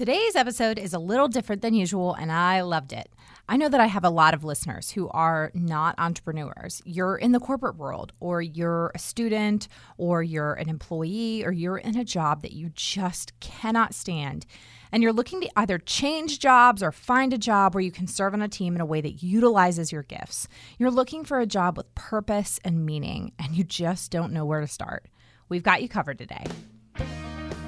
Today's 0.00 0.34
episode 0.34 0.78
is 0.78 0.94
a 0.94 0.98
little 0.98 1.28
different 1.28 1.60
than 1.60 1.74
usual, 1.74 2.14
and 2.14 2.32
I 2.32 2.62
loved 2.62 2.94
it. 2.94 3.12
I 3.50 3.58
know 3.58 3.68
that 3.68 3.82
I 3.82 3.86
have 3.86 4.02
a 4.02 4.08
lot 4.08 4.32
of 4.32 4.44
listeners 4.44 4.92
who 4.92 5.10
are 5.10 5.50
not 5.52 5.94
entrepreneurs. 5.98 6.80
You're 6.86 7.18
in 7.18 7.32
the 7.32 7.38
corporate 7.38 7.76
world, 7.76 8.14
or 8.18 8.40
you're 8.40 8.92
a 8.94 8.98
student, 8.98 9.68
or 9.98 10.22
you're 10.22 10.54
an 10.54 10.70
employee, 10.70 11.44
or 11.44 11.52
you're 11.52 11.76
in 11.76 11.98
a 11.98 12.04
job 12.04 12.40
that 12.40 12.54
you 12.54 12.70
just 12.70 13.38
cannot 13.40 13.92
stand. 13.92 14.46
And 14.90 15.02
you're 15.02 15.12
looking 15.12 15.42
to 15.42 15.50
either 15.54 15.76
change 15.76 16.38
jobs 16.38 16.82
or 16.82 16.92
find 16.92 17.34
a 17.34 17.38
job 17.38 17.74
where 17.74 17.84
you 17.84 17.92
can 17.92 18.06
serve 18.06 18.32
on 18.32 18.40
a 18.40 18.48
team 18.48 18.74
in 18.74 18.80
a 18.80 18.86
way 18.86 19.02
that 19.02 19.22
utilizes 19.22 19.92
your 19.92 20.04
gifts. 20.04 20.48
You're 20.78 20.90
looking 20.90 21.26
for 21.26 21.40
a 21.40 21.46
job 21.46 21.76
with 21.76 21.94
purpose 21.94 22.58
and 22.64 22.86
meaning, 22.86 23.32
and 23.38 23.54
you 23.54 23.64
just 23.64 24.10
don't 24.10 24.32
know 24.32 24.46
where 24.46 24.62
to 24.62 24.66
start. 24.66 25.10
We've 25.50 25.62
got 25.62 25.82
you 25.82 25.90
covered 25.90 26.16
today. 26.16 26.46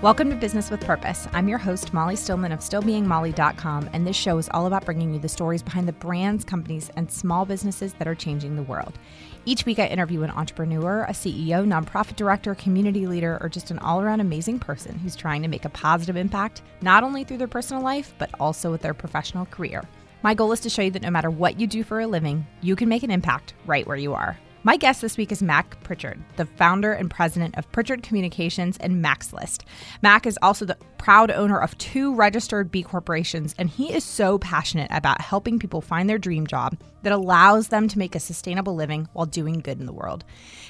Welcome 0.03 0.31
to 0.31 0.37
Business 0.37 0.69
with 0.69 0.81
Purpose. 0.81 1.29
I'm 1.33 1.47
your 1.47 1.59
host, 1.59 1.95
Molly 1.95 2.17
Stillman 2.17 2.51
of 2.51 2.59
StillBeingMolly.com, 2.59 3.91
and 3.93 4.05
this 4.05 4.17
show 4.17 4.37
is 4.37 4.49
all 4.53 4.67
about 4.67 4.85
bringing 4.85 5.15
you 5.15 5.21
the 5.21 5.29
stories 5.29 5.63
behind 5.63 5.87
the 5.87 5.93
brands, 5.93 6.45
companies, 6.45 6.91
and 6.97 7.09
small 7.09 7.45
businesses 7.45 7.93
that 7.95 8.09
are 8.09 8.15
changing 8.17 8.57
the 8.57 8.65
world. 8.65 8.99
Each 9.45 9.65
week, 9.65 9.79
I 9.79 9.87
interview 9.87 10.25
an 10.25 10.33
entrepreneur, 10.33 11.05
a 11.05 11.13
CEO, 11.13 11.65
nonprofit 11.65 12.17
director, 12.17 12.57
community 12.57 13.07
leader, 13.07 13.39
or 13.41 13.49
just 13.49 13.71
an 13.71 13.79
all 13.79 14.01
around 14.01 14.19
amazing 14.19 14.59
person 14.59 14.99
who's 14.99 15.15
trying 15.15 15.41
to 15.43 15.49
make 15.49 15.65
a 15.65 15.69
positive 15.69 16.17
impact, 16.17 16.63
not 16.81 17.05
only 17.05 17.23
through 17.23 17.39
their 17.39 17.47
personal 17.47 17.81
life, 17.81 18.13
but 18.19 18.31
also 18.41 18.73
with 18.73 18.83
their 18.83 18.95
professional 18.95 19.47
career. 19.47 19.85
My 20.25 20.35
goal 20.35 20.51
is 20.51 20.59
to 20.63 20.69
show 20.69 20.83
you 20.83 20.91
that 20.91 21.03
no 21.03 21.11
matter 21.11 21.31
what 21.31 21.61
you 21.61 21.69
do 21.69 21.85
for 21.85 22.01
a 22.01 22.09
living, 22.09 22.45
you 22.61 22.75
can 22.75 22.89
make 22.89 23.05
an 23.05 23.13
impact 23.13 23.55
right 23.67 23.87
where 23.87 23.97
you 23.97 24.15
are. 24.15 24.37
My 24.65 24.77
guest 24.77 25.01
this 25.01 25.17
week 25.17 25.33
is 25.33 25.43
Mac 25.43 25.83
Pritchard, 25.83 26.23
the 26.37 26.47
founder 26.47 26.93
and 26.93 27.11
president 27.11 27.59
of 27.59 27.71
Pritchard 27.73 28.05
Communications 28.05 28.77
and 28.79 29.03
Mac's 29.03 29.33
List. 29.33 29.65
Mac 30.03 30.25
is 30.25 30.39
also 30.41 30.65
the 30.65 30.79
proud 30.99 31.33
owner 31.33 31.59
of 31.59 31.77
two 31.79 32.15
registered 32.15 32.71
B 32.71 32.85
corporations, 32.85 33.57
and 33.59 33.69
he 33.69 33.93
is 33.93 34.05
so 34.05 34.39
passionate 34.39 34.87
about 34.93 35.21
helping 35.21 35.59
people 35.59 35.81
find 35.81 36.09
their 36.09 36.17
dream 36.17 36.47
job 36.47 36.77
that 37.03 37.13
allows 37.13 37.69
them 37.69 37.89
to 37.89 37.99
make 37.99 38.15
a 38.15 38.21
sustainable 38.21 38.77
living 38.77 39.09
while 39.15 39.27
doing 39.27 39.59
good 39.59 39.81
in 39.81 39.87
the 39.87 39.93
world. 39.93 40.25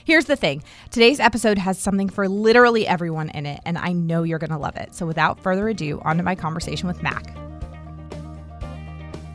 Here's 0.06 0.24
the 0.24 0.36
thing 0.36 0.62
today's 0.91 1.20
episode 1.20 1.58
has 1.58 1.78
something 1.78 2.08
for 2.08 2.30
literally 2.30 2.86
everyone 2.86 3.28
in 3.28 3.45
it, 3.45 3.61
and 3.67 3.77
I 3.77 3.92
know 3.92 4.22
you're 4.22 4.39
going 4.39 4.48
to 4.48 4.56
love 4.56 4.77
it. 4.77 4.95
So 4.95 5.05
without 5.05 5.39
further 5.41 5.69
ado, 5.69 6.00
on 6.02 6.17
to 6.17 6.22
my 6.22 6.34
conversation 6.34 6.89
with 6.89 7.02
Mac. 7.02 7.36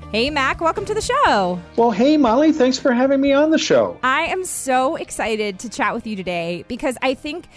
Hey, 0.10 0.30
Mac, 0.30 0.62
welcome 0.62 0.86
to 0.86 0.94
the 0.94 1.02
show. 1.02 1.60
Well, 1.76 1.92
hey, 1.92 2.16
Molly, 2.16 2.54
thanks 2.54 2.80
for 2.80 2.94
having 2.94 3.20
me 3.20 3.34
on 3.34 3.50
the 3.50 3.58
show. 3.58 4.00
I 4.04 4.22
am 4.28 4.46
so 4.46 4.96
excited 4.96 5.60
to 5.60 5.70
chat 5.70 5.94
with 5.94 6.08
you 6.08 6.16
today 6.16 6.64
because 6.70 6.98
I 7.02 7.14
think 7.14 7.50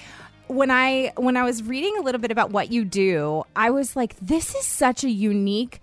when 0.48 0.68
I 0.68 1.12
when 1.16 1.36
I 1.36 1.44
was 1.44 1.62
reading 1.62 1.96
a 1.96 2.00
little 2.00 2.20
bit 2.20 2.32
about 2.32 2.50
what 2.50 2.72
you 2.72 2.84
do, 2.84 3.44
I 3.54 3.70
was 3.70 3.94
like, 3.94 4.16
this 4.18 4.56
is 4.56 4.66
such 4.66 5.04
a 5.04 5.10
unique 5.10 5.80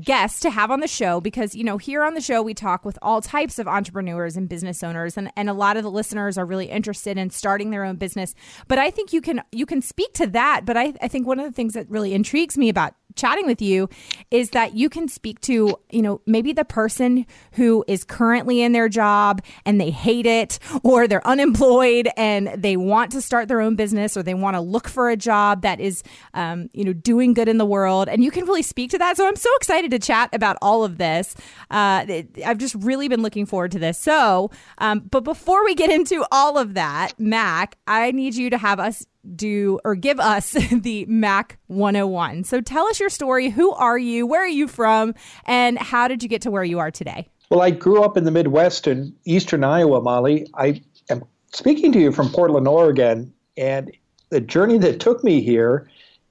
guest 0.00 0.42
to 0.42 0.50
have 0.50 0.70
on 0.70 0.80
the 0.80 0.88
show 0.88 1.20
because 1.20 1.54
you 1.54 1.62
know 1.62 1.76
here 1.76 2.02
on 2.02 2.14
the 2.14 2.20
show 2.20 2.40
we 2.40 2.54
talk 2.54 2.84
with 2.84 2.98
all 3.02 3.20
types 3.20 3.58
of 3.58 3.68
entrepreneurs 3.68 4.36
and 4.36 4.48
business 4.48 4.82
owners 4.82 5.18
and, 5.18 5.30
and 5.36 5.50
a 5.50 5.52
lot 5.52 5.76
of 5.76 5.82
the 5.82 5.90
listeners 5.90 6.38
are 6.38 6.46
really 6.46 6.66
interested 6.66 7.18
in 7.18 7.28
starting 7.28 7.70
their 7.70 7.84
own 7.84 7.96
business 7.96 8.34
but 8.68 8.78
i 8.78 8.90
think 8.90 9.12
you 9.12 9.20
can 9.20 9.42
you 9.52 9.66
can 9.66 9.82
speak 9.82 10.14
to 10.14 10.26
that 10.26 10.62
but 10.64 10.78
I, 10.78 10.94
I 11.02 11.08
think 11.08 11.26
one 11.26 11.38
of 11.38 11.44
the 11.44 11.52
things 11.52 11.74
that 11.74 11.90
really 11.90 12.14
intrigues 12.14 12.56
me 12.56 12.70
about 12.70 12.94
chatting 13.16 13.46
with 13.46 13.62
you 13.62 13.88
is 14.30 14.50
that 14.50 14.74
you 14.74 14.88
can 14.88 15.08
speak 15.08 15.40
to, 15.42 15.76
you 15.90 16.02
know, 16.02 16.20
maybe 16.26 16.52
the 16.52 16.64
person 16.64 17.26
who 17.52 17.84
is 17.88 18.04
currently 18.04 18.62
in 18.62 18.72
their 18.72 18.88
job 18.88 19.42
and 19.64 19.80
they 19.80 19.90
hate 19.90 20.26
it, 20.26 20.58
or 20.82 21.06
they're 21.06 21.26
unemployed 21.26 22.08
and 22.16 22.48
they 22.56 22.76
want 22.76 23.12
to 23.12 23.20
start 23.20 23.48
their 23.48 23.60
own 23.60 23.76
business, 23.76 24.16
or 24.16 24.22
they 24.22 24.34
want 24.34 24.56
to 24.56 24.60
look 24.60 24.88
for 24.88 25.10
a 25.10 25.16
job 25.16 25.62
that 25.62 25.80
is, 25.80 26.02
um, 26.34 26.68
you 26.72 26.84
know, 26.84 26.92
doing 26.92 27.34
good 27.34 27.48
in 27.48 27.58
the 27.58 27.66
world. 27.66 28.08
And 28.08 28.24
you 28.24 28.30
can 28.30 28.44
really 28.44 28.62
speak 28.62 28.90
to 28.90 28.98
that. 28.98 29.16
So 29.16 29.26
I'm 29.26 29.36
so 29.36 29.50
excited 29.56 29.90
to 29.90 29.98
chat 29.98 30.30
about 30.32 30.56
all 30.62 30.84
of 30.84 30.98
this. 30.98 31.34
Uh, 31.70 32.04
I've 32.44 32.58
just 32.58 32.74
really 32.76 33.08
been 33.08 33.22
looking 33.22 33.46
forward 33.46 33.72
to 33.72 33.78
this. 33.78 33.98
So, 33.98 34.50
um, 34.78 35.00
but 35.10 35.24
before 35.24 35.64
we 35.64 35.74
get 35.74 35.90
into 35.90 36.24
all 36.32 36.58
of 36.58 36.74
that, 36.74 37.12
Mac, 37.18 37.76
I 37.86 38.12
need 38.12 38.34
you 38.34 38.50
to 38.50 38.58
have 38.58 38.80
us 38.80 39.06
do 39.34 39.78
or 39.84 39.94
give 39.94 40.20
us 40.20 40.50
the 40.72 41.04
Mac 41.06 41.58
101. 41.68 42.44
So 42.44 42.60
tell 42.60 42.86
us 42.86 43.00
your 43.00 43.08
story. 43.08 43.50
Who 43.50 43.72
are 43.72 43.98
you? 43.98 44.26
Where 44.26 44.42
are 44.42 44.48
you 44.48 44.68
from? 44.68 45.14
And 45.44 45.78
how 45.78 46.08
did 46.08 46.22
you 46.22 46.28
get 46.28 46.42
to 46.42 46.50
where 46.50 46.64
you 46.64 46.78
are 46.78 46.90
today? 46.90 47.28
Well, 47.50 47.60
I 47.60 47.70
grew 47.70 48.02
up 48.02 48.16
in 48.16 48.24
the 48.24 48.30
Midwest 48.30 48.86
in 48.86 49.14
eastern 49.24 49.62
Iowa, 49.62 50.00
Molly. 50.00 50.46
I 50.54 50.80
am 51.10 51.22
speaking 51.52 51.92
to 51.92 52.00
you 52.00 52.10
from 52.10 52.30
Portland, 52.30 52.66
Oregon. 52.66 53.32
And 53.56 53.92
the 54.30 54.40
journey 54.40 54.78
that 54.78 55.00
took 55.00 55.22
me 55.22 55.42
here 55.42 55.90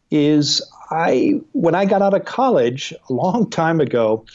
is 0.10 0.62
I, 0.90 1.40
when 1.54 1.76
I 1.76 1.86
got 1.86 2.02
out 2.02 2.14
of 2.14 2.26
college 2.26 2.94
a 3.10 3.14
long 3.14 3.50
time 3.50 3.80
ago, 3.80 4.26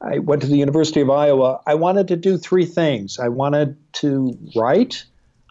I 0.00 0.18
went 0.18 0.42
to 0.42 0.48
the 0.48 0.56
University 0.56 1.00
of 1.00 1.10
Iowa. 1.10 1.60
I 1.66 1.74
wanted 1.74 2.08
to 2.08 2.16
do 2.16 2.36
three 2.36 2.66
things. 2.66 3.18
I 3.18 3.28
wanted 3.28 3.76
to 3.94 4.36
write, 4.56 5.04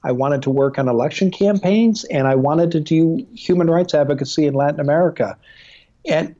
I 0.03 0.11
wanted 0.11 0.41
to 0.43 0.49
work 0.49 0.79
on 0.79 0.87
election 0.87 1.29
campaigns, 1.31 2.03
and 2.05 2.27
I 2.27 2.35
wanted 2.35 2.71
to 2.71 2.79
do 2.79 3.25
human 3.33 3.69
rights 3.69 3.93
advocacy 3.93 4.45
in 4.45 4.53
Latin 4.53 4.79
America. 4.79 5.37
And 6.05 6.35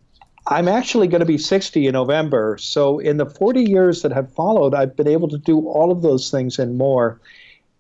I'm 0.48 0.68
actually 0.68 1.08
going 1.08 1.20
to 1.20 1.26
be 1.26 1.38
60 1.38 1.86
in 1.86 1.94
November. 1.94 2.58
So, 2.60 2.98
in 3.00 3.18
the 3.18 3.28
40 3.28 3.62
years 3.62 4.02
that 4.02 4.12
have 4.12 4.32
followed, 4.34 4.74
I've 4.74 4.96
been 4.96 5.08
able 5.08 5.28
to 5.30 5.38
do 5.38 5.68
all 5.68 5.92
of 5.92 6.02
those 6.02 6.32
things 6.32 6.58
and 6.58 6.78
more. 6.78 7.20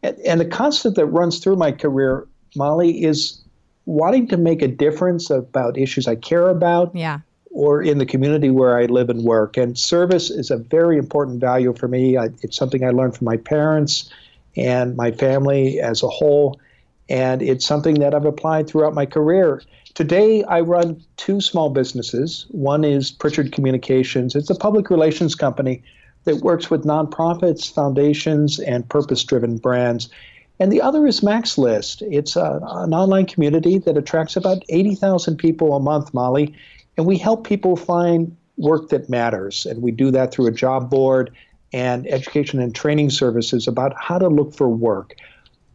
And, 0.03 0.17
and 0.19 0.39
the 0.39 0.45
constant 0.45 0.95
that 0.95 1.07
runs 1.07 1.39
through 1.39 1.55
my 1.55 1.71
career, 1.71 2.27
Molly, 2.55 3.03
is 3.03 3.41
wanting 3.85 4.27
to 4.27 4.37
make 4.37 4.61
a 4.61 4.67
difference 4.67 5.31
about 5.31 5.77
issues 5.77 6.07
I 6.07 6.15
care 6.15 6.47
about. 6.49 6.95
Yeah. 6.95 7.19
Or 7.53 7.81
in 7.81 7.97
the 7.97 8.05
community 8.05 8.49
where 8.49 8.77
I 8.77 8.85
live 8.85 9.09
and 9.09 9.23
work. 9.23 9.57
And 9.57 9.77
service 9.77 10.29
is 10.29 10.51
a 10.51 10.55
very 10.55 10.97
important 10.97 11.41
value 11.41 11.73
for 11.73 11.89
me. 11.89 12.15
I, 12.15 12.29
it's 12.43 12.55
something 12.55 12.85
I 12.85 12.91
learned 12.91 13.17
from 13.17 13.25
my 13.25 13.35
parents 13.35 14.09
and 14.55 14.95
my 14.95 15.11
family 15.11 15.79
as 15.79 16.03
a 16.03 16.07
whole. 16.07 16.59
And 17.09 17.41
it's 17.41 17.65
something 17.65 17.95
that 17.95 18.13
I've 18.13 18.25
applied 18.25 18.67
throughout 18.67 18.93
my 18.93 19.05
career. 19.05 19.61
Today, 19.93 20.43
I 20.43 20.61
run 20.61 21.03
two 21.17 21.41
small 21.41 21.69
businesses. 21.69 22.45
One 22.51 22.83
is 22.83 23.11
Pritchard 23.11 23.51
Communications, 23.51 24.35
it's 24.35 24.49
a 24.49 24.55
public 24.55 24.89
relations 24.89 25.35
company 25.35 25.83
that 26.23 26.37
works 26.37 26.69
with 26.69 26.83
nonprofits, 26.83 27.73
foundations, 27.73 28.59
and 28.59 28.87
purpose 28.87 29.23
driven 29.23 29.57
brands. 29.57 30.09
And 30.59 30.71
the 30.71 30.81
other 30.81 31.07
is 31.07 31.23
Mac's 31.23 31.57
List. 31.57 32.03
It's 32.03 32.35
a, 32.35 32.59
an 32.61 32.93
online 32.93 33.25
community 33.25 33.79
that 33.79 33.97
attracts 33.97 34.35
about 34.35 34.61
80,000 34.69 35.37
people 35.37 35.75
a 35.75 35.79
month, 35.79 36.13
Molly. 36.13 36.53
And 36.95 37.07
we 37.07 37.17
help 37.17 37.47
people 37.47 37.75
find 37.75 38.35
work 38.57 38.89
that 38.89 39.09
matters. 39.09 39.65
And 39.65 39.81
we 39.81 39.91
do 39.91 40.11
that 40.11 40.31
through 40.31 40.45
a 40.45 40.51
job 40.51 40.89
board 40.89 41.31
and 41.73 42.07
education 42.07 42.59
and 42.59 42.75
training 42.75 43.09
services 43.09 43.67
about 43.67 43.93
how 43.97 44.17
to 44.17 44.27
look 44.27 44.53
for 44.53 44.69
work. 44.69 45.15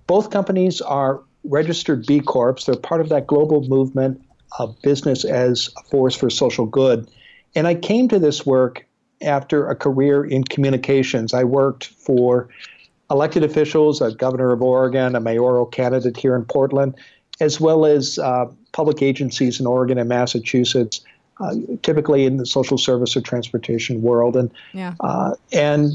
Both 0.07 0.31
companies 0.31 0.81
are 0.81 1.23
registered 1.45 2.07
B 2.07 2.21
Corps. 2.21 2.57
They're 2.65 2.77
part 2.77 3.01
of 3.01 3.09
that 3.09 3.27
global 3.27 3.62
movement 3.69 4.23
of 4.59 4.81
business 4.83 5.25
as 5.25 5.71
a 5.77 5.83
force 5.84 6.15
for 6.15 6.31
social 6.31 6.67
good. 6.67 7.09
And 7.55 7.67
I 7.67 7.75
came 7.75 8.09
to 8.09 8.19
this 8.19 8.45
work 8.45 8.87
after 9.23 9.69
a 9.69 9.75
career 9.75 10.25
in 10.25 10.45
communications. 10.45 11.33
I 11.33 11.45
worked 11.45 11.87
for 11.87 12.49
elected 13.11 13.43
officials, 13.45 14.01
a 14.01 14.13
governor 14.15 14.53
of 14.53 14.63
Oregon, 14.63 15.15
a 15.15 15.21
mayoral 15.21 15.67
candidate 15.67 16.17
here 16.17 16.37
in 16.37 16.45
Portland, 16.45 16.95
as 17.41 17.61
well 17.61 17.87
as 17.87 18.19
uh, 18.19 18.47
public 18.73 19.03
agencies 19.03 19.61
in 19.61 19.67
Oregon 19.67 19.99
and 19.99 20.09
Massachusetts 20.09 21.01
uh, 21.39 21.55
typically 21.83 22.25
in 22.25 22.37
the 22.37 22.47
social 22.47 22.79
service 22.79 23.17
or 23.17 23.21
transportation 23.21 24.03
world. 24.03 24.37
And 24.37 24.51
yeah. 24.73 24.95
uh, 25.01 25.35
and 25.53 25.93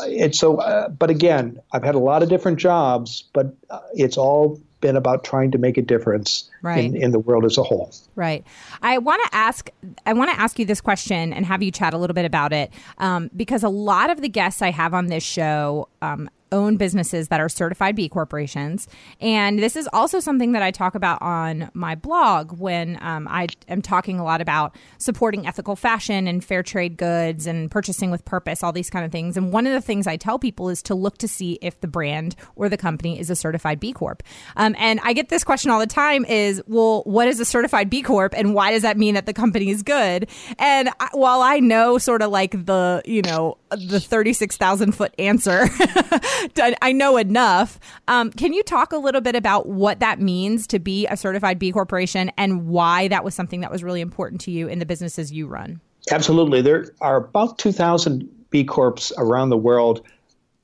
it's 0.00 0.38
so. 0.38 0.58
Uh, 0.58 0.88
but 0.88 1.10
again, 1.10 1.60
I've 1.72 1.84
had 1.84 1.94
a 1.94 2.00
lot 2.00 2.22
of 2.22 2.28
different 2.28 2.58
jobs, 2.58 3.24
but 3.32 3.54
uh, 3.70 3.80
it's 3.94 4.16
all 4.16 4.60
been 4.80 4.96
about 4.96 5.24
trying 5.24 5.50
to 5.52 5.58
make 5.58 5.78
a 5.78 5.82
difference 5.82 6.50
right. 6.60 6.84
in, 6.84 6.96
in 6.96 7.12
the 7.12 7.18
world 7.18 7.44
as 7.44 7.56
a 7.56 7.62
whole. 7.62 7.90
Right. 8.16 8.44
I 8.82 8.98
want 8.98 9.22
to 9.24 9.34
ask. 9.34 9.70
I 10.04 10.12
want 10.12 10.30
to 10.30 10.38
ask 10.38 10.58
you 10.58 10.66
this 10.66 10.80
question 10.80 11.32
and 11.32 11.46
have 11.46 11.62
you 11.62 11.70
chat 11.70 11.94
a 11.94 11.98
little 11.98 12.14
bit 12.14 12.26
about 12.26 12.52
it, 12.52 12.70
um, 12.98 13.30
because 13.34 13.62
a 13.62 13.68
lot 13.68 14.10
of 14.10 14.20
the 14.20 14.28
guests 14.28 14.60
I 14.60 14.70
have 14.70 14.92
on 14.92 15.06
this 15.06 15.22
show 15.22 15.88
um, 16.02 16.28
own 16.52 16.76
businesses 16.76 17.28
that 17.28 17.40
are 17.40 17.48
certified 17.48 17.96
B 17.96 18.08
corporations. 18.08 18.86
And 19.20 19.58
this 19.58 19.74
is 19.74 19.88
also 19.92 20.20
something 20.20 20.52
that 20.52 20.62
I 20.62 20.70
talk 20.70 20.94
about 20.94 21.20
on 21.22 21.70
my 21.74 21.94
blog 21.94 22.52
when 22.58 22.98
um, 23.00 23.26
I 23.28 23.48
am 23.68 23.82
talking 23.82 24.18
a 24.18 24.24
lot 24.24 24.40
about 24.40 24.76
supporting 24.98 25.46
ethical 25.46 25.74
fashion 25.74 26.28
and 26.28 26.44
fair 26.44 26.62
trade 26.62 26.96
goods 26.96 27.46
and 27.46 27.70
purchasing 27.70 28.10
with 28.10 28.24
purpose, 28.24 28.62
all 28.62 28.72
these 28.72 28.90
kind 28.90 29.04
of 29.04 29.10
things. 29.10 29.36
And 29.36 29.52
one 29.52 29.66
of 29.66 29.72
the 29.72 29.80
things 29.80 30.06
I 30.06 30.16
tell 30.16 30.38
people 30.38 30.68
is 30.68 30.82
to 30.84 30.94
look 30.94 31.18
to 31.18 31.28
see 31.28 31.58
if 31.62 31.80
the 31.80 31.88
brand 31.88 32.36
or 32.54 32.68
the 32.68 32.76
company 32.76 33.18
is 33.18 33.30
a 33.30 33.36
certified 33.36 33.80
B 33.80 33.92
Corp. 33.92 34.22
Um, 34.56 34.76
and 34.78 35.00
I 35.02 35.12
get 35.12 35.28
this 35.30 35.44
question 35.44 35.70
all 35.70 35.80
the 35.80 35.86
time 35.86 36.24
is, 36.26 36.62
well, 36.66 37.02
what 37.04 37.28
is 37.28 37.40
a 37.40 37.44
certified 37.44 37.88
B 37.88 38.02
Corp 38.02 38.34
and 38.36 38.54
why 38.54 38.70
does 38.72 38.82
that 38.82 38.96
mean 38.98 39.14
that 39.14 39.26
the 39.26 39.32
company 39.32 39.70
is 39.70 39.82
good? 39.82 40.28
And 40.58 40.90
I, 41.00 41.08
while 41.12 41.40
I 41.40 41.60
know 41.60 41.98
sort 41.98 42.22
of 42.22 42.30
like 42.30 42.52
the, 42.66 43.02
you 43.04 43.22
know, 43.22 43.56
the 43.76 44.00
36,000 44.00 44.92
foot 44.92 45.14
answer. 45.18 45.64
I 46.82 46.92
know 46.92 47.16
enough. 47.16 47.78
Um, 48.08 48.30
can 48.30 48.52
you 48.52 48.62
talk 48.62 48.92
a 48.92 48.96
little 48.96 49.20
bit 49.20 49.34
about 49.34 49.66
what 49.68 50.00
that 50.00 50.20
means 50.20 50.66
to 50.68 50.78
be 50.78 51.06
a 51.06 51.16
certified 51.16 51.58
B 51.58 51.72
Corporation 51.72 52.30
and 52.36 52.66
why 52.66 53.08
that 53.08 53.24
was 53.24 53.34
something 53.34 53.60
that 53.60 53.70
was 53.70 53.82
really 53.82 54.00
important 54.00 54.40
to 54.42 54.50
you 54.50 54.68
in 54.68 54.78
the 54.78 54.86
businesses 54.86 55.32
you 55.32 55.46
run? 55.46 55.80
Absolutely. 56.10 56.62
There 56.62 56.92
are 57.00 57.16
about 57.16 57.58
2,000 57.58 58.28
B 58.50 58.64
Corps 58.64 59.12
around 59.18 59.50
the 59.50 59.56
world. 59.56 60.02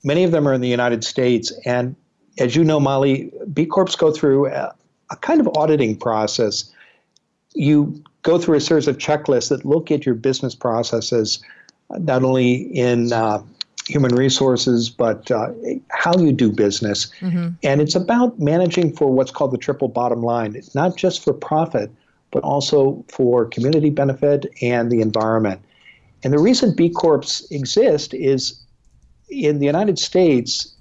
Many 0.05 0.25
of 0.25 0.31
them 0.31 0.47
are 0.47 0.53
in 0.53 0.61
the 0.61 0.69
United 0.69 1.05
States. 1.05 1.53
And 1.65 1.95
as 2.39 2.57
you 2.57 2.65
know, 2.65 2.81
Molly, 2.81 3.33
B 3.53 3.67
Corps 3.67 3.97
go 3.97 4.13
through 4.13 4.47
a, 4.47 4.75
a 5.11 5.17
kind 5.17 5.41
of 5.41 5.49
auditing 5.57 5.97
process. 5.97 6.71
You 7.55 8.03
go 8.23 8.39
through 8.39 8.57
a 8.57 8.61
series 8.61 8.89
of 8.89 8.99
checklists 8.99 9.49
that 9.49 9.65
look 9.65 9.91
at 9.91 10.05
your 10.05 10.15
business 10.15 10.55
processes, 10.55 11.41
not 11.91 12.23
only 12.23 12.55
in 12.77 13.13
uh, 13.13 13.43
human 13.87 14.15
resources, 14.15 14.91
but 14.91 15.31
uh, 15.31 15.51
how 15.91 16.17
you 16.19 16.33
do 16.33 16.53
business. 16.53 17.11
Mm-hmm. 17.21 17.49
And 17.63 17.81
it's 17.81 17.95
about 17.95 18.39
managing 18.39 18.95
for 18.95 19.11
what's 19.11 19.31
called 19.31 19.53
the 19.53 19.59
triple 19.59 19.89
bottom 19.89 20.23
line. 20.23 20.55
It's 20.55 20.75
not 20.75 20.97
just 20.97 21.25
for 21.25 21.33
profit, 21.33 21.91
but 22.31 22.43
also 22.43 23.05
for 23.09 23.47
community 23.47 23.91
benefit 23.91 24.47
and 24.61 24.91
the 24.91 25.01
environment. 25.01 25.63
And 26.23 26.33
the 26.33 26.39
reason 26.39 26.75
B 26.75 26.91
Corps 26.91 27.43
exist 27.51 28.13
is 28.13 28.61
in 29.31 29.59
the 29.61 29.67
United 29.67 29.99
States, 29.99 30.75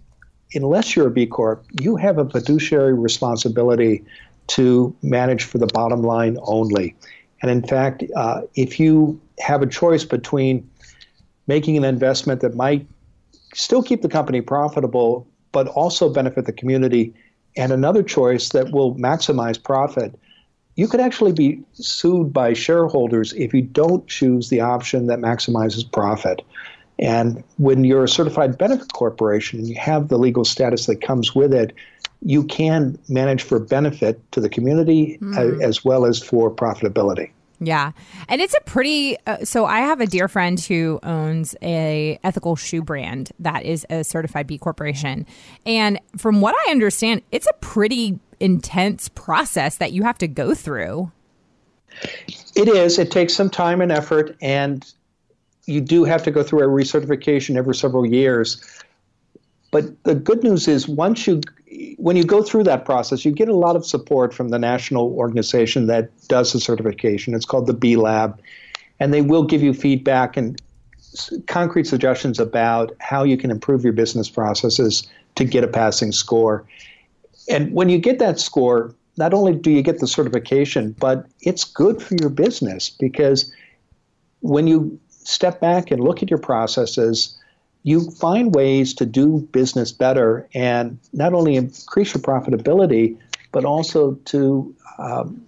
unless 0.54 0.96
you're 0.96 1.08
a 1.08 1.12
B 1.12 1.26
Corp, 1.26 1.66
you 1.82 1.96
have 1.96 2.18
a 2.18 2.28
fiduciary 2.30 2.94
responsibility 2.94 4.04
to 4.48 4.96
manage 5.02 5.44
for 5.44 5.58
the 5.58 5.68
bottom 5.68 6.02
line 6.02 6.38
only. 6.42 6.96
And 7.42 7.52
in 7.52 7.62
fact, 7.62 8.04
uh, 8.16 8.42
if 8.56 8.80
you 8.80 9.22
have 9.40 9.62
a 9.62 9.68
choice 9.68 10.04
between 10.04 10.68
making 11.48 11.78
an 11.78 11.84
investment 11.84 12.42
that 12.42 12.56
might 12.56 12.86
still 13.54 13.82
keep 13.82 14.02
the 14.02 14.10
company 14.10 14.42
profitable, 14.42 15.28
but 15.52 15.68
also 15.70 16.10
benefit 16.10 16.46
the 16.46 16.54
community, 16.54 17.14
and 17.56 17.72
another 17.72 18.04
choice 18.04 18.50
that 18.50 18.72
will 18.72 18.96
maximize 18.96 19.62
profit, 19.62 20.18
you 20.76 20.88
could 20.88 21.00
actually 21.00 21.32
be 21.32 21.60
sued 21.74 22.32
by 22.32 22.54
shareholders 22.54 23.34
if 23.34 23.54
you 23.54 23.64
don't 23.64 24.08
choose 24.08 24.50
the 24.50 24.62
option 24.62 25.08
that 25.08 25.20
maximizes 25.20 25.92
profit. 25.92 26.44
And 27.00 27.44
when 27.58 27.84
you're 27.84 28.04
a 28.04 28.10
certified 28.10 28.58
benefit 28.58 28.94
corporation 28.94 29.60
and 29.60 29.68
you 29.68 29.76
have 29.76 30.08
the 30.08 30.18
legal 30.18 30.46
status 30.46 30.86
that 30.86 31.02
comes 31.02 31.34
with 31.34 31.54
it, 31.54 31.74
you 32.22 32.44
can 32.44 32.98
manage 33.10 33.44
for 33.44 33.60
benefit 33.60 34.20
to 34.32 34.40
the 34.40 34.50
community 34.50 35.18
mm. 35.20 35.64
as 35.64 35.84
well 35.86 36.06
as 36.06 36.22
for 36.22 36.50
profitability. 36.52 37.32
Yeah. 37.60 37.92
And 38.28 38.40
it's 38.40 38.54
a 38.54 38.62
pretty 38.62 39.18
uh, 39.26 39.44
so 39.44 39.66
I 39.66 39.80
have 39.80 40.00
a 40.00 40.06
dear 40.06 40.28
friend 40.28 40.60
who 40.60 41.00
owns 41.04 41.56
a 41.62 42.20
ethical 42.24 42.56
shoe 42.56 42.84
brand 42.84 43.32
that 43.40 43.66
is 43.66 43.86
a 43.90 44.04
certified 44.04 44.48
B 44.48 44.58
corporation. 44.58 45.26
And 45.66 46.00
from 46.18 46.42
what 46.42 46.56
I 46.68 46.72
understand, 46.72 47.24
it's 47.32 47.48
a 47.48 47.54
pretty 47.60 48.20
intense 48.40 49.10
process 49.10 49.78
that 49.78 49.92
you 49.92 50.04
have 50.04 50.20
to 50.20 50.28
go 50.28 50.54
through. 50.54 51.12
It 52.56 52.68
is. 52.68 53.00
It 53.00 53.10
takes 53.10 53.34
some 53.34 53.50
time 53.50 53.82
and 53.82 53.92
effort 53.92 54.36
and 54.40 54.86
you 55.66 55.82
do 55.82 56.04
have 56.04 56.24
to 56.24 56.32
go 56.32 56.44
through 56.44 56.60
a 56.60 56.68
recertification 56.68 57.58
every 57.58 57.76
several 57.76 58.06
years. 58.06 58.62
But 59.72 60.04
the 60.04 60.16
good 60.16 60.44
news 60.44 60.68
is 60.68 60.88
once 60.88 61.28
you 61.28 61.42
when 61.98 62.16
you 62.16 62.24
go 62.24 62.42
through 62.42 62.64
that 62.64 62.86
process, 62.86 63.26
you 63.26 63.32
get 63.32 63.50
a 63.50 63.56
lot 63.56 63.76
of 63.76 63.86
support 63.86 64.34
from 64.34 64.50
the 64.50 64.60
national 64.60 65.14
organization 65.14 65.88
that 65.88 66.10
does 66.28 66.54
the 66.54 66.60
certification. 66.60 67.34
It's 67.34 67.46
called 67.46 67.68
the 67.68 67.74
B 67.74 67.96
Lab, 67.96 68.40
and 69.00 69.14
they 69.14 69.22
will 69.22 69.44
give 69.44 69.62
you 69.62 69.74
feedback 69.74 70.38
and 70.38 70.62
concrete 71.48 71.88
suggestions 71.88 72.40
about 72.40 72.94
how 73.00 73.24
you 73.24 73.38
can 73.38 73.52
improve 73.52 73.84
your 73.84 73.94
business 73.94 74.30
processes 74.30 75.08
to 75.36 75.46
get 75.46 75.64
a 75.64 75.68
passing 75.68 76.12
score. 76.12 76.64
And 77.50 77.74
when 77.74 77.90
you 77.90 77.98
get 77.98 78.20
that 78.20 78.40
score, 78.40 78.94
not 79.18 79.34
only 79.34 79.54
do 79.54 79.72
you 79.72 79.82
get 79.82 80.00
the 80.00 80.08
certification, 80.08 80.96
but 81.00 81.26
it's 81.42 81.64
good 81.64 82.02
for 82.02 82.16
your 82.16 82.30
business 82.30 82.90
because 82.90 83.52
when 84.42 84.68
you 84.68 85.00
step 85.10 85.60
back 85.60 85.92
and 85.92 86.02
look 86.02 86.22
at 86.22 86.30
your 86.30 86.40
processes, 86.40 87.38
you 87.88 88.12
find 88.12 88.54
ways 88.54 88.94
to 88.94 89.06
do 89.06 89.48
business 89.54 89.94
better 89.94 90.46
and 90.54 91.00
not 91.14 91.34
only 91.34 91.56
increase 91.56 92.14
your 92.14 92.22
profitability, 92.22 93.18
but 93.54 93.64
also 93.64 94.16
to 94.26 94.76
um, 95.00 95.42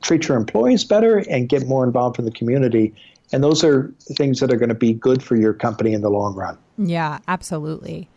treat 0.00 0.28
your 0.28 0.36
employees 0.36 0.84
better 0.84 1.24
and 1.28 1.48
get 1.48 1.66
more 1.66 1.82
involved 1.82 2.20
in 2.20 2.24
the 2.24 2.30
community. 2.30 2.94
And 3.32 3.42
those 3.42 3.64
are 3.64 3.92
things 4.16 4.38
that 4.38 4.52
are 4.52 4.56
going 4.56 4.68
to 4.68 4.76
be 4.76 4.92
good 4.92 5.24
for 5.24 5.34
your 5.34 5.52
company 5.52 5.92
in 5.92 6.02
the 6.02 6.08
long 6.08 6.36
run. 6.36 6.56
Yeah, 6.78 7.18
absolutely. 7.26 8.08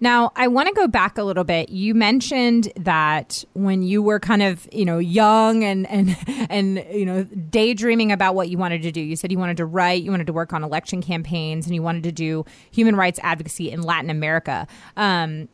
Now, 0.00 0.32
I 0.36 0.48
want 0.48 0.68
to 0.68 0.74
go 0.74 0.86
back 0.86 1.18
a 1.18 1.22
little 1.22 1.44
bit. 1.44 1.70
You 1.70 1.94
mentioned 1.94 2.72
that 2.76 3.44
when 3.54 3.82
you 3.82 4.02
were 4.02 4.20
kind 4.20 4.42
of, 4.42 4.68
you 4.72 4.84
know, 4.84 4.98
young 4.98 5.64
and 5.64 5.86
and 5.88 6.16
and 6.50 6.84
you 6.92 7.04
know, 7.04 7.24
daydreaming 7.24 8.12
about 8.12 8.34
what 8.34 8.48
you 8.48 8.58
wanted 8.58 8.82
to 8.82 8.92
do. 8.92 9.00
You 9.00 9.16
said 9.16 9.32
you 9.32 9.38
wanted 9.38 9.56
to 9.58 9.66
write, 9.66 10.02
you 10.02 10.10
wanted 10.10 10.26
to 10.28 10.32
work 10.32 10.52
on 10.52 10.62
election 10.62 11.02
campaigns, 11.02 11.66
and 11.66 11.74
you 11.74 11.82
wanted 11.82 12.04
to 12.04 12.12
do 12.12 12.44
human 12.70 12.96
rights 12.96 13.18
advocacy 13.22 13.70
in 13.70 13.82
Latin 13.82 14.10
America. 14.10 14.66
Um, 14.96 15.48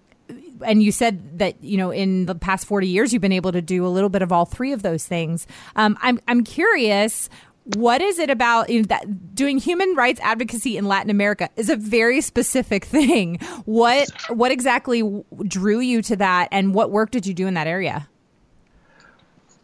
and 0.63 0.83
you 0.83 0.93
said 0.93 1.39
that 1.39 1.63
you 1.63 1.77
know 1.77 1.91
in 1.91 2.27
the 2.27 2.35
past 2.35 2.67
40 2.67 2.87
years 2.87 3.13
you've 3.13 3.23
been 3.23 3.33
able 3.33 3.53
to 3.53 3.61
do 3.61 3.87
a 3.87 3.89
little 3.89 4.09
bit 4.09 4.23
of 4.23 4.33
all 4.33 4.47
three 4.47 4.73
of 4.73 4.83
those 4.83 5.07
things 5.07 5.47
um, 5.77 5.99
I'm, 6.01 6.21
I'm 6.29 6.45
curious 6.45 7.29
what 7.65 8.03
is 8.03 8.19
it 8.19 8.31
about 8.31 8.69
you 8.69 8.81
know, 8.81 8.87
that 8.89 9.35
doing 9.35 9.59
human 9.59 9.95
rights 9.95 10.21
advocacy 10.23 10.77
in 10.77 10.85
Latin 10.85 11.11
America 11.11 11.49
is 11.57 11.71
a 11.71 11.77
very 11.77 12.21
specific 12.21 12.85
thing. 12.85 13.39
What 13.65 14.09
what 14.29 14.53
exactly 14.53 15.03
drew 15.47 15.81
you 15.81 16.03
to 16.03 16.17
that, 16.17 16.49
and 16.53 16.75
what 16.75 16.91
work 16.91 17.11
did 17.11 17.27
you 17.27 17.35
do 17.35 17.47
in 17.47 17.55
that 17.55 17.67
area? 17.67 18.09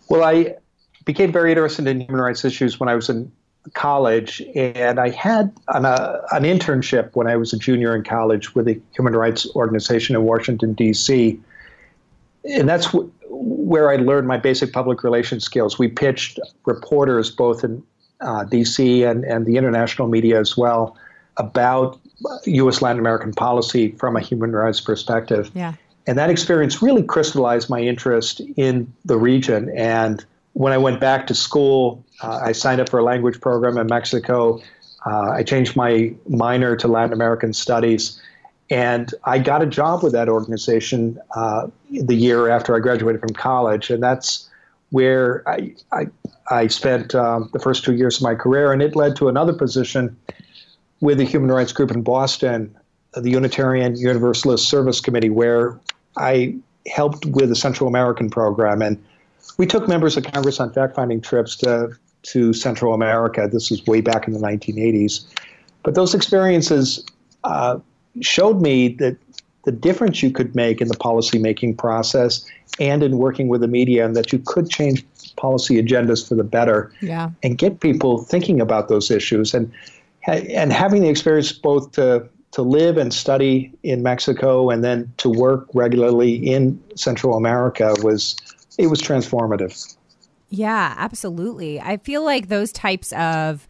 Well, 0.08 0.25
I 0.25 0.56
became 1.05 1.31
very 1.31 1.50
interested 1.50 1.87
in 1.87 2.00
human 2.00 2.20
rights 2.20 2.44
issues 2.44 2.81
when 2.81 2.88
I 2.88 2.94
was 2.94 3.08
in 3.11 3.31
college, 3.75 4.43
and 4.55 4.99
I 4.99 5.11
had 5.11 5.52
an, 5.69 5.85
uh, 5.85 6.23
an 6.32 6.44
internship 6.44 7.14
when 7.14 7.26
I 7.26 7.37
was 7.37 7.52
a 7.52 7.58
junior 7.58 7.94
in 7.94 8.02
college 8.02 8.55
with 8.55 8.67
a 8.67 8.81
human 8.97 9.14
rights 9.14 9.47
organization 9.55 10.17
in 10.17 10.23
Washington 10.23 10.73
D.C. 10.73 11.38
And 12.44 12.69
that's 12.69 12.88
where 13.29 13.91
I 13.91 13.97
learned 13.97 14.26
my 14.26 14.38
basic 14.38 14.73
public 14.73 15.05
relations 15.05 15.44
skills. 15.44 15.79
We 15.79 15.88
pitched 15.88 16.41
reporters 16.64 17.31
both 17.31 17.62
in 17.62 17.82
uh, 18.20 18.44
DC 18.44 19.08
and, 19.08 19.25
and 19.25 19.46
the 19.46 19.56
international 19.56 20.08
media 20.08 20.38
as 20.38 20.56
well 20.56 20.96
about 21.37 21.99
U.S. 22.44 22.82
Latin 22.82 22.99
American 22.99 23.32
policy 23.32 23.93
from 23.93 24.17
a 24.17 24.20
human 24.20 24.52
rights 24.52 24.81
perspective. 24.81 25.50
Yeah. 25.55 25.75
And 26.06 26.19
that 26.19 26.31
experience 26.31 26.82
really 26.82 27.02
crystallized 27.02 27.70
my 27.70 27.81
interest 27.81 28.40
in 28.56 28.93
the 29.05 29.17
region. 29.17 29.70
And 29.76 30.25
when 30.55 30.72
I 30.72 30.78
went 30.78 31.00
back 31.00 31.26
to 31.28 31.34
school, 31.34 32.05
uh, 32.22 32.40
I 32.44 32.52
signed 32.52 32.81
up 32.81 32.88
for 32.88 32.99
a 32.99 33.05
language 33.05 33.40
program 33.40 33.78
in 33.78 33.87
Mexico. 33.87 34.61
Uh, 35.06 35.31
I 35.31 35.43
changed 35.43 35.76
my 35.76 36.12
minor 36.28 36.76
to 36.76 36.88
Latin 36.88 37.12
American 37.12 37.52
studies. 37.52 38.21
And 38.71 39.12
I 39.25 39.38
got 39.38 39.62
a 39.62 39.66
job 39.66 40.02
with 40.02 40.12
that 40.12 40.28
organization 40.28 41.18
uh, 41.35 41.68
the 41.90 42.14
year 42.14 42.49
after 42.49 42.76
I 42.76 42.78
graduated 42.78 43.21
from 43.21 43.30
college. 43.30 43.90
And 43.90 44.02
that's 44.02 44.49
where 44.90 45.49
I, 45.49 45.75
I, 45.92 46.06
I 46.49 46.66
spent 46.66 47.14
um, 47.14 47.49
the 47.52 47.59
first 47.59 47.85
two 47.85 47.94
years 47.94 48.16
of 48.16 48.23
my 48.23 48.35
career, 48.35 48.73
and 48.73 48.82
it 48.82 48.97
led 48.97 49.16
to 49.16 49.28
another 49.28 49.52
position 49.52 50.16
with 51.00 51.18
the 51.18 51.25
Human 51.25 51.50
Rights 51.50 51.73
Group 51.73 51.90
in 51.90 52.02
Boston, 52.02 52.76
the 53.14 53.30
Unitarian 53.30 53.97
Universalist 53.97 54.68
Service 54.68 55.00
Committee, 55.00 55.30
where 55.30 55.78
I 56.16 56.56
helped 56.87 57.26
with 57.26 57.49
the 57.49 57.56
Central 57.56 57.88
American 57.88 58.30
program. 58.30 58.82
And 58.82 59.02
we 59.59 59.66
took 59.66 59.88
members 59.88 60.16
of 60.16 60.25
Congress 60.25 60.61
on 60.61 60.73
fact 60.73 60.94
finding 60.94 61.20
trips 61.20 61.56
to, 61.56 61.90
to 62.23 62.52
Central 62.52 62.94
America. 62.94 63.49
This 63.50 63.70
was 63.70 63.85
way 63.87 64.00
back 64.00 64.26
in 64.26 64.35
the 64.35 64.40
1980s. 64.40 65.26
But 65.82 65.94
those 65.94 66.14
experiences 66.14 67.04
uh, 67.44 67.78
showed 68.20 68.61
me 68.61 68.88
that 68.94 69.16
the 69.64 69.73
difference 69.73 70.23
you 70.23 70.30
could 70.30 70.54
make 70.54 70.80
in 70.80 70.88
the 70.88 70.97
policymaking 70.97 71.76
process 71.76 72.44
and 72.78 73.02
in 73.02 73.18
working 73.18 73.49
with 73.49 73.61
the 73.61 73.68
media, 73.68 74.06
and 74.06 74.16
that 74.16 74.32
you 74.32 74.38
could 74.38 74.70
change 74.70 75.04
policy 75.37 75.82
agendas 75.82 76.26
for 76.26 76.34
the 76.34 76.44
better 76.44 76.92
yeah. 77.00 77.30
and 77.42 77.58
get 77.58 77.80
people 77.80 78.22
thinking 78.22 78.60
about 78.60 78.88
those 78.88 79.10
issues. 79.10 79.54
And 79.54 79.72
and 80.26 80.72
having 80.72 81.02
the 81.02 81.08
experience 81.08 81.52
both 81.52 81.92
to 81.92 82.28
to 82.52 82.62
live 82.62 82.96
and 82.96 83.14
study 83.14 83.72
in 83.82 84.02
Mexico 84.02 84.70
and 84.70 84.82
then 84.82 85.12
to 85.18 85.28
work 85.28 85.68
regularly 85.72 86.34
in 86.34 86.82
Central 86.96 87.37
America 87.37 87.94
was 88.02 88.37
it 88.78 88.88
was 88.88 89.00
transformative. 89.00 89.96
Yeah, 90.49 90.94
absolutely. 90.96 91.80
I 91.80 91.99
feel 91.99 92.25
like 92.25 92.49
those 92.49 92.72
types 92.72 93.12
of 93.12 93.68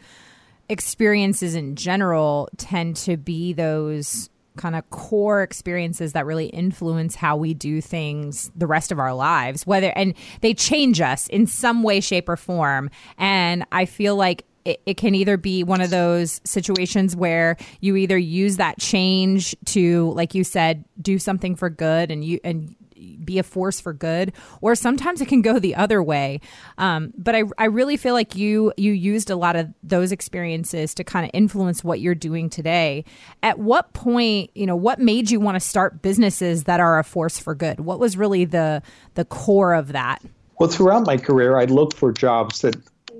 experiences 0.68 1.54
in 1.54 1.76
general 1.76 2.48
tend 2.56 2.96
to 2.96 3.16
be 3.16 3.52
those 3.52 4.30
kind 4.60 4.76
of 4.76 4.88
core 4.90 5.42
experiences 5.42 6.12
that 6.12 6.26
really 6.26 6.46
influence 6.46 7.14
how 7.14 7.34
we 7.34 7.54
do 7.54 7.80
things 7.80 8.50
the 8.54 8.66
rest 8.66 8.92
of 8.92 8.98
our 8.98 9.14
lives 9.14 9.66
whether 9.66 9.88
and 9.96 10.12
they 10.42 10.52
change 10.52 11.00
us 11.00 11.26
in 11.28 11.46
some 11.46 11.82
way 11.82 11.98
shape 12.00 12.28
or 12.28 12.36
form. 12.36 12.90
And 13.16 13.64
i 13.72 13.86
feel 13.86 14.16
like 14.16 14.44
it, 14.66 14.82
it, 14.84 14.96
can 14.98 15.14
either 15.14 15.38
be 15.38 15.64
one 15.64 15.80
of 15.80 15.88
those 15.88 16.42
situations 16.44 17.16
where 17.16 17.56
you 17.80 17.96
either 17.96 18.18
use 18.18 18.58
that 18.58 18.78
change 18.78 19.56
to, 19.64 20.12
like 20.12 20.34
you 20.34 20.44
said, 20.44 20.84
do 21.00 21.18
something 21.18 21.56
for 21.56 21.70
good 21.70 22.10
and 22.10 22.22
you 22.22 22.40
and 22.44 22.76
be 23.24 23.38
a 23.38 23.42
force 23.42 23.80
for 23.80 23.92
good, 23.92 24.32
or 24.60 24.74
sometimes 24.74 25.20
it 25.20 25.28
can 25.28 25.42
go 25.42 25.58
the 25.58 25.74
other 25.74 26.02
way. 26.02 26.40
Um, 26.78 27.12
but 27.16 27.34
I, 27.34 27.44
I 27.58 27.66
really 27.66 27.96
feel 27.96 28.14
like 28.14 28.36
you 28.36 28.72
you 28.76 28.92
used 28.92 29.30
a 29.30 29.36
lot 29.36 29.56
of 29.56 29.68
those 29.82 30.12
experiences 30.12 30.94
to 30.94 31.04
kind 31.04 31.24
of 31.24 31.30
influence 31.34 31.84
what 31.84 32.00
you're 32.00 32.14
doing 32.14 32.50
today. 32.50 33.04
At 33.42 33.58
what 33.58 33.92
point, 33.92 34.50
you 34.54 34.66
know, 34.66 34.76
what 34.76 34.98
made 34.98 35.30
you 35.30 35.40
want 35.40 35.56
to 35.56 35.60
start 35.60 36.02
businesses 36.02 36.64
that 36.64 36.80
are 36.80 36.98
a 36.98 37.04
force 37.04 37.38
for 37.38 37.54
good? 37.54 37.80
What 37.80 37.98
was 37.98 38.16
really 38.16 38.44
the 38.44 38.82
the 39.14 39.24
core 39.24 39.74
of 39.74 39.92
that? 39.92 40.22
Well, 40.58 40.68
throughout 40.68 41.06
my 41.06 41.16
career, 41.16 41.58
I 41.58 41.64
looked 41.64 41.96
for 41.96 42.12
jobs 42.12 42.60
that 42.60 42.76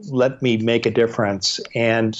let 0.09 0.43
me 0.43 0.59
make 0.59 0.87
a 0.87 0.91
difference. 0.91 1.61
And 1.75 2.19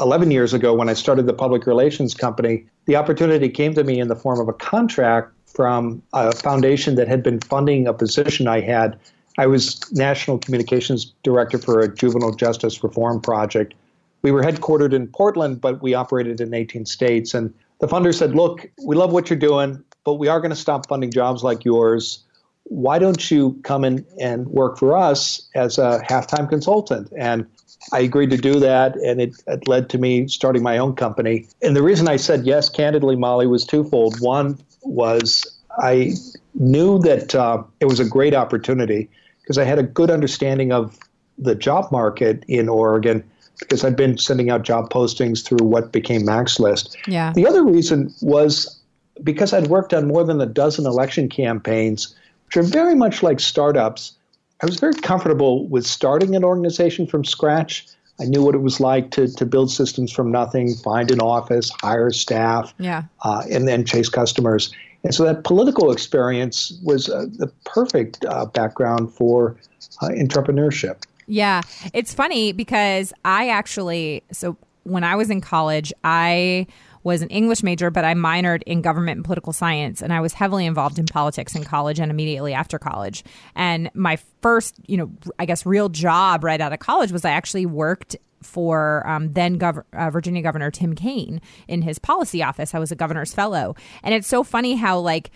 11 0.00 0.30
years 0.30 0.54
ago, 0.54 0.74
when 0.74 0.88
I 0.88 0.92
started 0.92 1.26
the 1.26 1.32
public 1.32 1.66
relations 1.66 2.14
company, 2.14 2.66
the 2.86 2.96
opportunity 2.96 3.48
came 3.48 3.74
to 3.74 3.84
me 3.84 3.98
in 3.98 4.08
the 4.08 4.16
form 4.16 4.40
of 4.40 4.48
a 4.48 4.52
contract 4.52 5.32
from 5.58 6.00
a 6.12 6.30
foundation 6.30 6.94
that 6.94 7.08
had 7.08 7.20
been 7.20 7.40
funding 7.40 7.88
a 7.88 7.92
position 7.92 8.46
I 8.46 8.60
had. 8.60 8.96
I 9.38 9.48
was 9.48 9.80
National 9.92 10.38
Communications 10.38 11.12
Director 11.24 11.58
for 11.58 11.80
a 11.80 11.92
juvenile 11.92 12.32
justice 12.32 12.84
reform 12.84 13.20
project. 13.20 13.74
We 14.22 14.30
were 14.30 14.40
headquartered 14.40 14.92
in 14.92 15.08
Portland, 15.08 15.60
but 15.60 15.82
we 15.82 15.94
operated 15.94 16.40
in 16.40 16.54
18 16.54 16.86
states. 16.86 17.34
And 17.34 17.52
the 17.80 17.88
funder 17.88 18.14
said, 18.14 18.36
Look, 18.36 18.70
we 18.84 18.94
love 18.94 19.12
what 19.12 19.30
you're 19.30 19.38
doing, 19.38 19.82
but 20.04 20.14
we 20.14 20.28
are 20.28 20.38
going 20.38 20.50
to 20.50 20.56
stop 20.56 20.86
funding 20.86 21.10
jobs 21.10 21.42
like 21.42 21.64
yours 21.64 22.22
why 22.68 22.98
don't 22.98 23.30
you 23.30 23.58
come 23.64 23.84
in 23.84 24.04
and 24.20 24.46
work 24.48 24.78
for 24.78 24.96
us 24.96 25.48
as 25.54 25.78
a 25.78 26.02
half-time 26.06 26.46
consultant? 26.46 27.12
And 27.16 27.46
I 27.92 28.00
agreed 28.00 28.30
to 28.30 28.36
do 28.36 28.60
that, 28.60 28.96
and 28.96 29.20
it, 29.20 29.42
it, 29.46 29.66
led 29.66 29.88
to 29.90 29.98
me 29.98 30.28
starting 30.28 30.62
my 30.62 30.76
own 30.76 30.94
company. 30.94 31.46
And 31.62 31.74
the 31.74 31.82
reason 31.82 32.08
I 32.08 32.16
said 32.16 32.46
yes, 32.46 32.68
candidly, 32.68 33.16
Molly, 33.16 33.46
was 33.46 33.64
twofold. 33.64 34.20
One 34.20 34.58
was 34.82 35.44
I 35.82 36.14
knew 36.54 36.98
that 37.00 37.34
uh, 37.34 37.62
it 37.80 37.86
was 37.86 38.00
a 38.00 38.04
great 38.04 38.34
opportunity 38.34 39.08
because 39.42 39.58
I 39.58 39.64
had 39.64 39.78
a 39.78 39.82
good 39.82 40.10
understanding 40.10 40.72
of 40.72 40.98
the 41.38 41.54
job 41.54 41.90
market 41.92 42.44
in 42.48 42.68
Oregon 42.68 43.22
because 43.58 43.84
I'd 43.84 43.96
been 43.96 44.18
sending 44.18 44.50
out 44.50 44.62
job 44.62 44.90
postings 44.90 45.44
through 45.44 45.66
what 45.66 45.92
became 45.92 46.24
Mac's 46.24 46.60
List. 46.60 46.96
Yeah. 47.06 47.32
The 47.32 47.46
other 47.46 47.64
reason 47.64 48.14
was 48.22 48.78
because 49.22 49.52
I'd 49.52 49.66
worked 49.66 49.92
on 49.92 50.06
more 50.06 50.24
than 50.24 50.40
a 50.40 50.46
dozen 50.46 50.86
election 50.86 51.28
campaigns– 51.28 52.14
which 52.48 52.56
are 52.56 52.62
very 52.62 52.94
much 52.94 53.22
like 53.22 53.40
startups. 53.40 54.14
I 54.62 54.66
was 54.66 54.80
very 54.80 54.94
comfortable 54.94 55.68
with 55.68 55.86
starting 55.86 56.34
an 56.34 56.44
organization 56.44 57.06
from 57.06 57.22
scratch. 57.24 57.86
I 58.20 58.24
knew 58.24 58.42
what 58.42 58.54
it 58.54 58.62
was 58.62 58.80
like 58.80 59.10
to, 59.12 59.28
to 59.28 59.46
build 59.46 59.70
systems 59.70 60.12
from 60.12 60.32
nothing, 60.32 60.74
find 60.74 61.10
an 61.10 61.20
office, 61.20 61.70
hire 61.80 62.10
staff, 62.10 62.74
yeah. 62.78 63.04
uh, 63.22 63.44
and 63.50 63.68
then 63.68 63.84
chase 63.84 64.08
customers. 64.08 64.72
And 65.04 65.14
so 65.14 65.24
that 65.24 65.44
political 65.44 65.92
experience 65.92 66.72
was 66.82 67.08
uh, 67.08 67.26
the 67.38 67.46
perfect 67.64 68.24
uh, 68.24 68.46
background 68.46 69.12
for 69.12 69.56
uh, 70.02 70.08
entrepreneurship. 70.08 71.04
Yeah. 71.26 71.62
It's 71.92 72.12
funny 72.12 72.52
because 72.52 73.12
I 73.24 73.50
actually, 73.50 74.24
so 74.32 74.56
when 74.82 75.04
I 75.04 75.14
was 75.14 75.30
in 75.30 75.40
college, 75.40 75.92
I 76.02 76.66
was 77.08 77.22
an 77.22 77.28
English 77.30 77.62
major, 77.62 77.90
but 77.90 78.04
I 78.04 78.12
minored 78.14 78.62
in 78.64 78.82
government 78.82 79.16
and 79.16 79.24
political 79.24 79.54
science, 79.54 80.02
and 80.02 80.12
I 80.12 80.20
was 80.20 80.34
heavily 80.34 80.66
involved 80.66 80.98
in 80.98 81.06
politics 81.06 81.54
in 81.54 81.64
college 81.64 81.98
and 81.98 82.10
immediately 82.10 82.52
after 82.52 82.78
college. 82.78 83.24
And 83.56 83.90
my 83.94 84.18
first, 84.42 84.76
you 84.86 84.98
know, 84.98 85.10
I 85.38 85.46
guess 85.46 85.64
real 85.64 85.88
job 85.88 86.44
right 86.44 86.60
out 86.60 86.72
of 86.72 86.78
college 86.78 87.10
was 87.10 87.24
I 87.24 87.30
actually 87.30 87.64
worked 87.66 88.14
for 88.42 89.02
um, 89.08 89.32
then 89.32 89.58
Gov- 89.58 89.84
uh, 89.94 90.10
Virginia 90.10 90.42
Governor 90.42 90.70
Tim 90.70 90.94
Kaine 90.94 91.40
in 91.66 91.80
his 91.80 91.98
policy 91.98 92.42
office. 92.42 92.74
I 92.74 92.78
was 92.78 92.92
a 92.92 92.96
governor's 92.96 93.32
fellow, 93.32 93.74
and 94.02 94.14
it's 94.14 94.28
so 94.28 94.44
funny 94.44 94.76
how 94.76 95.00
like 95.00 95.30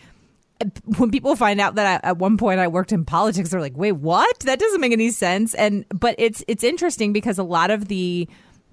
when 0.99 1.11
people 1.11 1.35
find 1.37 1.59
out 1.59 1.77
that 1.77 2.05
I, 2.05 2.09
at 2.09 2.19
one 2.19 2.37
point 2.37 2.61
I 2.61 2.69
worked 2.69 2.93
in 2.93 3.07
politics, 3.07 3.49
they're 3.49 3.61
like, 3.61 3.77
"Wait, 3.77 3.93
what? 3.93 4.41
That 4.41 4.59
doesn't 4.59 4.81
make 4.81 4.93
any 4.93 5.11
sense." 5.11 5.55
And 5.55 5.87
but 5.89 6.15
it's 6.19 6.45
it's 6.47 6.63
interesting 6.63 7.15
because 7.15 7.39
a 7.39 7.43
lot 7.43 7.71
of 7.71 7.89
the 7.89 8.29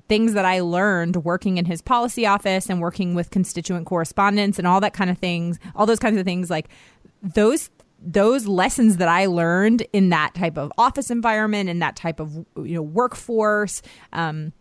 things 0.10 0.34
that 0.34 0.44
I 0.44 0.60
learned 0.60 1.18
working 1.18 1.58
in 1.58 1.66
his 1.66 1.82
policy 1.82 2.26
office 2.26 2.70
and 2.70 2.82
working 2.82 3.16
with 3.16 3.30
constituent 3.30 3.86
correspondence 3.86 4.58
and 4.58 4.68
all 4.68 4.82
that 4.82 4.94
kind 4.94 5.10
of 5.10 5.18
things, 5.20 5.60
all 5.76 5.86
those 5.86 6.00
kinds 6.00 6.18
of 6.18 6.26
things, 6.26 6.50
like 6.50 6.68
those 7.22 7.70
those 8.02 8.48
lessons 8.48 8.98
that 8.98 9.10
I 9.10 9.26
learned 9.26 9.86
in 9.92 10.10
that 10.10 10.34
type 10.34 10.58
of 10.58 10.72
office 10.78 11.12
environment, 11.12 11.70
in 11.70 11.80
that 11.80 11.96
type 11.96 12.20
of 12.20 12.34
you 12.58 12.76
know 12.76 12.82
workforce, 12.82 13.82
um, 14.14 14.52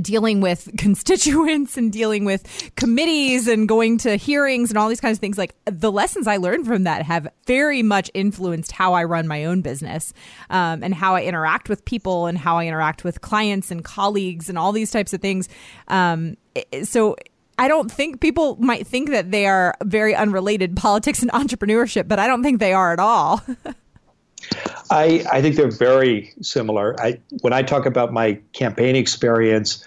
dealing 0.00 0.40
with 0.40 0.68
constituents 0.78 1.76
and 1.76 1.92
dealing 1.92 2.24
with 2.24 2.70
committees 2.76 3.48
and 3.48 3.68
going 3.68 3.98
to 3.98 4.16
hearings 4.16 4.70
and 4.70 4.78
all 4.78 4.88
these 4.88 5.00
kinds 5.00 5.18
of 5.18 5.20
things 5.20 5.38
like 5.38 5.54
the 5.64 5.90
lessons 5.90 6.26
i 6.26 6.36
learned 6.36 6.66
from 6.66 6.84
that 6.84 7.02
have 7.02 7.28
very 7.46 7.82
much 7.82 8.10
influenced 8.14 8.72
how 8.72 8.92
i 8.92 9.02
run 9.02 9.26
my 9.26 9.44
own 9.44 9.62
business 9.62 10.12
um, 10.50 10.82
and 10.82 10.94
how 10.94 11.14
i 11.14 11.22
interact 11.22 11.68
with 11.68 11.84
people 11.84 12.26
and 12.26 12.38
how 12.38 12.58
i 12.58 12.66
interact 12.66 13.04
with 13.04 13.20
clients 13.20 13.70
and 13.70 13.84
colleagues 13.84 14.48
and 14.48 14.58
all 14.58 14.72
these 14.72 14.90
types 14.90 15.12
of 15.12 15.20
things 15.20 15.48
um, 15.88 16.36
so 16.82 17.16
I 17.60 17.66
don't 17.66 17.90
think 17.90 18.20
people 18.20 18.56
might 18.60 18.86
think 18.86 19.10
that 19.10 19.32
they 19.32 19.46
are 19.46 19.74
very 19.84 20.14
unrelated 20.14 20.76
politics 20.76 21.22
and 21.22 21.32
entrepreneurship, 21.32 22.06
but 22.06 22.20
I 22.20 22.28
don't 22.28 22.42
think 22.42 22.60
they 22.60 22.72
are 22.72 22.92
at 22.92 23.00
all. 23.00 23.42
I, 24.90 25.24
I 25.30 25.42
think 25.42 25.56
they're 25.56 25.70
very 25.70 26.32
similar. 26.40 26.98
I, 27.00 27.18
when 27.40 27.52
I 27.52 27.62
talk 27.62 27.86
about 27.86 28.12
my 28.12 28.38
campaign 28.52 28.96
experience, 28.96 29.84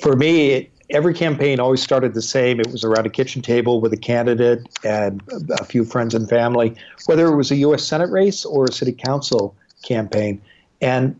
for 0.00 0.16
me, 0.16 0.68
every 0.90 1.14
campaign 1.14 1.60
always 1.60 1.82
started 1.82 2.14
the 2.14 2.22
same. 2.22 2.60
It 2.60 2.68
was 2.68 2.84
around 2.84 3.06
a 3.06 3.10
kitchen 3.10 3.42
table 3.42 3.80
with 3.80 3.92
a 3.92 3.96
candidate 3.96 4.66
and 4.84 5.22
a 5.50 5.64
few 5.64 5.84
friends 5.84 6.14
and 6.14 6.28
family, 6.28 6.74
whether 7.06 7.26
it 7.28 7.36
was 7.36 7.50
a 7.50 7.56
U.S. 7.56 7.84
Senate 7.84 8.10
race 8.10 8.44
or 8.44 8.64
a 8.64 8.72
city 8.72 8.92
council 8.92 9.54
campaign. 9.82 10.40
And 10.80 11.18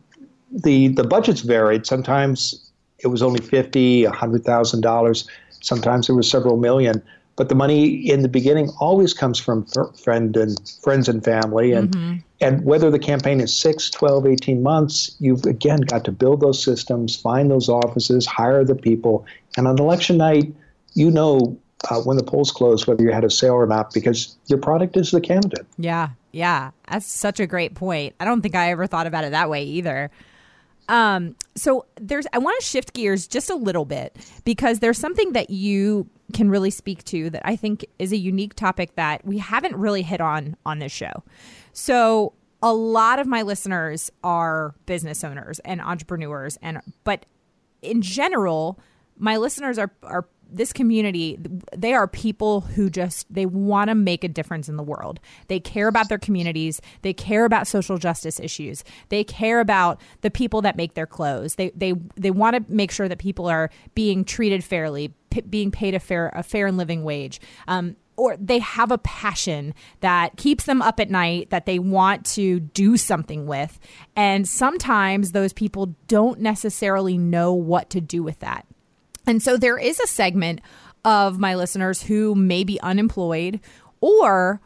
the 0.50 0.88
the 0.88 1.04
budgets 1.04 1.42
varied. 1.42 1.86
Sometimes 1.86 2.70
it 2.98 3.06
was 3.08 3.22
only 3.22 3.40
fifty, 3.40 4.04
a 4.04 4.10
hundred 4.10 4.44
thousand 4.44 4.80
dollars. 4.80 5.28
Sometimes 5.60 6.08
it 6.08 6.12
was 6.12 6.28
several 6.28 6.56
million 6.56 7.02
but 7.40 7.48
the 7.48 7.54
money 7.54 7.86
in 7.86 8.20
the 8.20 8.28
beginning 8.28 8.68
always 8.80 9.14
comes 9.14 9.38
from 9.38 9.64
friend 10.04 10.36
and 10.36 10.60
friends 10.82 11.08
and 11.08 11.24
family. 11.24 11.72
And 11.72 11.90
mm-hmm. 11.90 12.16
and 12.42 12.62
whether 12.66 12.90
the 12.90 12.98
campaign 12.98 13.40
is 13.40 13.56
6 13.56 13.88
12 13.88 14.26
18 14.26 14.62
months 14.62 15.16
you've 15.20 15.46
again 15.46 15.80
got 15.80 16.04
to 16.04 16.12
build 16.12 16.42
those 16.42 16.62
systems 16.62 17.16
find 17.16 17.50
those 17.50 17.70
offices 17.70 18.26
hire 18.26 18.62
the 18.62 18.74
people. 18.74 19.24
And 19.56 19.66
on 19.66 19.78
election 19.78 20.18
night 20.18 20.52
you 20.92 21.10
know 21.10 21.58
uh, 21.90 22.02
when 22.02 22.18
the 22.18 22.22
polls 22.22 22.50
close 22.50 22.86
whether 22.86 23.02
you 23.02 23.10
had 23.10 23.24
a 23.24 23.30
sale 23.30 23.54
or 23.54 23.66
not 23.66 23.94
because 23.94 24.36
your 24.48 24.58
product 24.58 24.98
is 24.98 25.10
the 25.10 25.20
candidate. 25.22 25.66
Yeah 25.78 26.10
yeah. 26.32 26.72
That's 26.90 27.10
such 27.10 27.40
a 27.40 27.46
great 27.46 27.74
point. 27.74 28.14
I 28.20 28.26
don't 28.26 28.42
think 28.42 28.54
i 28.54 28.70
ever 28.70 28.86
thought 28.86 29.06
about 29.06 29.24
it 29.24 29.30
that 29.30 29.48
way 29.48 29.64
either. 29.64 30.10
Um, 30.90 31.36
so 31.54 31.86
there's 31.98 32.26
I 32.34 32.38
want 32.38 32.60
to 32.60 32.66
shift 32.66 32.92
gears 32.92 33.26
just 33.26 33.48
a 33.48 33.54
little 33.54 33.86
bit 33.86 34.14
because 34.44 34.80
there's 34.80 34.98
something 34.98 35.32
that 35.32 35.48
you 35.48 36.06
can 36.30 36.50
really 36.50 36.70
speak 36.70 37.04
to 37.04 37.30
that 37.30 37.42
I 37.44 37.56
think 37.56 37.84
is 37.98 38.12
a 38.12 38.16
unique 38.16 38.54
topic 38.54 38.94
that 38.96 39.24
we 39.24 39.38
haven't 39.38 39.76
really 39.76 40.02
hit 40.02 40.20
on 40.20 40.56
on 40.64 40.78
this 40.78 40.92
show. 40.92 41.22
So 41.72 42.34
a 42.62 42.72
lot 42.72 43.18
of 43.18 43.26
my 43.26 43.42
listeners 43.42 44.10
are 44.22 44.74
business 44.86 45.24
owners 45.24 45.58
and 45.60 45.80
entrepreneurs 45.80 46.58
and 46.62 46.80
but 47.04 47.26
in 47.82 48.02
general 48.02 48.78
my 49.18 49.36
listeners 49.36 49.78
are 49.78 49.92
are 50.02 50.26
this 50.52 50.72
community 50.72 51.38
they 51.76 51.92
are 51.94 52.06
people 52.06 52.62
who 52.62 52.90
just 52.90 53.32
they 53.32 53.46
want 53.46 53.88
to 53.88 53.94
make 53.94 54.24
a 54.24 54.28
difference 54.28 54.68
in 54.68 54.76
the 54.76 54.82
world. 54.82 55.20
They 55.48 55.60
care 55.60 55.88
about 55.88 56.08
their 56.08 56.18
communities. 56.18 56.80
They 57.02 57.12
care 57.12 57.44
about 57.44 57.66
social 57.66 57.98
justice 57.98 58.40
issues. 58.40 58.84
They 59.08 59.24
care 59.24 59.60
about 59.60 60.00
the 60.20 60.30
people 60.30 60.62
that 60.62 60.76
make 60.76 60.94
their 60.94 61.06
clothes. 61.06 61.54
They 61.54 61.70
they 61.70 61.94
they 62.16 62.30
want 62.30 62.56
to 62.56 62.72
make 62.72 62.90
sure 62.90 63.08
that 63.08 63.18
people 63.18 63.46
are 63.46 63.70
being 63.94 64.24
treated 64.24 64.64
fairly 64.64 65.14
p- 65.30 65.42
being 65.42 65.70
paid 65.70 65.94
a 65.94 66.00
fair 66.00 66.30
a 66.34 66.42
fair 66.42 66.66
and 66.66 66.76
living 66.76 67.04
wage. 67.04 67.40
Um, 67.68 67.96
or 68.16 68.36
they 68.36 68.58
have 68.58 68.90
a 68.90 68.98
passion 68.98 69.72
that 70.00 70.36
keeps 70.36 70.64
them 70.64 70.82
up 70.82 71.00
at 71.00 71.08
night 71.08 71.48
that 71.48 71.64
they 71.64 71.78
want 71.78 72.26
to 72.26 72.60
do 72.60 72.98
something 72.98 73.46
with. 73.46 73.80
And 74.14 74.46
sometimes 74.46 75.32
those 75.32 75.54
people 75.54 75.94
don't 76.06 76.38
necessarily 76.38 77.16
know 77.16 77.54
what 77.54 77.88
to 77.90 78.00
do 78.02 78.22
with 78.22 78.40
that 78.40 78.66
and 79.26 79.42
so 79.42 79.56
there 79.56 79.78
is 79.78 80.00
a 80.00 80.06
segment 80.06 80.60
of 81.04 81.38
my 81.38 81.54
listeners 81.54 82.02
who 82.02 82.34
may 82.34 82.64
be 82.64 82.80
unemployed 82.80 83.60
or 84.00 84.60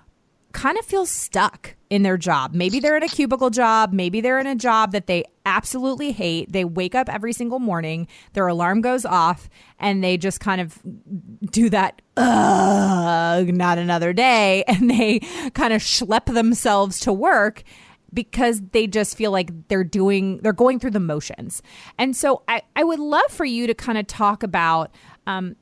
kind 0.52 0.78
of 0.78 0.84
feel 0.84 1.04
stuck 1.04 1.74
in 1.90 2.02
their 2.02 2.16
job. 2.16 2.54
Maybe 2.54 2.80
they're 2.80 2.96
in 2.96 3.02
a 3.02 3.08
cubicle 3.08 3.50
job, 3.50 3.92
maybe 3.92 4.20
they're 4.20 4.38
in 4.38 4.46
a 4.46 4.54
job 4.54 4.92
that 4.92 5.06
they 5.06 5.24
absolutely 5.44 6.12
hate. 6.12 6.50
They 6.50 6.64
wake 6.64 6.94
up 6.94 7.08
every 7.08 7.32
single 7.32 7.58
morning, 7.58 8.08
their 8.32 8.46
alarm 8.46 8.80
goes 8.80 9.04
off, 9.04 9.48
and 9.78 10.02
they 10.02 10.16
just 10.16 10.40
kind 10.40 10.60
of 10.60 10.80
do 11.50 11.68
that, 11.70 12.00
ugh, 12.16 13.48
not 13.54 13.78
another 13.78 14.12
day, 14.12 14.64
and 14.68 14.90
they 14.90 15.20
kind 15.54 15.72
of 15.72 15.82
schlep 15.82 16.32
themselves 16.32 16.98
to 17.00 17.12
work 17.12 17.62
because 18.14 18.62
they 18.72 18.86
just 18.86 19.16
feel 19.16 19.30
like 19.30 19.50
they're 19.68 19.84
doing 19.84 20.38
they're 20.38 20.52
going 20.52 20.78
through 20.78 20.92
the 20.92 21.00
motions. 21.00 21.62
And 21.98 22.16
so 22.16 22.42
I, 22.48 22.62
I 22.76 22.84
would 22.84 23.00
love 23.00 23.30
for 23.30 23.44
you 23.44 23.66
to 23.66 23.74
kind 23.74 23.98
of 23.98 24.06
talk 24.06 24.42
about 24.42 24.94
um, 25.26 25.56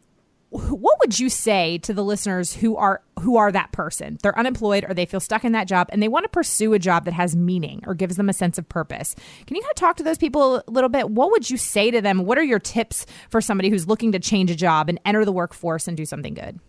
what 0.51 1.01
would 1.01 1.19
you 1.19 1.31
say 1.31 1.79
to 1.79 1.95
the 1.95 2.05
listeners 2.05 2.53
who 2.53 2.77
are 2.77 3.03
who 3.21 3.37
are 3.39 3.51
that 3.51 3.73
person? 3.73 4.19
They're 4.23 4.39
unemployed 4.39 4.85
or 4.87 4.93
they 4.93 5.07
feel 5.07 5.21
stuck 5.21 5.45
in 5.45 5.53
that 5.53 5.67
job 5.67 5.89
and 5.91 6.03
they 6.03 6.09
want 6.09 6.25
to 6.25 6.29
pursue 6.29 6.75
a 6.75 6.79
job 6.79 7.07
that 7.07 7.15
has 7.15 7.35
meaning 7.35 7.83
or 7.87 7.95
gives 7.95 8.17
them 8.17 8.29
a 8.29 8.35
sense 8.35 8.59
of 8.59 8.69
purpose. 8.69 9.15
Can 9.47 9.57
you 9.57 9.63
kind 9.63 9.71
of 9.71 9.77
talk 9.77 9.97
to 9.97 10.03
those 10.03 10.19
people 10.19 10.57
a 10.57 10.71
little 10.71 10.91
bit? 10.91 11.09
What 11.11 11.31
would 11.31 11.49
you 11.49 11.57
say 11.57 11.91
to 11.91 12.03
them? 12.03 12.27
What 12.27 12.37
are 12.37 12.45
your 12.45 12.59
tips 12.59 13.07
for 13.31 13.41
somebody 13.41 13.71
who's 13.71 13.89
looking 13.89 14.13
to 14.13 14.19
change 14.19 14.51
a 14.51 14.55
job 14.55 14.91
and 14.91 15.01
enter 15.07 15.25
the 15.25 15.33
workforce 15.33 15.89
and 15.89 15.97
do 15.97 16.05
something 16.05 16.35
good 16.35 16.61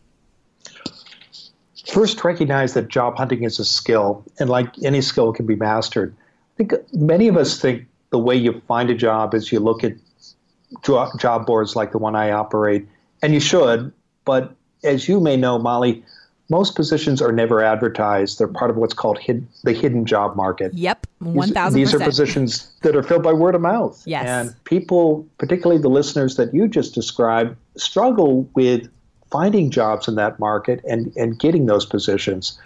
first 1.87 2.23
recognize 2.23 2.73
that 2.73 2.87
job 2.87 3.17
hunting 3.17 3.43
is 3.43 3.59
a 3.59 3.65
skill 3.65 4.23
and 4.39 4.49
like 4.49 4.71
any 4.83 5.01
skill 5.01 5.33
can 5.33 5.45
be 5.45 5.55
mastered 5.55 6.15
i 6.55 6.57
think 6.57 6.73
many 6.93 7.27
of 7.27 7.37
us 7.37 7.59
think 7.59 7.85
the 8.11 8.19
way 8.19 8.35
you 8.35 8.61
find 8.67 8.89
a 8.89 8.95
job 8.95 9.33
is 9.33 9.51
you 9.51 9.59
look 9.59 9.83
at 9.83 9.93
job 10.85 11.45
boards 11.45 11.75
like 11.75 11.91
the 11.91 11.97
one 11.97 12.15
i 12.15 12.31
operate 12.31 12.87
and 13.23 13.33
you 13.33 13.39
should, 13.39 13.91
but 14.25 14.53
as 14.83 15.07
you 15.07 15.19
may 15.19 15.37
know, 15.37 15.57
Molly, 15.57 16.03
most 16.49 16.75
positions 16.75 17.21
are 17.21 17.31
never 17.31 17.63
advertised. 17.63 18.37
They're 18.37 18.49
part 18.49 18.69
of 18.69 18.75
what's 18.75 18.93
called 18.93 19.17
hid, 19.17 19.47
the 19.63 19.71
hidden 19.71 20.05
job 20.05 20.35
market. 20.35 20.73
Yep, 20.73 21.07
one 21.19 21.51
thousand. 21.51 21.79
These 21.79 21.95
are 21.95 21.99
positions 21.99 22.69
that 22.81 22.95
are 22.95 23.01
filled 23.01 23.23
by 23.23 23.31
word 23.31 23.55
of 23.55 23.61
mouth. 23.61 24.03
Yes, 24.05 24.27
and 24.27 24.63
people, 24.65 25.25
particularly 25.37 25.81
the 25.81 25.89
listeners 25.89 26.35
that 26.35 26.53
you 26.53 26.67
just 26.67 26.93
described, 26.93 27.55
struggle 27.77 28.47
with 28.55 28.89
finding 29.33 29.71
jobs 29.71 30.07
in 30.07 30.13
that 30.13 30.39
market 30.39 30.79
and 30.87 31.11
and 31.17 31.39
getting 31.39 31.65
those 31.65 31.85
positions 31.87 32.59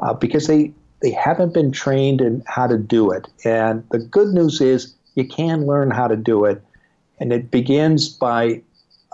uh, 0.00 0.12
because 0.12 0.48
they 0.48 0.72
they 1.00 1.12
haven't 1.12 1.54
been 1.54 1.70
trained 1.70 2.20
in 2.20 2.42
how 2.46 2.66
to 2.66 2.76
do 2.76 3.12
it. 3.12 3.28
And 3.44 3.84
the 3.90 4.00
good 4.00 4.34
news 4.34 4.60
is 4.60 4.94
you 5.14 5.26
can 5.26 5.64
learn 5.64 5.92
how 5.92 6.08
to 6.08 6.16
do 6.16 6.44
it, 6.44 6.60
and 7.20 7.32
it 7.32 7.52
begins 7.52 8.08
by 8.08 8.60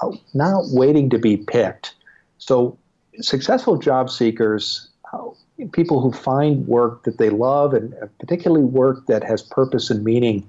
uh, 0.03 0.13
not 0.33 0.65
waiting 0.69 1.11
to 1.11 1.19
be 1.19 1.37
picked. 1.37 1.95
So, 2.39 2.79
successful 3.21 3.77
job 3.77 4.09
seekers, 4.11 4.89
uh, 5.13 5.29
people 5.73 6.01
who 6.01 6.11
find 6.11 6.67
work 6.67 7.05
that 7.05 7.19
they 7.19 7.29
love 7.29 7.75
and 7.75 7.95
particularly 8.19 8.65
work 8.65 9.07
that 9.07 9.23
has 9.23 9.43
purpose 9.43 9.91
and 9.91 10.03
meaning, 10.03 10.49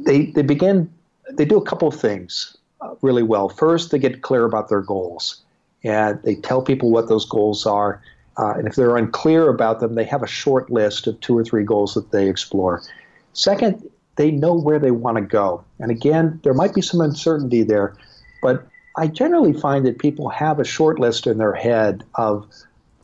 they, 0.00 0.26
they 0.26 0.42
begin, 0.42 0.90
they 1.32 1.44
do 1.44 1.58
a 1.58 1.64
couple 1.64 1.86
of 1.86 1.94
things 1.94 2.56
really 3.02 3.22
well. 3.22 3.48
First, 3.48 3.90
they 3.90 3.98
get 3.98 4.22
clear 4.22 4.44
about 4.44 4.68
their 4.68 4.80
goals 4.80 5.42
and 5.82 6.20
they 6.22 6.34
tell 6.34 6.62
people 6.62 6.90
what 6.90 7.08
those 7.08 7.24
goals 7.26 7.66
are. 7.66 8.02
Uh, 8.36 8.54
and 8.54 8.66
if 8.66 8.74
they're 8.74 8.96
unclear 8.96 9.48
about 9.48 9.80
them, 9.80 9.94
they 9.94 10.04
have 10.04 10.22
a 10.22 10.26
short 10.26 10.70
list 10.70 11.06
of 11.06 11.20
two 11.20 11.36
or 11.36 11.44
three 11.44 11.62
goals 11.62 11.94
that 11.94 12.10
they 12.10 12.28
explore. 12.28 12.82
Second, 13.32 13.88
they 14.16 14.30
know 14.30 14.54
where 14.54 14.78
they 14.78 14.90
want 14.90 15.16
to 15.16 15.22
go. 15.22 15.64
And 15.78 15.90
again, 15.90 16.40
there 16.42 16.54
might 16.54 16.74
be 16.74 16.80
some 16.80 17.00
uncertainty 17.00 17.62
there, 17.62 17.96
but 18.42 18.66
I 18.96 19.08
generally 19.08 19.52
find 19.52 19.84
that 19.86 19.98
people 19.98 20.28
have 20.28 20.58
a 20.58 20.64
short 20.64 20.98
list 20.98 21.26
in 21.26 21.38
their 21.38 21.54
head 21.54 22.04
of 22.14 22.46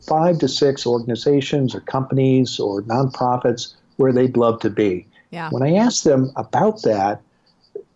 five 0.01 0.39
to 0.39 0.47
six 0.47 0.85
organizations 0.85 1.75
or 1.75 1.81
companies 1.81 2.59
or 2.59 2.81
nonprofits 2.83 3.73
where 3.97 4.13
they'd 4.13 4.37
love 4.37 4.59
to 4.61 4.69
be. 4.69 5.05
Yeah. 5.31 5.49
When 5.51 5.63
I 5.63 5.75
ask 5.75 6.03
them 6.03 6.31
about 6.35 6.81
that, 6.83 7.21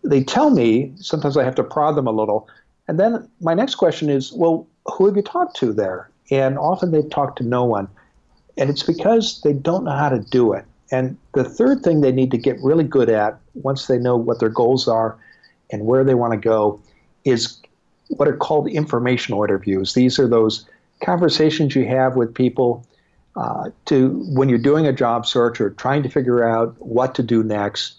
they 0.08 0.22
tell 0.22 0.50
me, 0.50 0.92
sometimes 0.96 1.36
I 1.36 1.44
have 1.44 1.54
to 1.56 1.64
prod 1.64 1.96
them 1.96 2.06
a 2.06 2.12
little. 2.12 2.48
And 2.88 2.98
then 2.98 3.28
my 3.40 3.54
next 3.54 3.74
question 3.74 4.08
is, 4.08 4.32
well, 4.32 4.66
who 4.86 5.06
have 5.06 5.16
you 5.16 5.22
talked 5.22 5.56
to 5.56 5.72
there? 5.72 6.10
And 6.30 6.58
often 6.58 6.90
they've 6.90 7.08
talked 7.10 7.38
to 7.38 7.44
no 7.44 7.64
one. 7.64 7.88
And 8.56 8.70
it's 8.70 8.82
because 8.82 9.40
they 9.42 9.52
don't 9.52 9.84
know 9.84 9.92
how 9.92 10.08
to 10.08 10.18
do 10.18 10.52
it. 10.52 10.64
And 10.90 11.16
the 11.34 11.44
third 11.44 11.82
thing 11.82 12.00
they 12.00 12.12
need 12.12 12.30
to 12.30 12.38
get 12.38 12.60
really 12.62 12.84
good 12.84 13.10
at 13.10 13.38
once 13.54 13.86
they 13.86 13.98
know 13.98 14.16
what 14.16 14.38
their 14.38 14.48
goals 14.48 14.86
are 14.86 15.18
and 15.70 15.84
where 15.84 16.04
they 16.04 16.14
want 16.14 16.32
to 16.32 16.38
go 16.38 16.80
is 17.24 17.60
what 18.08 18.28
are 18.28 18.36
called 18.36 18.68
informational 18.68 19.42
interviews. 19.42 19.94
These 19.94 20.18
are 20.18 20.28
those 20.28 20.64
conversations 21.04 21.74
you 21.74 21.86
have 21.86 22.14
with 22.14 22.32
people 22.32 22.86
uh, 23.34 23.70
to 23.86 24.10
when 24.28 24.48
you're 24.48 24.58
doing 24.58 24.86
a 24.86 24.92
job 24.92 25.26
search 25.26 25.60
or 25.60 25.70
trying 25.70 26.02
to 26.04 26.08
figure 26.08 26.44
out 26.44 26.74
what 26.78 27.14
to 27.16 27.22
do 27.22 27.42
next. 27.42 27.96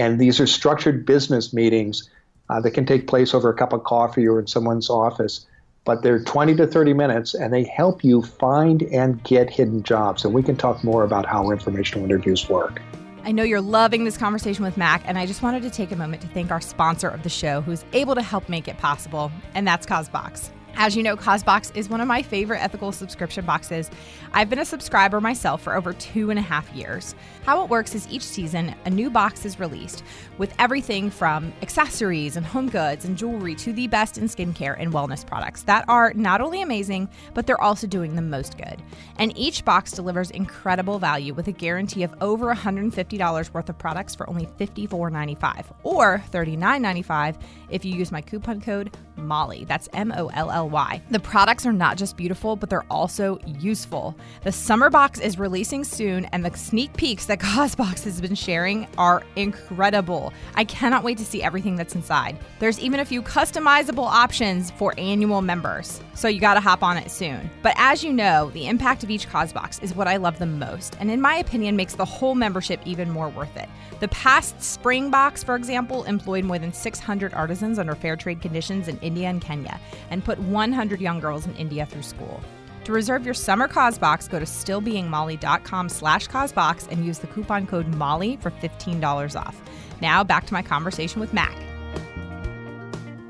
And 0.00 0.18
these 0.18 0.40
are 0.40 0.46
structured 0.46 1.04
business 1.04 1.52
meetings 1.52 2.08
uh, 2.48 2.58
that 2.62 2.70
can 2.70 2.86
take 2.86 3.06
place 3.06 3.34
over 3.34 3.50
a 3.50 3.54
cup 3.54 3.74
of 3.74 3.84
coffee 3.84 4.26
or 4.26 4.40
in 4.40 4.46
someone's 4.46 4.88
office. 4.88 5.46
But 5.84 6.02
they're 6.02 6.24
20 6.24 6.56
to 6.56 6.66
30 6.66 6.94
minutes 6.94 7.34
and 7.34 7.52
they 7.52 7.64
help 7.64 8.02
you 8.02 8.22
find 8.22 8.82
and 8.84 9.22
get 9.24 9.50
hidden 9.50 9.82
jobs. 9.82 10.24
And 10.24 10.32
we 10.32 10.42
can 10.42 10.56
talk 10.56 10.82
more 10.82 11.04
about 11.04 11.26
how 11.26 11.50
informational 11.50 12.02
interviews 12.02 12.48
work. 12.48 12.80
I 13.24 13.32
know 13.32 13.42
you're 13.42 13.60
loving 13.60 14.04
this 14.04 14.16
conversation 14.16 14.64
with 14.64 14.78
Mac, 14.78 15.02
and 15.04 15.18
I 15.18 15.26
just 15.26 15.42
wanted 15.42 15.62
to 15.64 15.70
take 15.70 15.92
a 15.92 15.96
moment 15.96 16.22
to 16.22 16.28
thank 16.28 16.50
our 16.50 16.60
sponsor 16.62 17.08
of 17.08 17.22
the 17.22 17.28
show 17.28 17.60
who's 17.60 17.84
able 17.92 18.14
to 18.14 18.22
help 18.22 18.48
make 18.48 18.66
it 18.66 18.78
possible, 18.78 19.30
and 19.54 19.66
that's 19.66 19.84
Causebox. 19.84 20.50
As 20.76 20.96
you 20.96 21.02
know, 21.02 21.16
Causebox 21.16 21.72
is 21.74 21.88
one 21.88 22.00
of 22.00 22.08
my 22.08 22.22
favorite 22.22 22.62
ethical 22.62 22.92
subscription 22.92 23.44
boxes. 23.44 23.90
I've 24.32 24.48
been 24.48 24.60
a 24.60 24.64
subscriber 24.64 25.20
myself 25.20 25.62
for 25.62 25.74
over 25.74 25.92
two 25.92 26.30
and 26.30 26.38
a 26.38 26.42
half 26.42 26.72
years. 26.74 27.14
How 27.44 27.62
it 27.62 27.70
works 27.70 27.94
is 27.94 28.08
each 28.08 28.22
season, 28.22 28.74
a 28.86 28.90
new 28.90 29.10
box 29.10 29.44
is 29.44 29.60
released 29.60 30.04
with 30.38 30.54
everything 30.58 31.10
from 31.10 31.52
accessories 31.60 32.36
and 32.36 32.46
home 32.46 32.68
goods 32.68 33.04
and 33.04 33.18
jewelry 33.18 33.54
to 33.56 33.72
the 33.72 33.88
best 33.88 34.16
in 34.16 34.24
skincare 34.24 34.76
and 34.78 34.92
wellness 34.92 35.26
products 35.26 35.62
that 35.64 35.84
are 35.88 36.12
not 36.14 36.40
only 36.40 36.62
amazing, 36.62 37.08
but 37.34 37.46
they're 37.46 37.60
also 37.60 37.86
doing 37.86 38.14
the 38.14 38.22
most 38.22 38.56
good. 38.56 38.80
And 39.18 39.36
each 39.36 39.64
box 39.64 39.92
delivers 39.92 40.30
incredible 40.30 40.98
value 40.98 41.34
with 41.34 41.48
a 41.48 41.52
guarantee 41.52 42.04
of 42.04 42.14
over 42.20 42.54
$150 42.54 43.52
worth 43.52 43.68
of 43.68 43.78
products 43.78 44.14
for 44.14 44.28
only 44.30 44.46
$54.95 44.46 45.66
or 45.82 46.22
$39.95 46.30 47.36
if 47.70 47.84
you 47.84 47.94
use 47.94 48.12
my 48.12 48.20
coupon 48.20 48.60
code 48.60 48.96
MOLLY. 49.16 49.64
That's 49.64 49.88
M 49.92 50.12
O 50.16 50.28
L 50.28 50.50
L 50.50 50.59
Y. 50.64 51.02
The 51.10 51.20
products 51.20 51.66
are 51.66 51.72
not 51.72 51.96
just 51.96 52.16
beautiful, 52.16 52.56
but 52.56 52.70
they're 52.70 52.84
also 52.90 53.38
useful. 53.46 54.16
The 54.44 54.52
summer 54.52 54.90
box 54.90 55.20
is 55.20 55.38
releasing 55.38 55.84
soon, 55.84 56.24
and 56.26 56.44
the 56.44 56.56
sneak 56.56 56.92
peeks 56.96 57.26
that 57.26 57.40
Causebox 57.40 58.04
has 58.04 58.20
been 58.20 58.34
sharing 58.34 58.86
are 58.98 59.22
incredible. 59.36 60.32
I 60.54 60.64
cannot 60.64 61.04
wait 61.04 61.18
to 61.18 61.24
see 61.24 61.42
everything 61.42 61.76
that's 61.76 61.94
inside. 61.94 62.38
There's 62.58 62.80
even 62.80 63.00
a 63.00 63.04
few 63.04 63.22
customizable 63.22 64.06
options 64.06 64.70
for 64.70 64.94
annual 64.98 65.42
members, 65.42 66.00
so 66.14 66.28
you 66.28 66.40
gotta 66.40 66.60
hop 66.60 66.82
on 66.82 66.96
it 66.96 67.10
soon. 67.10 67.50
But 67.62 67.74
as 67.76 68.04
you 68.04 68.12
know, 68.12 68.50
the 68.50 68.66
impact 68.66 69.02
of 69.02 69.10
each 69.10 69.28
Causebox 69.28 69.78
is 69.80 69.94
what 69.94 70.08
I 70.08 70.16
love 70.16 70.38
the 70.38 70.46
most, 70.46 70.96
and 71.00 71.10
in 71.10 71.20
my 71.20 71.36
opinion, 71.36 71.76
makes 71.76 71.94
the 71.94 72.04
whole 72.04 72.34
membership 72.34 72.80
even 72.84 73.10
more 73.10 73.28
worth 73.30 73.56
it. 73.56 73.68
The 74.00 74.08
past 74.08 74.62
spring 74.62 75.10
box, 75.10 75.44
for 75.44 75.56
example, 75.56 76.04
employed 76.04 76.44
more 76.44 76.58
than 76.58 76.72
600 76.72 77.34
artisans 77.34 77.78
under 77.78 77.94
fair 77.94 78.16
trade 78.16 78.40
conditions 78.40 78.88
in 78.88 78.98
India 79.00 79.28
and 79.28 79.42
Kenya 79.42 79.78
and 80.10 80.24
put 80.24 80.38
100 80.50 81.00
young 81.00 81.20
girls 81.20 81.46
in 81.46 81.54
India 81.56 81.86
through 81.86 82.02
school. 82.02 82.40
To 82.84 82.92
reserve 82.92 83.24
your 83.24 83.34
summer 83.34 83.68
Causebox, 83.68 84.28
go 84.28 84.38
to 84.38 84.44
stillbeingmolly.com 84.44 85.88
slash 85.88 86.26
Causebox 86.26 86.88
and 86.90 87.04
use 87.04 87.18
the 87.18 87.26
coupon 87.26 87.66
code 87.66 87.88
MOLLY 87.88 88.36
for 88.38 88.50
$15 88.50 89.38
off. 89.38 89.60
Now 90.00 90.24
back 90.24 90.46
to 90.46 90.52
my 90.52 90.62
conversation 90.62 91.20
with 91.20 91.32
Mac. 91.32 91.56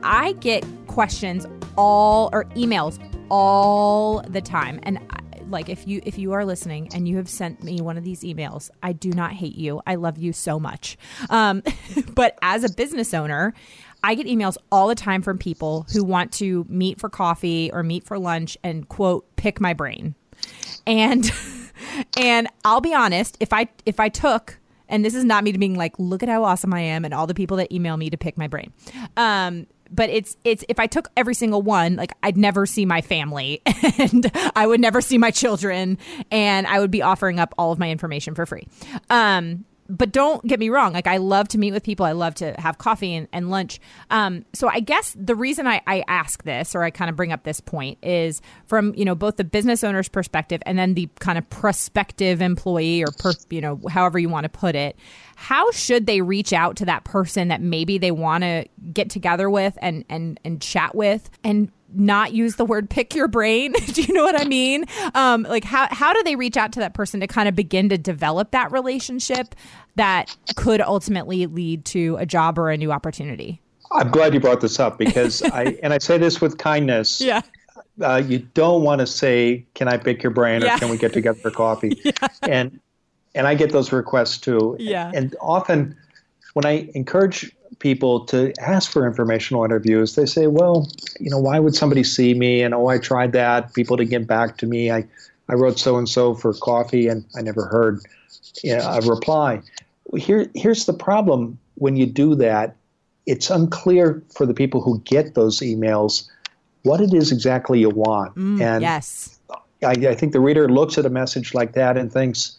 I 0.03 0.33
get 0.41 0.65
questions 0.87 1.47
all 1.77 2.31
or 2.33 2.45
emails 2.57 2.99
all 3.31 4.23
the 4.23 4.41
time 4.41 4.81
and 4.83 4.99
like 5.51 5.69
if 5.69 5.87
you 5.87 6.01
if 6.05 6.19
you 6.19 6.33
are 6.33 6.45
listening 6.45 6.89
and 6.95 7.09
you 7.09 7.17
have 7.17 7.29
sent 7.29 7.63
me 7.63 7.81
one 7.81 7.97
of 7.97 8.05
these 8.05 8.23
emails 8.23 8.71
i 8.83 8.93
do 8.93 9.11
not 9.11 9.33
hate 9.33 9.57
you 9.57 9.81
i 9.87 9.95
love 9.95 10.19
you 10.19 10.33
so 10.33 10.59
much 10.59 10.97
um, 11.29 11.63
but 12.15 12.39
as 12.43 12.65
a 12.65 12.73
business 12.73 13.15
owner 13.15 13.55
I 14.03 14.15
get 14.15 14.27
emails 14.27 14.57
all 14.71 14.89
the 14.89 14.95
time 14.95 15.23
from 15.23 15.39
people 15.39 15.87
who 15.93 16.05
want 16.05 16.33
to 16.35 16.65
meet 16.69 17.01
for 17.01 17.09
coffee 17.09 17.71
or 17.73 17.83
meet 17.83 18.05
for 18.05 18.19
lunch 18.19 18.57
and 18.63 18.89
quote 18.89 19.37
pick 19.37 19.61
my 19.61 19.75
brain. 19.75 20.15
And 20.87 21.31
and 22.17 22.49
I'll 22.65 22.81
be 22.81 22.95
honest, 22.95 23.37
if 23.41 23.53
I 23.53 23.69
if 23.87 24.01
I 24.01 24.09
took 24.09 24.59
and 24.89 25.05
this 25.05 25.15
is 25.15 25.25
not 25.25 25.45
me 25.45 25.53
being 25.53 25.77
like 25.77 25.99
look 25.99 26.23
at 26.23 26.29
how 26.29 26.45
awesome 26.45 26.75
I 26.75 26.81
am 26.81 27.05
and 27.05 27.15
all 27.15 27.27
the 27.27 27.35
people 27.35 27.57
that 27.59 27.73
email 27.73 27.97
me 27.97 28.11
to 28.11 28.17
pick 28.17 28.37
my 28.37 28.49
brain. 28.49 28.73
Um 29.17 29.67
but 29.93 30.09
it's 30.09 30.37
it's 30.45 30.65
if 30.69 30.79
I 30.79 30.87
took 30.87 31.09
every 31.17 31.35
single 31.35 31.63
one, 31.63 31.97
like 31.97 32.13
I'd 32.23 32.37
never 32.37 32.65
see 32.65 32.87
my 32.87 33.01
family 33.01 33.61
and 33.99 34.31
I 34.55 34.67
would 34.67 34.81
never 34.81 35.01
see 35.01 35.19
my 35.19 35.31
children 35.31 35.99
and 36.31 36.67
I 36.67 36.81
would 36.81 36.91
be 36.91 37.03
offering 37.03 37.41
up 37.41 37.55
all 37.59 37.73
of 37.73 37.79
my 37.79 37.91
information 37.91 38.35
for 38.35 38.47
free. 38.47 38.67
Um 39.09 39.65
but 39.91 40.13
don't 40.13 40.45
get 40.47 40.61
me 40.61 40.69
wrong. 40.69 40.93
Like 40.93 41.07
I 41.07 41.17
love 41.17 41.49
to 41.49 41.59
meet 41.59 41.73
with 41.73 41.83
people. 41.83 42.07
I 42.07 42.13
love 42.13 42.35
to 42.37 42.53
have 42.59 42.79
coffee 42.79 43.15
and, 43.15 43.29
and 43.33 43.51
lunch. 43.51 43.81
Um, 44.11 44.45
so 44.53 44.69
I 44.69 44.81
guess 44.81 45.17
the 45.19 45.35
reason 45.35 45.67
I, 45.67 45.83
I 45.87 46.05
ask 46.07 46.45
this 46.45 46.75
or 46.75 46.85
I 46.85 46.91
kind 46.91 47.11
of 47.11 47.17
bring 47.17 47.33
up 47.33 47.43
this 47.43 47.61
point 47.61 47.99
is 48.03 48.41
from, 48.67 48.95
you 48.95 49.05
know, 49.05 49.17
both 49.17 49.37
the 49.37 49.45
business 49.45 49.83
owner's 49.83 50.09
perspective 50.09 50.63
and 50.65 50.79
then 50.79 50.95
the 50.95 51.09
kind 51.19 51.39
of 51.39 51.51
prospective 51.51 52.41
employee 52.41 53.03
or, 53.03 53.09
per, 53.19 53.33
you 53.51 53.61
know, 53.61 53.81
however 53.91 54.19
you 54.19 54.29
want 54.29 54.45
to 54.45 54.49
put 54.49 54.77
it. 54.77 54.97
How 55.35 55.71
should 55.73 56.07
they 56.07 56.21
reach 56.21 56.53
out 56.53 56.77
to 56.77 56.85
that 56.85 57.05
person 57.05 57.49
that 57.49 57.61
maybe 57.61 57.99
they 57.99 58.11
want 58.11 58.45
to 58.45 58.67
get 58.93 59.11
together 59.11 59.51
with 59.51 59.77
and, 59.83 60.05
and, 60.09 60.39
and 60.45 60.61
chat 60.61 60.95
with? 60.95 61.31
And 61.43 61.73
not 61.95 62.33
use 62.33 62.57
the 62.57 62.65
word 62.65 62.89
pick 62.89 63.15
your 63.15 63.29
brain. 63.29 63.73
do 63.93 64.03
you 64.03 64.13
know 64.15 64.23
what 64.23 64.41
I 64.41 64.45
mean? 64.45 64.85
Um, 65.15 65.43
like 65.43 65.65
how 65.65 65.89
how 65.91 66.13
do 66.13 66.23
they 66.23 66.37
reach 66.37 66.57
out 66.57 66.73
to 66.73 66.81
that 66.81 66.95
person 66.95 67.21
to 67.21 67.27
kind 67.27 67.49
of 67.49 67.55
begin 67.55 67.89
to 67.89 67.99
develop 67.99 68.53
that 68.53 68.73
relationship 68.73 69.55
that 69.97 70.37
could 70.57 70.81
ultimately 70.81 71.47
lead 71.47 71.85
to 71.87 72.17
a 72.19 72.27
job 72.27 72.59
or 72.59 72.71
a 72.71 72.77
new 72.77 72.93
opportunity? 72.93 73.61
I'm 73.93 74.11
glad 74.11 74.35
you 74.35 74.41
brought 74.41 74.61
this 74.61 74.79
up 74.79 74.99
because 74.99 75.43
I 75.53 75.79
and 75.83 75.93
I 75.93 75.99
say 75.99 76.19
this 76.19 76.41
with 76.41 76.59
kindness. 76.59 77.21
Yeah. 77.21 77.43
Uh, 78.01 78.23
you 78.25 78.39
don't 78.39 78.83
want 78.83 79.01
to 79.01 79.07
say, 79.07 79.67
"Can 79.75 79.89
I 79.89 79.97
pick 79.97 80.23
your 80.23 80.31
brain?" 80.31 80.63
or 80.63 80.67
Yeah. 80.67 80.79
"Can 80.79 80.91
we 80.91 80.97
get 80.97 81.13
together 81.13 81.39
for 81.39 81.51
coffee?" 81.51 82.01
Yeah. 82.05 82.29
And 82.43 82.81
and 83.35 83.47
I 83.47 83.55
get 83.55 83.73
those 83.73 83.93
requests 83.93 84.39
too. 84.39 84.77
Yeah. 84.79 85.11
And 85.15 85.37
often, 85.41 85.97
when 86.55 86.65
I 86.65 86.89
encourage 86.95 87.53
people 87.79 88.21
to 88.27 88.53
ask 88.61 88.91
for 88.91 89.07
informational 89.07 89.65
interviews, 89.65 90.15
they 90.15 90.27
say, 90.27 90.47
"Well, 90.47 90.89
you 91.19 91.31
know, 91.31 91.39
why 91.39 91.59
would 91.59 91.75
somebody 91.75 92.05
see 92.05 92.35
me?" 92.35 92.63
And 92.63 92.75
oh, 92.75 92.89
I 92.89 92.99
tried 92.99 93.33
that. 93.33 93.73
People 93.75 93.97
didn't 93.97 94.11
get 94.11 94.27
back 94.27 94.59
to 94.59 94.67
me. 94.67 94.91
I 94.91 95.05
I 95.49 95.55
wrote 95.55 95.79
so 95.79 95.97
and 95.97 96.09
so 96.09 96.35
for 96.35 96.53
coffee, 96.55 97.09
and 97.09 97.25
I 97.37 97.43
never 97.43 97.67
heard 97.67 98.01
you 98.63 98.77
know, 98.77 98.83
a 98.83 99.01
reply. 99.01 99.63
Here 100.17 100.51
here's 100.55 100.87
the 100.87 100.93
problem 100.93 101.59
when 101.77 101.97
you 101.97 102.07
do 102.07 102.35
that. 102.37 102.77
It's 103.27 103.51
unclear 103.51 104.23
for 104.35 104.47
the 104.47 104.55
people 104.55 104.81
who 104.81 105.01
get 105.01 105.35
those 105.35 105.61
emails 105.61 106.29
what 106.83 107.01
it 107.01 107.13
is 107.13 107.33
exactly 107.33 107.81
you 107.81 107.91
want. 107.91 108.35
Mm, 108.35 108.61
and 108.61 108.83
yes. 108.83 109.39
I, 109.85 109.91
I 109.91 110.15
think 110.15 110.33
the 110.33 110.41
reader 110.41 110.69
looks 110.69 110.99
at 110.99 111.07
a 111.07 111.11
message 111.11 111.55
like 111.55 111.73
that 111.73 111.97
and 111.97 112.13
thinks, 112.13 112.59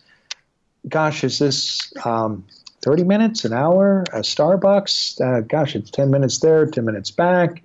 gosh, 0.88 1.24
is 1.24 1.40
this 1.40 1.92
um, 2.06 2.46
30 2.82 3.04
minutes, 3.04 3.46
an 3.46 3.54
hour, 3.54 4.04
a 4.14 4.20
Starbucks? 4.20 5.22
Uh, 5.22 5.42
gosh, 5.42 5.76
it's 5.76 5.92
10 5.92 6.10
minutes 6.10 6.40
there, 6.40 6.66
10 6.66 6.84
minutes 6.86 7.12
back. 7.12 7.62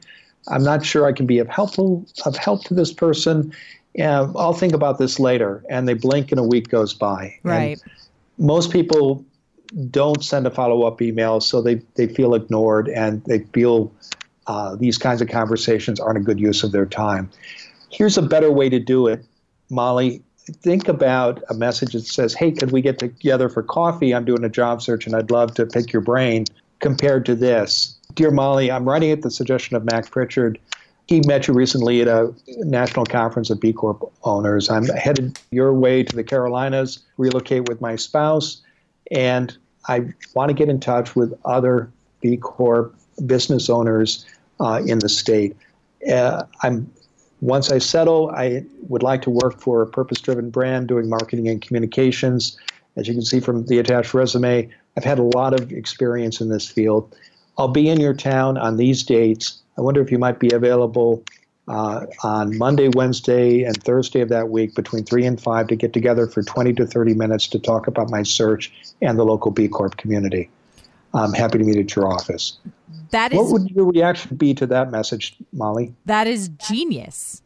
I'm 0.49 0.63
not 0.63 0.85
sure 0.85 1.07
I 1.07 1.13
can 1.13 1.27
be 1.27 1.39
of 1.39 1.49
helpful 1.49 2.07
of 2.25 2.37
help 2.37 2.65
to 2.65 2.75
this 2.75 2.93
person. 2.93 3.53
Yeah, 3.95 4.31
I'll 4.37 4.53
think 4.53 4.75
about 4.75 4.99
this 4.99 5.19
later. 5.19 5.65
And 5.69 5.89
they 5.89 5.95
blink 5.95 6.31
and 6.31 6.39
a 6.39 6.45
week 6.45 6.69
goes 6.69 6.93
by. 6.93 7.35
And 7.45 7.45
Right. 7.45 7.81
most 8.39 8.71
people 8.71 9.25
don't 9.91 10.23
send 10.23 10.47
a 10.47 10.51
follow-up 10.51 11.03
email, 11.03 11.41
so 11.41 11.61
they, 11.61 11.77
they 11.95 12.07
feel 12.07 12.35
ignored 12.35 12.89
and 12.89 13.25
they 13.25 13.41
feel 13.53 13.93
uh, 14.47 14.77
these 14.77 14.97
kinds 14.99 15.21
of 15.21 15.29
conversations 15.29 15.99
aren't 15.99 16.19
a 16.19 16.21
good 16.21 16.39
use 16.39 16.63
of 16.63 16.73
their 16.73 16.87
time. 16.87 17.29
Here's 17.91 18.17
a 18.17 18.23
better 18.23 18.53
way 18.53 18.69
to 18.69 18.79
do 18.79 19.07
it, 19.07 19.25
Molly. 19.71 20.23
Think 20.47 20.89
about 20.89 21.43
a 21.49 21.55
message 21.55 21.93
that 21.93 22.07
says, 22.07 22.35
"Hey, 22.35 22.53
could 22.53 22.71
we 22.71 22.81
get 22.81 22.99
together 22.99 23.49
for 23.49 23.63
coffee? 23.63 24.15
I'm 24.15 24.25
doing 24.25 24.45
a 24.45 24.49
job 24.49 24.81
search 24.81 25.07
and 25.07 25.17
I'd 25.17 25.31
love 25.31 25.55
to 25.55 25.67
pick 25.67 25.93
your 25.93 26.03
brain." 26.03 26.45
Compared 26.79 27.25
to 27.27 27.35
this, 27.35 27.97
dear 28.15 28.31
Molly, 28.31 28.71
I'm 28.71 28.85
writing 28.87 29.11
at 29.11 29.23
the 29.23 29.31
suggestion 29.31 29.77
of 29.77 29.85
Mac 29.85 30.11
Pritchard. 30.11 30.59
He 31.07 31.21
met 31.21 31.49
you 31.49 31.55
recently 31.55 32.03
at 32.03 32.09
a 32.09 32.35
national 32.59 33.07
conference 33.07 33.49
of 33.49 33.61
B 33.61 33.73
Corp 33.73 34.13
owners. 34.25 34.69
I'm 34.69 34.87
headed 34.87 35.39
your 35.51 35.73
way 35.73 36.03
to 36.03 36.15
the 36.15 36.25
Carolinas, 36.25 36.99
relocate 37.17 37.69
with 37.69 37.81
my 37.81 37.97
spouse, 37.97 38.61
and 39.11 39.57
I 39.89 40.13
want 40.35 40.51
to 40.51 40.55
get 40.55 40.69
in 40.69 40.81
touch 40.81 41.17
with 41.17 41.33
other 41.45 41.91
B 42.21 42.37
Corp 42.37 42.95
business 43.25 43.71
owners 43.71 44.27
uh, 44.61 44.83
in 44.87 44.99
the 44.99 45.09
state. 45.09 45.57
Uh, 46.13 46.45
I'm 46.63 46.91
once 47.41 47.71
I 47.71 47.79
settle, 47.79 48.31
I 48.31 48.65
would 48.89 49.03
like 49.03 49.23
to 49.23 49.31
work 49.31 49.61
for 49.61 49.83
a 49.83 49.87
purpose-driven 49.87 50.51
brand 50.51 50.89
doing 50.89 51.09
marketing 51.09 51.49
and 51.49 51.61
communications. 51.61 52.57
As 52.97 53.09
you 53.09 53.15
can 53.15 53.23
see 53.23 53.41
from 53.41 53.67
the 53.67 53.79
attached 53.79 54.15
resume, 54.15 54.69
I've 54.97 55.05
had 55.05 55.19
a 55.19 55.23
lot 55.23 55.59
of 55.59 55.71
experience 55.73 56.41
in 56.41 56.49
this 56.49 56.67
field. 56.67 57.15
I'll 57.59 57.69
be 57.69 57.89
in 57.89 58.01
your 58.01 58.15
town 58.15 58.57
on 58.57 58.77
these 58.77 59.03
dates. 59.03 59.61
I 59.77 59.83
wonder 59.83 60.01
if 60.01 60.11
you 60.11 60.19
might 60.19 60.39
be 60.39 60.51
available 60.51 61.23
uh, 61.69 62.07
on 62.23 62.57
Monday, 62.57 62.89
Wednesday, 62.95 63.65
and 63.65 63.83
Thursday 63.83 64.21
of 64.21 64.29
that 64.29 64.49
week 64.49 64.75
between 64.75 65.05
3 65.05 65.27
and 65.27 65.41
5 65.41 65.67
to 65.67 65.77
get 65.77 65.93
together 65.93 66.27
for 66.27 66.43
20 66.43 66.73
to 66.75 66.87
30 66.87 67.15
minutes 67.15 67.49
to 67.49 67.59
talk 67.59 67.87
about 67.87 68.11
my 68.11 68.23
search 68.23 68.73
and 69.03 69.19
the 69.19 69.25
local 69.25 69.51
B 69.51 69.69
Corp 69.69 69.97
community. 69.97 70.49
I'm 71.17 71.33
happy 71.33 71.59
to 71.59 71.65
meet 71.65 71.77
at 71.77 71.95
your 71.97 72.13
office. 72.13 72.59
That 73.11 73.33
is 73.33 73.39
What 73.39 73.53
would 73.53 73.71
your 73.71 73.87
reaction 73.87 74.37
be 74.37 74.55
to 74.55 74.67
that 74.67 74.91
message, 74.91 75.37
Molly? 75.53 75.95
That 76.05 76.27
is 76.27 76.49
genius. 76.49 77.43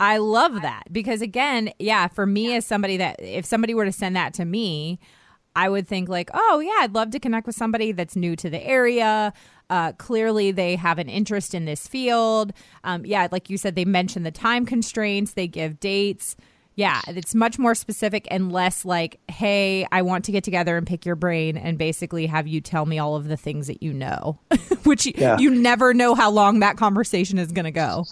I 0.00 0.18
love 0.18 0.62
that 0.62 0.84
because 0.92 1.22
again, 1.22 1.72
yeah, 1.78 2.08
for 2.08 2.26
me 2.26 2.54
as 2.54 2.66
somebody 2.66 2.96
that 2.96 3.16
if 3.20 3.44
somebody 3.44 3.74
were 3.74 3.84
to 3.84 3.92
send 3.92 4.16
that 4.16 4.34
to 4.34 4.44
me, 4.44 4.98
I 5.56 5.68
would 5.68 5.86
think 5.86 6.08
like, 6.08 6.30
oh 6.34 6.60
yeah, 6.60 6.80
I'd 6.80 6.94
love 6.94 7.10
to 7.12 7.20
connect 7.20 7.46
with 7.46 7.56
somebody 7.56 7.92
that's 7.92 8.16
new 8.16 8.34
to 8.36 8.50
the 8.50 8.62
area. 8.62 9.32
Uh, 9.70 9.92
clearly, 9.92 10.50
they 10.50 10.76
have 10.76 10.98
an 10.98 11.08
interest 11.08 11.54
in 11.54 11.64
this 11.64 11.86
field. 11.86 12.52
Um, 12.82 13.06
yeah, 13.06 13.28
like 13.30 13.48
you 13.48 13.56
said, 13.56 13.76
they 13.76 13.84
mention 13.84 14.24
the 14.24 14.30
time 14.30 14.66
constraints. 14.66 15.32
They 15.32 15.46
give 15.46 15.80
dates. 15.80 16.36
Yeah, 16.76 17.00
it's 17.06 17.34
much 17.36 17.58
more 17.58 17.74
specific 17.76 18.26
and 18.30 18.50
less 18.50 18.84
like, 18.84 19.20
hey, 19.28 19.86
I 19.92 20.02
want 20.02 20.24
to 20.24 20.32
get 20.32 20.42
together 20.42 20.76
and 20.76 20.84
pick 20.86 21.06
your 21.06 21.14
brain 21.14 21.56
and 21.56 21.78
basically 21.78 22.26
have 22.26 22.48
you 22.48 22.60
tell 22.60 22.84
me 22.84 22.98
all 22.98 23.14
of 23.14 23.28
the 23.28 23.36
things 23.36 23.68
that 23.68 23.80
you 23.82 23.92
know, 23.92 24.38
which 24.84 25.06
you, 25.06 25.12
Yeah. 25.16 25.38
you 25.38 25.50
never 25.50 25.94
know 25.94 26.14
how 26.16 26.30
long 26.30 26.60
that 26.60 26.76
conversation 26.76 27.38
is 27.38 27.52
going 27.52 27.64
to 27.66 27.70
go. 27.70 28.06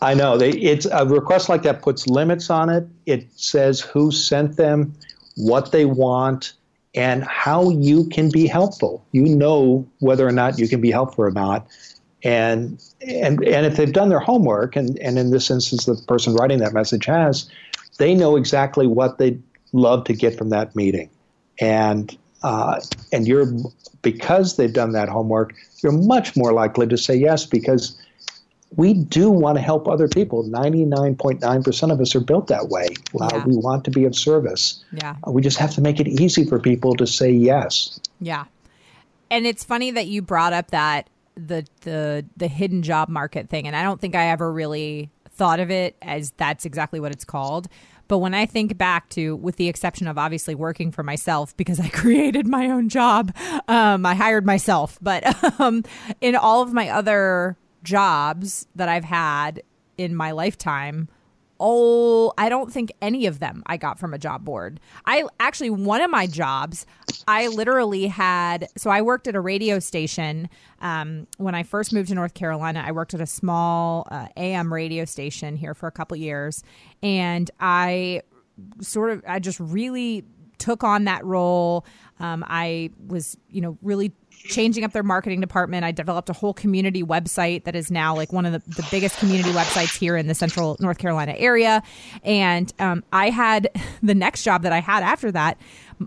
I 0.00 0.14
know 0.14 0.38
they, 0.38 0.50
it's 0.52 0.86
a 0.86 1.04
request 1.06 1.48
like 1.50 1.62
that 1.62 1.82
puts 1.82 2.06
limits 2.06 2.48
on 2.48 2.70
it. 2.70 2.86
It 3.04 3.26
says 3.38 3.80
who 3.80 4.10
sent 4.12 4.56
them, 4.56 4.94
what 5.36 5.72
they 5.72 5.84
want, 5.84 6.54
and 6.94 7.22
how 7.24 7.68
you 7.70 8.08
can 8.08 8.30
be 8.30 8.46
helpful. 8.46 9.04
You 9.12 9.24
know 9.24 9.86
whether 9.98 10.26
or 10.26 10.32
not 10.32 10.58
you 10.58 10.68
can 10.68 10.80
be 10.80 10.90
helpful 10.90 11.24
or 11.24 11.30
not. 11.30 11.66
And 12.22 12.82
and 13.00 13.42
and 13.44 13.64
if 13.66 13.76
they've 13.76 13.92
done 13.92 14.10
their 14.10 14.20
homework, 14.20 14.76
and, 14.76 14.98
and 14.98 15.18
in 15.18 15.30
this 15.30 15.50
instance 15.50 15.86
the 15.86 15.94
person 16.06 16.34
writing 16.34 16.58
that 16.58 16.72
message 16.74 17.06
has, 17.06 17.48
they 18.00 18.14
know 18.14 18.34
exactly 18.34 18.86
what 18.86 19.18
they'd 19.18 19.40
love 19.72 20.04
to 20.04 20.14
get 20.14 20.36
from 20.36 20.48
that 20.48 20.74
meeting. 20.74 21.10
And 21.60 22.16
uh, 22.42 22.80
and 23.12 23.28
you're 23.28 23.46
because 24.02 24.56
they've 24.56 24.72
done 24.72 24.92
that 24.92 25.10
homework, 25.10 25.54
you're 25.82 25.92
much 25.92 26.34
more 26.34 26.52
likely 26.52 26.86
to 26.86 26.96
say 26.96 27.14
yes 27.14 27.44
because 27.44 28.00
we 28.76 28.94
do 28.94 29.30
want 29.30 29.58
to 29.58 29.62
help 29.62 29.86
other 29.86 30.08
people. 30.08 30.44
99.9% 30.44 31.92
of 31.92 32.00
us 32.00 32.14
are 32.14 32.20
built 32.20 32.46
that 32.46 32.68
way. 32.68 32.88
Uh, 33.20 33.28
Yeah. 33.30 33.44
We 33.44 33.56
want 33.56 33.84
to 33.84 33.90
be 33.90 34.04
of 34.04 34.14
service. 34.14 34.82
Yeah. 34.92 35.16
Uh, 35.26 35.32
We 35.32 35.42
just 35.42 35.58
have 35.58 35.74
to 35.74 35.82
make 35.82 36.00
it 36.00 36.08
easy 36.08 36.44
for 36.46 36.58
people 36.58 36.94
to 36.94 37.06
say 37.06 37.30
yes. 37.30 38.00
Yeah. 38.20 38.44
And 39.30 39.44
it's 39.44 39.64
funny 39.64 39.90
that 39.90 40.06
you 40.06 40.22
brought 40.22 40.54
up 40.54 40.70
that 40.70 41.10
the 41.36 41.66
the 41.82 42.24
the 42.36 42.48
hidden 42.48 42.82
job 42.82 43.08
market 43.08 43.48
thing 43.48 43.66
and 43.66 43.74
I 43.74 43.82
don't 43.82 44.00
think 44.00 44.14
I 44.14 44.26
ever 44.28 44.52
really 44.52 45.10
thought 45.40 45.58
of 45.58 45.70
it 45.70 45.96
as 46.02 46.32
that's 46.36 46.66
exactly 46.66 47.00
what 47.00 47.12
it's 47.12 47.24
called. 47.24 47.68
But 48.10 48.18
when 48.18 48.34
I 48.34 48.44
think 48.44 48.76
back 48.76 49.08
to, 49.10 49.36
with 49.36 49.54
the 49.54 49.68
exception 49.68 50.08
of 50.08 50.18
obviously 50.18 50.56
working 50.56 50.90
for 50.90 51.04
myself 51.04 51.56
because 51.56 51.78
I 51.78 51.88
created 51.90 52.44
my 52.44 52.66
own 52.68 52.88
job, 52.88 53.32
um, 53.68 54.04
I 54.04 54.16
hired 54.16 54.44
myself. 54.44 54.98
But 55.00 55.22
um, 55.60 55.84
in 56.20 56.34
all 56.34 56.60
of 56.60 56.72
my 56.72 56.88
other 56.88 57.56
jobs 57.84 58.66
that 58.74 58.88
I've 58.88 59.04
had 59.04 59.62
in 59.96 60.16
my 60.16 60.32
lifetime, 60.32 61.08
Oh, 61.62 62.32
I 62.38 62.48
don't 62.48 62.72
think 62.72 62.90
any 63.02 63.26
of 63.26 63.38
them 63.38 63.62
I 63.66 63.76
got 63.76 63.98
from 63.98 64.14
a 64.14 64.18
job 64.18 64.44
board. 64.44 64.80
I 65.04 65.24
actually, 65.38 65.68
one 65.68 66.00
of 66.00 66.10
my 66.10 66.26
jobs, 66.26 66.86
I 67.28 67.48
literally 67.48 68.06
had, 68.06 68.66
so 68.78 68.88
I 68.88 69.02
worked 69.02 69.28
at 69.28 69.36
a 69.36 69.40
radio 69.40 69.78
station. 69.78 70.48
Um, 70.80 71.26
when 71.36 71.54
I 71.54 71.62
first 71.62 71.92
moved 71.92 72.08
to 72.08 72.14
North 72.14 72.32
Carolina, 72.32 72.82
I 72.84 72.92
worked 72.92 73.12
at 73.12 73.20
a 73.20 73.26
small 73.26 74.08
uh, 74.10 74.28
AM 74.38 74.72
radio 74.72 75.04
station 75.04 75.54
here 75.54 75.74
for 75.74 75.86
a 75.86 75.92
couple 75.92 76.16
years. 76.16 76.64
And 77.02 77.50
I 77.60 78.22
sort 78.80 79.10
of, 79.10 79.22
I 79.28 79.38
just 79.38 79.60
really 79.60 80.24
took 80.56 80.82
on 80.82 81.04
that 81.04 81.24
role. 81.24 81.84
Um, 82.20 82.42
I 82.48 82.90
was, 83.06 83.36
you 83.50 83.60
know, 83.60 83.76
really 83.82 84.12
changing 84.44 84.84
up 84.84 84.92
their 84.92 85.02
marketing 85.02 85.40
department. 85.40 85.84
I 85.84 85.92
developed 85.92 86.30
a 86.30 86.32
whole 86.32 86.54
community 86.54 87.02
website 87.02 87.64
that 87.64 87.76
is 87.76 87.90
now 87.90 88.14
like 88.14 88.32
one 88.32 88.46
of 88.46 88.52
the, 88.52 88.58
the 88.70 88.86
biggest 88.90 89.18
community 89.18 89.50
websites 89.50 89.96
here 89.96 90.16
in 90.16 90.26
the 90.26 90.34
central 90.34 90.76
North 90.80 90.98
Carolina 90.98 91.34
area. 91.36 91.82
And 92.24 92.72
um, 92.78 93.04
I 93.12 93.30
had 93.30 93.70
the 94.02 94.14
next 94.14 94.42
job 94.42 94.62
that 94.62 94.72
I 94.72 94.80
had 94.80 95.02
after 95.02 95.30
that, 95.32 95.58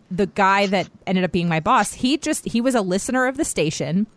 the 0.09 0.25
guy 0.27 0.67
that 0.67 0.89
ended 1.05 1.23
up 1.23 1.31
being 1.31 1.47
my 1.47 1.59
boss, 1.59 1.93
he 1.93 2.17
just, 2.17 2.45
he 2.45 2.61
was 2.61 2.75
a 2.75 2.81
listener 2.81 3.27
of 3.27 3.37
the 3.37 3.45
station. 3.45 4.07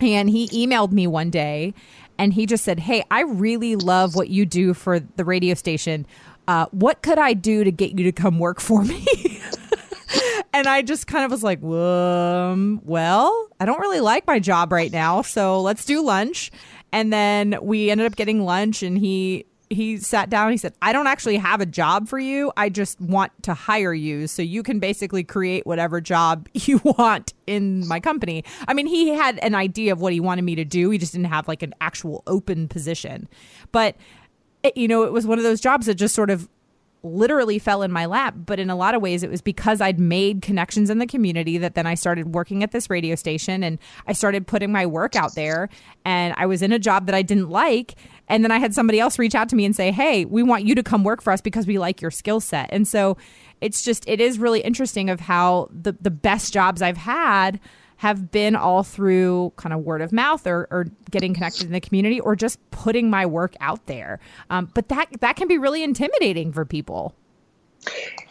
And 0.00 0.30
he 0.30 0.48
emailed 0.48 0.92
me 0.92 1.06
one 1.06 1.30
day 1.30 1.74
and 2.18 2.32
he 2.32 2.46
just 2.46 2.64
said, 2.64 2.80
Hey, 2.80 3.04
I 3.10 3.22
really 3.22 3.76
love 3.76 4.14
what 4.14 4.28
you 4.28 4.46
do 4.46 4.74
for 4.74 5.00
the 5.00 5.24
radio 5.24 5.54
station. 5.54 6.06
Uh, 6.46 6.66
what 6.70 7.02
could 7.02 7.18
I 7.18 7.34
do 7.34 7.64
to 7.64 7.70
get 7.70 7.98
you 7.98 8.04
to 8.04 8.12
come 8.12 8.38
work 8.38 8.60
for 8.60 8.82
me? 8.82 9.06
and 10.52 10.66
I 10.66 10.82
just 10.82 11.06
kind 11.06 11.24
of 11.24 11.30
was 11.30 11.42
like, 11.42 11.62
um, 11.62 12.80
well, 12.84 13.48
I 13.60 13.64
don't 13.64 13.80
really 13.80 14.00
like 14.00 14.26
my 14.26 14.38
job 14.38 14.72
right 14.72 14.90
now, 14.90 15.22
so 15.22 15.60
let's 15.60 15.84
do 15.84 16.02
lunch. 16.02 16.50
And 16.92 17.12
then 17.12 17.58
we 17.60 17.90
ended 17.90 18.06
up 18.06 18.16
getting 18.16 18.44
lunch, 18.44 18.82
and 18.82 18.96
he 18.96 19.44
he 19.70 19.98
sat 19.98 20.30
down. 20.30 20.50
He 20.50 20.56
said, 20.56 20.72
"I 20.80 20.92
don't 20.92 21.06
actually 21.06 21.36
have 21.36 21.60
a 21.60 21.66
job 21.66 22.08
for 22.08 22.18
you. 22.18 22.50
I 22.56 22.70
just 22.70 23.00
want 23.00 23.32
to 23.42 23.54
hire 23.54 23.92
you, 23.92 24.26
so 24.26 24.40
you 24.42 24.62
can 24.62 24.78
basically 24.78 25.22
create 25.22 25.66
whatever 25.66 26.00
job 26.00 26.48
you 26.54 26.80
want 26.82 27.34
in 27.46 27.86
my 27.86 28.00
company." 28.00 28.44
I 28.66 28.74
mean, 28.74 28.86
he 28.86 29.08
had 29.10 29.38
an 29.40 29.54
idea 29.54 29.92
of 29.92 30.00
what 30.00 30.12
he 30.12 30.20
wanted 30.20 30.42
me 30.42 30.54
to 30.54 30.64
do. 30.64 30.90
He 30.90 30.98
just 30.98 31.12
didn't 31.12 31.26
have 31.26 31.46
like 31.46 31.62
an 31.62 31.74
actual 31.80 32.22
open 32.26 32.68
position, 32.68 33.28
but 33.70 33.96
it, 34.62 34.76
you 34.76 34.88
know, 34.88 35.02
it 35.02 35.12
was 35.12 35.26
one 35.26 35.38
of 35.38 35.44
those 35.44 35.60
jobs 35.60 35.86
that 35.86 35.94
just 35.96 36.14
sort 36.14 36.30
of 36.30 36.48
literally 37.02 37.58
fell 37.58 37.82
in 37.82 37.92
my 37.92 38.06
lap. 38.06 38.34
But 38.36 38.58
in 38.58 38.70
a 38.70 38.76
lot 38.76 38.94
of 38.94 39.02
ways, 39.02 39.22
it 39.22 39.30
was 39.30 39.40
because 39.40 39.80
I'd 39.80 40.00
made 40.00 40.42
connections 40.42 40.90
in 40.90 40.98
the 40.98 41.06
community 41.06 41.58
that 41.58 41.74
then 41.74 41.86
I 41.86 41.94
started 41.94 42.34
working 42.34 42.62
at 42.62 42.72
this 42.72 42.90
radio 42.90 43.14
station 43.14 43.62
and 43.62 43.78
I 44.06 44.12
started 44.12 44.46
putting 44.46 44.72
my 44.72 44.86
work 44.86 45.16
out 45.16 45.34
there. 45.34 45.68
And 46.04 46.34
I 46.36 46.46
was 46.46 46.62
in 46.62 46.72
a 46.72 46.78
job 46.78 47.06
that 47.06 47.14
I 47.14 47.22
didn't 47.22 47.50
like. 47.50 47.94
And 48.28 48.44
then 48.44 48.50
I 48.50 48.58
had 48.58 48.74
somebody 48.74 49.00
else 49.00 49.18
reach 49.18 49.34
out 49.34 49.48
to 49.50 49.56
me 49.56 49.64
and 49.64 49.74
say, 49.74 49.92
Hey, 49.92 50.24
we 50.24 50.42
want 50.42 50.64
you 50.64 50.74
to 50.74 50.82
come 50.82 51.04
work 51.04 51.22
for 51.22 51.32
us 51.32 51.40
because 51.40 51.66
we 51.66 51.78
like 51.78 52.02
your 52.02 52.10
skill 52.10 52.40
set. 52.40 52.68
And 52.72 52.86
so 52.86 53.16
it's 53.60 53.82
just, 53.82 54.08
it 54.08 54.20
is 54.20 54.38
really 54.38 54.60
interesting 54.60 55.10
of 55.10 55.20
how 55.20 55.68
the, 55.70 55.96
the 56.00 56.10
best 56.10 56.52
jobs 56.52 56.82
I've 56.82 56.96
had 56.96 57.60
have 57.98 58.30
been 58.30 58.54
all 58.54 58.82
through 58.84 59.52
kind 59.56 59.72
of 59.72 59.80
word 59.80 60.00
of 60.00 60.12
mouth 60.12 60.46
or, 60.46 60.68
or 60.70 60.86
getting 61.10 61.34
connected 61.34 61.64
in 61.64 61.72
the 61.72 61.80
community 61.80 62.20
or 62.20 62.36
just 62.36 62.58
putting 62.70 63.10
my 63.10 63.26
work 63.26 63.54
out 63.60 63.84
there. 63.86 64.20
Um, 64.50 64.70
but 64.72 64.88
that 64.88 65.08
that 65.20 65.36
can 65.36 65.48
be 65.48 65.58
really 65.58 65.82
intimidating 65.82 66.52
for 66.52 66.64
people. 66.64 67.14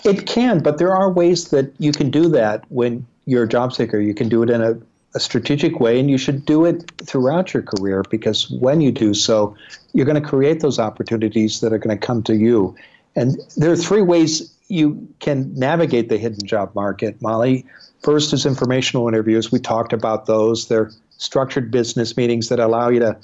It 0.03 0.25
can, 0.25 0.59
but 0.59 0.77
there 0.77 0.93
are 0.93 1.11
ways 1.11 1.49
that 1.49 1.73
you 1.79 1.91
can 1.91 2.09
do 2.09 2.29
that 2.29 2.63
when 2.69 3.05
you're 3.25 3.43
a 3.43 3.47
job 3.47 3.73
seeker. 3.73 3.99
You 3.99 4.13
can 4.13 4.29
do 4.29 4.41
it 4.41 4.49
in 4.49 4.61
a, 4.61 4.77
a 5.15 5.19
strategic 5.19 5.79
way, 5.79 5.99
and 5.99 6.09
you 6.09 6.17
should 6.17 6.45
do 6.45 6.63
it 6.63 6.89
throughout 7.05 7.53
your 7.53 7.63
career 7.63 8.03
because 8.09 8.49
when 8.49 8.79
you 8.79 8.91
do 8.91 9.13
so, 9.13 9.55
you're 9.93 10.05
going 10.05 10.21
to 10.21 10.27
create 10.27 10.61
those 10.61 10.79
opportunities 10.79 11.59
that 11.59 11.73
are 11.73 11.77
going 11.77 11.97
to 11.97 12.05
come 12.05 12.23
to 12.23 12.35
you. 12.35 12.75
And 13.17 13.37
there 13.57 13.71
are 13.71 13.77
three 13.77 14.01
ways 14.01 14.53
you 14.69 15.07
can 15.19 15.53
navigate 15.55 16.07
the 16.09 16.17
hidden 16.17 16.45
job 16.45 16.73
market, 16.75 17.21
Molly. 17.21 17.65
First 18.07 18.31
is 18.31 18.45
informational 18.45 19.09
interviews. 19.09 19.51
We 19.51 19.59
talked 19.59 19.91
about 19.91 20.27
those. 20.27 20.69
They're 20.69 20.91
structured 21.17 21.69
business 21.69 22.15
meetings 22.15 22.47
that 22.47 22.57
allow 22.57 22.87
you 22.87 23.01
to 23.01 23.17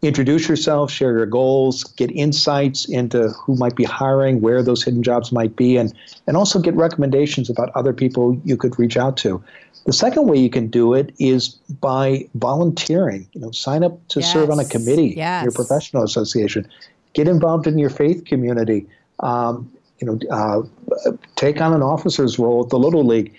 introduce 0.00 0.48
yourself, 0.48 0.90
share 0.90 1.12
your 1.12 1.26
goals, 1.26 1.84
get 1.84 2.10
insights 2.12 2.86
into 2.86 3.28
who 3.28 3.56
might 3.56 3.76
be 3.76 3.84
hiring, 3.84 4.40
where 4.40 4.62
those 4.62 4.82
hidden 4.82 5.02
jobs 5.02 5.32
might 5.32 5.54
be, 5.54 5.76
and, 5.76 5.92
and 6.26 6.34
also 6.38 6.58
get 6.58 6.74
recommendations 6.74 7.50
about 7.50 7.68
other 7.74 7.92
people 7.92 8.40
you 8.42 8.56
could 8.56 8.78
reach 8.78 8.96
out 8.96 9.18
to. 9.18 9.44
The 9.84 9.92
second 9.92 10.28
way 10.28 10.38
you 10.38 10.48
can 10.48 10.68
do 10.68 10.94
it 10.94 11.14
is 11.18 11.50
by 11.82 12.26
volunteering. 12.34 13.28
You 13.34 13.42
know, 13.42 13.50
sign 13.50 13.84
up 13.84 14.08
to 14.08 14.20
yes. 14.20 14.32
serve 14.32 14.48
on 14.48 14.58
a 14.58 14.64
committee, 14.64 15.12
yes. 15.14 15.42
your 15.42 15.52
professional 15.52 16.04
association. 16.04 16.66
Get 17.12 17.28
involved 17.28 17.66
in 17.66 17.76
your 17.76 17.90
faith 17.90 18.24
community. 18.24 18.86
Um, 19.20 19.70
you 20.00 20.06
know, 20.06 20.18
uh, 20.30 21.12
take 21.36 21.60
on 21.60 21.74
an 21.74 21.82
officer's 21.82 22.38
role 22.38 22.64
at 22.64 22.70
the 22.70 22.78
Little 22.78 23.04
League 23.04 23.34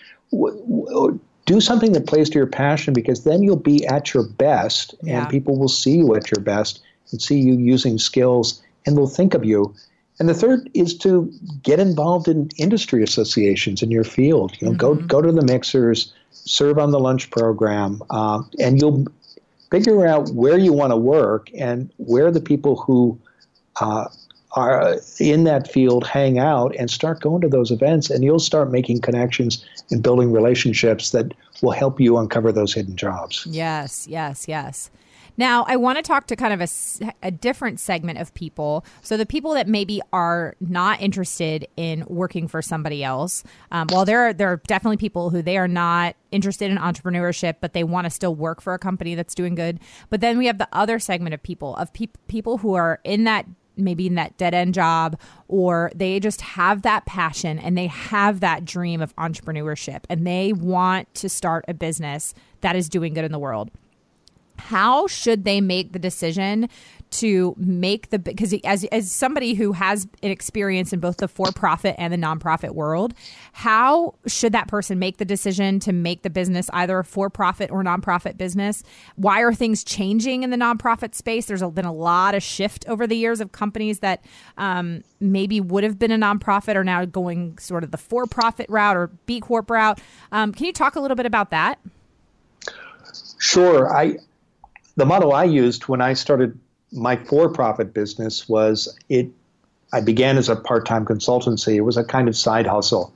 do 1.46 1.60
something 1.60 1.92
that 1.94 2.08
plays 2.08 2.30
to 2.30 2.38
your 2.38 2.48
passion 2.48 2.94
because 2.94 3.24
then 3.24 3.44
you'll 3.44 3.56
be 3.56 3.86
at 3.88 4.14
your 4.14 4.24
best 4.24 4.96
yeah. 5.04 5.22
and 5.22 5.30
people 5.30 5.58
will 5.58 5.68
see 5.68 5.98
you 5.98 6.16
at 6.16 6.32
your 6.32 6.44
best 6.44 6.82
and 7.12 7.22
see 7.22 7.40
you 7.40 7.58
using 7.58 7.98
skills 7.98 8.62
and 8.86 8.98
they'll 8.98 9.08
think 9.08 9.34
of 9.34 9.44
you. 9.46 9.74
And 10.20 10.30
the 10.30 10.34
third 10.34 10.70
is 10.74 10.96
to 11.00 11.32
get 11.64 11.80
involved 11.80 12.28
in 12.28 12.50
industry 12.58 13.04
associations 13.04 13.82
in 13.82 13.92
your 13.92 14.04
field. 14.04 14.56
You 14.60 14.68
know, 14.68 14.74
mm-hmm. 14.74 15.08
go 15.08 15.22
go 15.22 15.22
to 15.22 15.32
the 15.32 15.44
mixers, 15.44 16.14
serve 16.32 16.78
on 16.78 16.92
the 16.92 17.00
lunch 17.00 17.32
program, 17.32 18.02
um, 18.12 18.50
and 18.60 18.80
you'll 18.80 19.06
figure 19.72 20.06
out 20.06 20.30
where 20.30 20.58
you 20.58 20.72
want 20.72 20.92
to 20.92 20.98
work 20.98 21.50
and 21.58 21.92
where 21.98 22.30
the 22.30 22.40
people 22.40 22.76
who 22.76 23.18
uh, 23.82 24.06
are 24.54 24.98
in 25.20 25.44
that 25.44 25.72
field 25.72 26.06
hang 26.06 26.38
out 26.38 26.76
and 26.78 26.90
start 26.90 27.22
going 27.22 27.42
to 27.42 27.48
those 27.48 27.72
events 27.72 28.10
and 28.10 28.24
you'll 28.24 28.40
start 28.40 28.72
making 28.72 29.02
connections 29.02 29.66
and 29.92 30.04
building 30.04 30.32
relationships 30.32 31.12
that 31.12 31.34
will 31.62 31.72
help 31.72 32.00
you 32.00 32.18
uncover 32.18 32.52
those 32.52 32.74
hidden 32.74 32.96
jobs 32.96 33.46
yes 33.50 34.08
yes 34.08 34.48
yes 34.48 34.92
now, 35.36 35.66
I 35.68 35.78
want 35.78 35.98
to 35.98 36.04
talk 36.04 36.28
to 36.28 36.36
kind 36.36 36.54
of 36.54 36.62
a, 36.62 37.14
a, 37.24 37.32
different 37.32 37.80
segment 37.80 38.20
of 38.20 38.34
people. 38.36 38.86
So, 39.02 39.18
the 39.18 39.26
people 39.26 39.54
that 39.56 39.68
maybe 39.68 40.00
are 40.12 40.56
not 40.60 41.02
interested 41.02 41.68
in 41.76 42.06
working 42.08 42.48
for 42.48 42.62
somebody 42.62 43.04
else. 43.04 43.44
Um, 43.72 43.88
well, 43.92 44.06
there 44.06 44.28
are, 44.28 44.34
there 44.34 44.52
are 44.52 44.62
definitely 44.68 44.98
people 44.98 45.32
who 45.32 45.42
they 45.42 45.58
are 45.58 45.68
not 45.68 46.16
interested 46.32 46.70
in 46.70 46.78
entrepreneurship, 46.78 47.56
but 47.62 47.74
they 47.74 47.84
want 47.84 48.06
to 48.06 48.12
still 48.12 48.36
work 48.36 48.62
for 48.62 48.74
a 48.74 48.80
company 48.80 49.16
that's 49.16 49.34
doing 49.34 49.56
good. 49.56 49.80
But 50.10 50.22
then 50.22 50.38
we 50.38 50.46
have 50.46 50.60
the 50.60 50.70
other 50.72 51.00
segment 51.00 51.34
of 51.34 51.42
people, 51.42 51.76
of 51.78 51.92
pe- 51.94 52.08
people 52.28 52.60
who 52.60 52.76
are 52.76 53.00
in 53.04 53.24
that 53.24 53.48
maybe 53.76 54.08
in 54.08 54.16
that 54.16 54.38
dead 54.38 54.54
end 54.54 54.74
job 54.74 55.20
or 55.48 55.92
they 55.96 56.20
just 56.20 56.42
have 56.42 56.82
that 56.84 57.06
passion 57.06 57.60
and 57.60 57.78
they 57.78 57.88
have 57.88 58.40
that 58.40 58.66
dream 58.66 59.02
of 59.02 59.16
entrepreneurship 59.16 60.04
and 60.10 60.26
they 60.26 60.54
want 60.54 61.14
to 61.16 61.30
start 61.30 61.66
a 61.68 61.74
business 61.74 62.34
that 62.62 62.76
is 62.76 62.90
doing 62.90 63.14
good 63.14 63.26
in 63.26 63.32
the 63.32 63.40
world. 63.40 63.72
How 64.58 65.08
should 65.08 65.44
they 65.44 65.62
make 65.62 65.94
the 65.94 66.00
decision 66.00 66.70
to 67.14 67.56
make 67.58 68.10
the 68.10 68.20
because 68.20 68.54
as 68.64 68.84
as 68.86 69.12
somebody 69.12 69.54
who 69.54 69.72
has 69.72 70.08
an 70.22 70.32
experience 70.32 70.94
in 70.94 71.00
both 71.00 71.18
the 71.18 71.28
for-profit 71.28 71.96
and 71.98 72.14
the 72.14 72.18
nonprofit 72.18 72.72
world 72.72 73.14
how 73.54 74.16
should 74.26 74.52
that 74.52 74.68
person 74.68 74.98
make 74.98 75.18
the 75.18 75.26
decision 75.26 75.80
to 75.80 75.94
make 75.94 76.24
the 76.24 76.30
business 76.30 76.70
either 76.74 77.00
a 77.00 77.04
for-profit 77.04 77.70
or 77.70 77.84
nonprofit 77.84 78.36
business? 78.36 78.84
Why 79.16 79.42
are 79.42 79.54
things 79.54 79.84
changing 79.84 80.42
in 80.44 80.50
the 80.50 80.58
nonprofit 80.58 81.14
space? 81.14 81.46
There's 81.46 81.62
been 81.62 81.86
a 81.86 81.94
lot 81.94 82.34
of 82.34 82.42
shift 82.42 82.86
over 82.88 83.06
the 83.06 83.16
years 83.16 83.40
of 83.40 83.52
companies 83.52 84.00
that 84.00 84.26
um, 84.58 85.04
maybe 85.20 85.62
would 85.62 85.84
have 85.84 86.00
been 86.00 86.12
a 86.12 86.18
nonprofit 86.18 86.76
are 86.76 86.84
now 86.84 87.06
going 87.06 87.58
sort 87.60 87.84
of 87.84 87.92
the 87.92 87.98
for-profit 87.98 88.68
route 88.70 88.98
or 88.98 89.08
b 89.28 89.40
corp 89.40 89.70
route. 89.70 90.02
Um, 90.32 90.52
can 90.52 90.66
you 90.66 90.74
talk 90.74 90.96
a 90.96 91.00
little 91.00 91.16
bit 91.16 91.28
about 91.28 91.52
that? 91.52 91.80
Sure. 93.40 93.96
I 93.96 94.18
the 94.96 95.06
model 95.06 95.34
I 95.34 95.44
used 95.44 95.88
when 95.88 96.02
I 96.02 96.14
started 96.14 96.58
my 96.94 97.16
for-profit 97.16 97.94
business 97.94 98.48
was 98.48 98.98
it. 99.10 99.30
I 99.92 100.02
began 100.02 100.38
as 100.38 100.50
a 100.50 100.56
part-time 100.56 101.06
consultancy. 101.06 101.76
It 101.76 101.82
was 101.82 101.98
a 101.98 102.04
kind 102.04 102.28
of 102.28 102.36
side 102.36 102.66
hustle, 102.66 103.14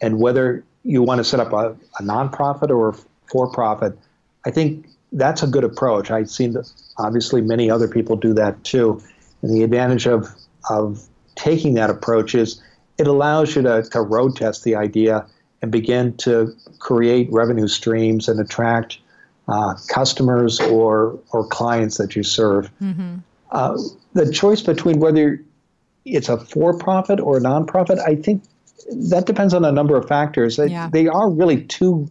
and 0.00 0.20
whether 0.20 0.64
you 0.84 1.02
want 1.02 1.18
to 1.18 1.24
set 1.24 1.40
up 1.40 1.52
a, 1.52 1.76
a 1.98 2.02
nonprofit 2.02 2.70
or 2.70 2.90
a 2.90 2.94
for-profit, 3.26 3.96
I 4.44 4.50
think 4.50 4.86
that's 5.12 5.42
a 5.42 5.46
good 5.46 5.64
approach. 5.64 6.10
I've 6.10 6.30
seen 6.30 6.56
obviously 6.98 7.40
many 7.40 7.70
other 7.70 7.88
people 7.88 8.16
do 8.16 8.34
that 8.34 8.62
too, 8.64 9.02
and 9.42 9.52
the 9.52 9.62
advantage 9.62 10.06
of 10.06 10.28
of 10.70 11.08
taking 11.34 11.74
that 11.74 11.90
approach 11.90 12.34
is 12.34 12.62
it 12.98 13.06
allows 13.06 13.56
you 13.56 13.62
to, 13.62 13.82
to 13.82 14.00
road 14.00 14.36
test 14.36 14.64
the 14.64 14.76
idea 14.76 15.26
and 15.60 15.72
begin 15.72 16.16
to 16.18 16.54
create 16.78 17.28
revenue 17.32 17.68
streams 17.68 18.28
and 18.28 18.38
attract 18.40 18.98
uh, 19.48 19.74
customers 19.88 20.60
or 20.60 21.18
or 21.32 21.46
clients 21.46 21.98
that 21.98 22.16
you 22.16 22.22
serve. 22.22 22.70
Mm-hmm. 22.80 23.16
Uh, 23.50 23.78
the 24.14 24.30
choice 24.30 24.62
between 24.62 24.98
whether 24.98 25.42
it's 26.04 26.28
a 26.28 26.38
for-profit 26.38 27.20
or 27.20 27.36
a 27.36 27.40
nonprofit, 27.40 27.98
I 27.98 28.16
think 28.16 28.42
that 29.10 29.26
depends 29.26 29.54
on 29.54 29.64
a 29.64 29.72
number 29.72 29.96
of 29.96 30.08
factors. 30.08 30.58
Yeah. 30.58 30.88
They 30.90 31.06
are 31.06 31.30
really 31.30 31.64
two 31.64 32.08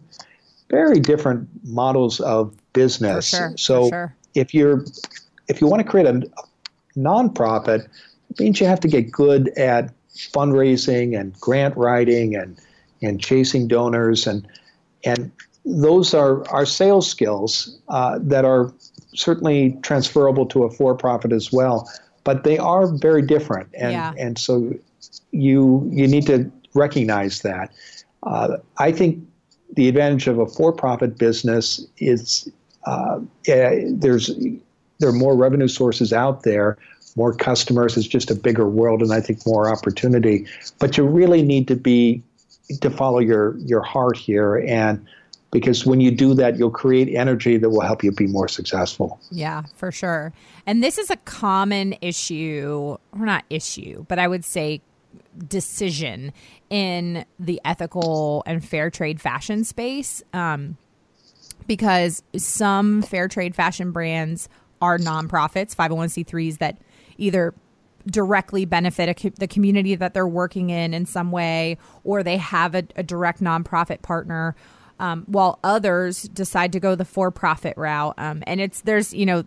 very 0.70 1.00
different 1.00 1.48
models 1.64 2.20
of 2.20 2.56
business. 2.72 3.28
Sure, 3.28 3.52
so 3.56 3.88
sure. 3.90 4.16
if 4.34 4.54
you're 4.54 4.84
if 5.48 5.60
you 5.60 5.66
want 5.66 5.82
to 5.82 5.88
create 5.88 6.06
a 6.06 6.22
nonprofit, 6.96 7.86
it 8.30 8.40
means 8.40 8.60
you 8.60 8.66
have 8.66 8.80
to 8.80 8.88
get 8.88 9.10
good 9.10 9.48
at 9.58 9.92
fundraising 10.14 11.18
and 11.18 11.38
grant 11.40 11.76
writing 11.76 12.34
and 12.34 12.58
and 13.02 13.20
chasing 13.20 13.68
donors 13.68 14.26
and 14.26 14.46
and 15.04 15.30
those 15.64 16.14
are, 16.14 16.48
are 16.48 16.66
sales 16.66 17.08
skills 17.08 17.78
uh, 17.88 18.18
that 18.22 18.44
are 18.44 18.72
certainly 19.14 19.78
transferable 19.82 20.46
to 20.46 20.64
a 20.64 20.70
for-profit 20.70 21.32
as 21.32 21.52
well, 21.52 21.90
but 22.24 22.44
they 22.44 22.58
are 22.58 22.86
very 22.86 23.22
different, 23.22 23.68
and 23.74 23.92
yeah. 23.92 24.12
and 24.18 24.38
so 24.38 24.74
you 25.30 25.88
you 25.92 26.06
need 26.08 26.26
to 26.26 26.50
recognize 26.74 27.42
that. 27.42 27.72
Uh, 28.22 28.56
I 28.78 28.92
think 28.92 29.24
the 29.74 29.88
advantage 29.88 30.26
of 30.26 30.38
a 30.38 30.46
for-profit 30.46 31.18
business 31.18 31.84
is 31.98 32.50
uh, 32.86 33.20
there's 33.44 34.30
there 34.98 35.08
are 35.08 35.12
more 35.12 35.36
revenue 35.36 35.68
sources 35.68 36.12
out 36.12 36.42
there, 36.42 36.78
more 37.16 37.34
customers. 37.34 37.96
It's 37.96 38.06
just 38.06 38.30
a 38.30 38.34
bigger 38.34 38.68
world, 38.68 39.02
and 39.02 39.12
I 39.12 39.20
think 39.20 39.46
more 39.46 39.70
opportunity. 39.70 40.46
But 40.78 40.96
you 40.96 41.06
really 41.06 41.42
need 41.42 41.68
to 41.68 41.76
be 41.76 42.22
to 42.80 42.90
follow 42.90 43.18
your 43.18 43.56
your 43.58 43.82
heart 43.82 44.16
here 44.16 44.56
and 44.56 45.04
because 45.52 45.86
when 45.86 46.00
you 46.00 46.10
do 46.10 46.34
that, 46.34 46.58
you'll 46.58 46.70
create 46.70 47.14
energy 47.14 47.58
that 47.58 47.70
will 47.70 47.82
help 47.82 48.02
you 48.02 48.10
be 48.10 48.26
more 48.26 48.48
successful. 48.48 49.20
Yeah, 49.30 49.62
for 49.76 49.92
sure. 49.92 50.32
And 50.66 50.82
this 50.82 50.98
is 50.98 51.10
a 51.10 51.16
common 51.18 51.94
issue, 52.00 52.96
or 53.12 53.26
not 53.26 53.44
issue, 53.50 54.04
but 54.08 54.18
I 54.18 54.26
would 54.26 54.44
say 54.44 54.80
decision 55.46 56.32
in 56.70 57.24
the 57.38 57.60
ethical 57.64 58.42
and 58.46 58.64
fair 58.64 58.90
trade 58.90 59.20
fashion 59.20 59.62
space. 59.64 60.22
Um, 60.32 60.78
because 61.66 62.22
some 62.36 63.02
fair 63.02 63.28
trade 63.28 63.54
fashion 63.54 63.92
brands 63.92 64.48
are 64.80 64.98
nonprofits, 64.98 65.76
501c3s 65.76 66.58
that 66.58 66.78
either 67.18 67.54
directly 68.06 68.64
benefit 68.64 69.36
the 69.36 69.46
community 69.46 69.94
that 69.94 70.12
they're 70.12 70.26
working 70.26 70.70
in 70.70 70.92
in 70.92 71.06
some 71.06 71.30
way, 71.30 71.78
or 72.02 72.22
they 72.22 72.36
have 72.36 72.74
a, 72.74 72.82
a 72.96 73.02
direct 73.02 73.40
nonprofit 73.40 74.02
partner. 74.02 74.56
Um, 75.02 75.24
while 75.26 75.58
others 75.64 76.22
decide 76.22 76.72
to 76.72 76.80
go 76.80 76.94
the 76.94 77.04
for-profit 77.04 77.76
route, 77.76 78.14
um, 78.18 78.44
and 78.46 78.60
it's 78.60 78.82
there's 78.82 79.12
you 79.12 79.26
know 79.26 79.44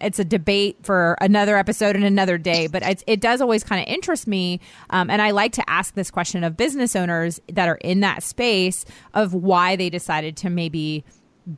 it's 0.00 0.18
a 0.18 0.24
debate 0.24 0.78
for 0.82 1.16
another 1.20 1.56
episode 1.56 1.96
and 1.96 2.04
another 2.04 2.38
day, 2.38 2.66
but 2.66 2.82
it 3.06 3.20
does 3.20 3.40
always 3.40 3.62
kind 3.62 3.80
of 3.80 3.86
interest 3.86 4.26
me. 4.26 4.60
Um, 4.90 5.08
and 5.10 5.22
I 5.22 5.30
like 5.30 5.52
to 5.52 5.70
ask 5.70 5.94
this 5.94 6.10
question 6.10 6.44
of 6.44 6.56
business 6.56 6.96
owners 6.96 7.40
that 7.52 7.68
are 7.68 7.76
in 7.76 8.00
that 8.00 8.22
space 8.22 8.84
of 9.14 9.32
why 9.32 9.76
they 9.76 9.88
decided 9.88 10.36
to 10.38 10.50
maybe 10.50 11.04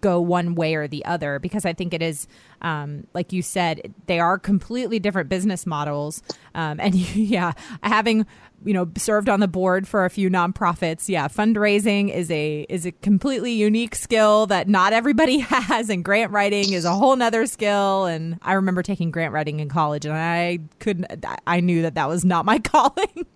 go 0.01 0.21
one 0.21 0.55
way 0.55 0.75
or 0.75 0.87
the 0.87 1.05
other 1.05 1.39
because 1.39 1.65
I 1.65 1.73
think 1.73 1.95
it 1.95 2.03
is, 2.03 2.27
um, 2.63 3.07
like 3.15 3.33
you 3.33 3.43
said, 3.43 3.95
they 4.07 4.21
are 4.21 4.39
completely 4.39 4.99
different 4.99 5.29
business 5.29 5.67
models. 5.67 6.23
Um, 6.55 6.79
and 6.81 6.95
yeah, 7.17 7.53
having 7.83 8.27
you 8.65 8.75
know 8.75 8.91
served 8.97 9.29
on 9.29 9.39
the 9.41 9.49
board 9.49 9.87
for 9.87 10.05
a 10.05 10.11
few 10.11 10.29
nonprofits, 10.29 11.09
yeah, 11.09 11.29
fundraising 11.29 12.13
is 12.13 12.31
a 12.31 12.67
is 12.69 12.87
a 12.87 12.93
completely 12.93 13.53
unique 13.53 13.95
skill 13.95 14.47
that 14.47 14.69
not 14.69 14.93
everybody 14.93 15.39
has, 15.39 15.89
and 15.89 16.05
grant 16.05 16.33
writing 16.33 16.73
is 16.73 16.85
a 16.85 16.95
whole 16.95 17.17
nother 17.17 17.47
skill. 17.47 18.07
And 18.07 18.39
I 18.43 18.55
remember 18.55 18.83
taking 18.83 19.11
grant 19.11 19.33
writing 19.33 19.61
in 19.61 19.69
college, 19.69 20.05
and 20.05 20.15
I 20.15 20.59
couldn't, 20.81 21.25
I 21.47 21.61
knew 21.61 21.83
that 21.83 21.95
that 21.95 22.09
was 22.09 22.25
not 22.25 22.45
my 22.45 22.59
calling. 22.65 23.27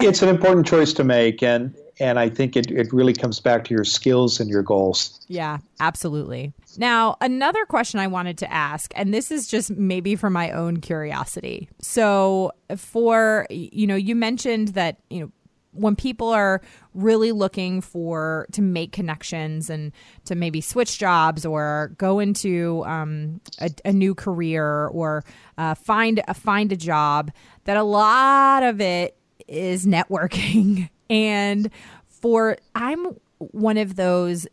it's 0.00 0.22
an 0.22 0.28
important 0.28 0.66
choice 0.66 0.92
to 0.94 1.04
make, 1.04 1.42
and 1.42 1.74
and 2.00 2.18
I 2.18 2.28
think 2.28 2.56
it, 2.56 2.70
it 2.70 2.92
really 2.92 3.12
comes 3.12 3.40
back 3.40 3.64
to 3.64 3.74
your 3.74 3.84
skills 3.84 4.40
and 4.40 4.48
your 4.48 4.62
goals. 4.62 5.20
Yeah, 5.28 5.58
absolutely. 5.80 6.52
Now, 6.76 7.16
another 7.20 7.64
question 7.64 8.00
I 8.00 8.06
wanted 8.06 8.38
to 8.38 8.52
ask, 8.52 8.92
and 8.94 9.12
this 9.12 9.30
is 9.30 9.48
just 9.48 9.70
maybe 9.70 10.14
for 10.14 10.30
my 10.30 10.50
own 10.52 10.78
curiosity. 10.78 11.68
So, 11.80 12.52
for, 12.76 13.46
you 13.50 13.86
know, 13.86 13.96
you 13.96 14.14
mentioned 14.14 14.68
that, 14.68 14.98
you 15.10 15.20
know, 15.20 15.32
when 15.72 15.94
people 15.94 16.28
are 16.28 16.60
really 16.94 17.30
looking 17.32 17.80
for 17.80 18.46
to 18.52 18.62
make 18.62 18.92
connections 18.92 19.70
and 19.70 19.92
to 20.24 20.34
maybe 20.34 20.60
switch 20.60 20.98
jobs 20.98 21.44
or 21.44 21.92
go 21.98 22.18
into 22.18 22.84
um, 22.86 23.40
a, 23.60 23.70
a, 23.84 23.92
new 23.92 24.14
career 24.14 24.86
or 24.88 25.24
uh, 25.56 25.74
find 25.74 26.20
a 26.26 26.34
find 26.34 26.72
a 26.72 26.76
job, 26.76 27.30
that 27.64 27.76
a 27.76 27.82
lot 27.82 28.62
of 28.62 28.80
it 28.80 29.16
is 29.46 29.86
networking 29.86 30.88
And 31.10 31.70
for 32.06 32.56
I'm 32.74 33.16
one 33.38 33.76
of 33.76 33.96
those 33.96 34.46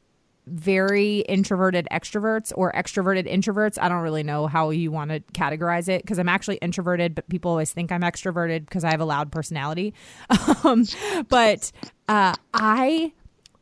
very 0.48 1.20
introverted 1.22 1.88
extroverts 1.92 2.52
or 2.56 2.72
extroverted 2.74 3.32
introverts. 3.32 3.78
I 3.82 3.90
don't 3.90 4.02
really 4.02 4.24
know 4.24 4.48
how 4.48 4.70
you 4.70 4.92
want 4.92 5.12
to 5.12 5.20
categorize 5.34 5.90
it 5.90 6.02
because 6.04 6.20
I'm 6.20 6.30
actually 6.30 6.58
introverted, 6.58 7.16
but 7.16 7.28
people 7.30 7.52
always 7.52 7.72
think 7.72 7.92
I'm 7.92 8.02
extroverted 8.02 8.66
because 8.66 8.84
I 8.84 8.92
have 8.92 9.02
a 9.02 9.06
loud 9.06 9.32
personality. 9.32 9.94
Um, 10.64 10.86
but 11.30 11.72
uh, 12.08 12.34
I 12.54 13.14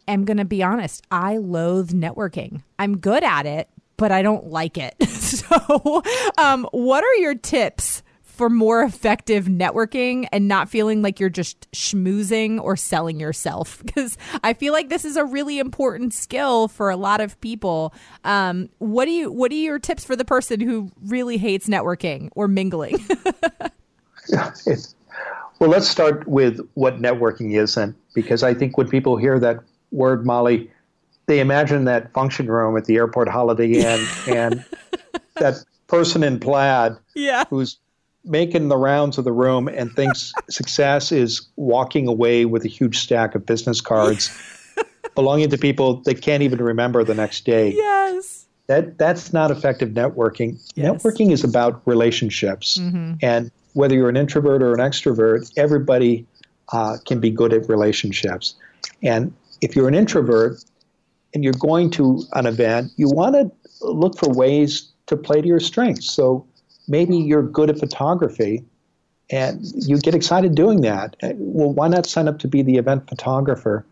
am 0.08 0.24
going 0.24 0.38
to 0.38 0.46
be 0.46 0.64
honest, 0.64 1.04
I 1.12 1.38
loathe 1.38 1.92
networking. 1.92 2.64
I'm 2.80 2.98
good 2.98 3.24
at 3.24 3.46
it, 3.46 3.68
but 3.98 4.12
I 4.12 4.22
don't 4.22 4.48
like 4.48 4.78
it. 4.78 4.96
so, 5.10 6.02
um, 6.38 6.68
what 6.72 7.04
are 7.04 7.16
your 7.16 7.36
tips 7.36 8.04
for 8.34 8.50
more 8.50 8.82
effective 8.82 9.46
networking 9.46 10.28
and 10.32 10.48
not 10.48 10.68
feeling 10.68 11.04
like 11.04 11.20
you're 11.20 11.30
just 11.30 11.70
schmoozing 11.72 12.60
or 12.60 12.76
selling 12.76 13.20
yourself 13.20 13.84
because 13.86 14.18
I 14.44 14.54
feel 14.54 14.74
like 14.74 14.90
this 14.90 15.06
is 15.06 15.16
a 15.16 15.24
really 15.24 15.60
important 15.60 16.16
skill 16.16 16.68
for 16.68 16.90
a 16.90 16.98
lot 16.98 17.22
of 17.22 17.40
people. 17.42 17.94
Um, 18.24 18.70
what 18.80 19.06
do 19.06 19.12
you 19.12 19.32
what 19.32 19.52
are 19.52 19.56
your 19.56 19.78
tips 19.78 20.04
for 20.04 20.16
the 20.16 20.26
person 20.26 20.60
who 20.60 20.92
really 21.06 21.38
hates 21.38 21.68
networking 21.68 22.30
or 22.36 22.48
mingling? 22.48 22.96
well, 25.60 25.70
let's 25.70 25.88
start 25.88 26.28
with 26.28 26.60
what 26.74 27.00
networking 27.00 27.56
isn't 27.56 27.96
because 28.16 28.42
I 28.42 28.56
think 28.56 28.78
when 28.78 28.90
people 28.90 29.16
hear 29.16 29.40
that 29.40 29.60
word, 29.92 30.26
Molly, 30.26 30.72
they 31.28 31.40
imagine 31.40 31.86
that 31.86 32.12
function 32.14 32.48
room 32.48 32.76
at 32.78 32.86
the 32.86 32.96
airport 32.96 33.30
Holiday 33.30 33.74
Inn 33.74 34.08
and 34.28 34.66
that 35.36 35.64
person 35.88 36.24
in 36.24 36.40
plaid 36.40 36.94
yeah. 37.14 37.44
who's 37.50 37.78
making 38.26 38.70
the 38.70 38.78
rounds 38.78 39.18
of 39.18 39.24
the 39.24 39.32
room 39.32 39.68
and 39.68 39.94
thinks 39.96 40.34
success 40.50 41.12
is 41.12 41.48
walking 41.56 42.08
away 42.08 42.46
with 42.46 42.64
a 42.66 42.68
huge 42.68 43.00
stack 43.00 43.36
of 43.36 43.46
business 43.46 43.82
cards 43.82 44.32
belonging 45.16 45.50
to 45.50 45.58
people 45.58 46.02
that 46.02 46.22
can't 46.22 46.44
even 46.44 46.62
remember 46.62 47.04
the 47.04 47.16
next 47.16 47.46
day. 47.46 47.74
Yes. 47.74 48.46
That 48.68 48.98
that's 48.98 49.34
not 49.34 49.52
effective 49.52 49.90
networking. 49.90 50.58
Yes. 50.76 51.04
Networking 51.04 51.32
is 51.32 51.44
about 51.44 51.82
relationships, 51.86 52.78
mm-hmm. 52.78 53.16
and 53.22 53.52
whether 53.74 53.94
you're 53.94 54.08
an 54.08 54.16
introvert 54.16 54.64
or 54.64 54.74
an 54.74 54.80
extrovert, 54.80 55.52
everybody 55.58 56.26
uh, 56.72 56.98
can 57.06 57.20
be 57.20 57.30
good 57.30 57.52
at 57.52 57.68
relationships. 57.68 58.56
And 59.02 59.34
if 59.62 59.76
you're 59.76 59.90
an 59.90 59.96
introvert 59.96 60.64
and 61.34 61.44
you're 61.44 61.54
going 61.54 61.90
to 61.92 62.24
an 62.34 62.46
event, 62.46 62.92
you 62.96 63.10
want 63.10 63.36
to 63.36 63.52
look 63.82 64.18
for 64.18 64.30
ways 64.30 64.90
to 65.08 65.18
play 65.18 65.42
to 65.42 65.48
your 65.48 65.60
strengths. 65.60 66.10
So 66.10 66.46
maybe 66.88 67.18
you're 67.18 67.44
good 67.44 67.70
at 67.70 67.80
photography 67.80 68.64
and 69.30 69.60
you 69.76 69.98
get 69.98 70.16
excited 70.16 70.56
doing 70.56 70.82
that. 70.82 71.16
Uh, 71.24 71.32
well, 71.36 71.72
why 71.72 71.88
not 71.88 72.06
sign 72.06 72.28
up 72.28 72.40
to 72.40 72.48
be 72.48 72.62
the 72.62 72.78
event 72.78 73.08
photographer? 73.08 73.86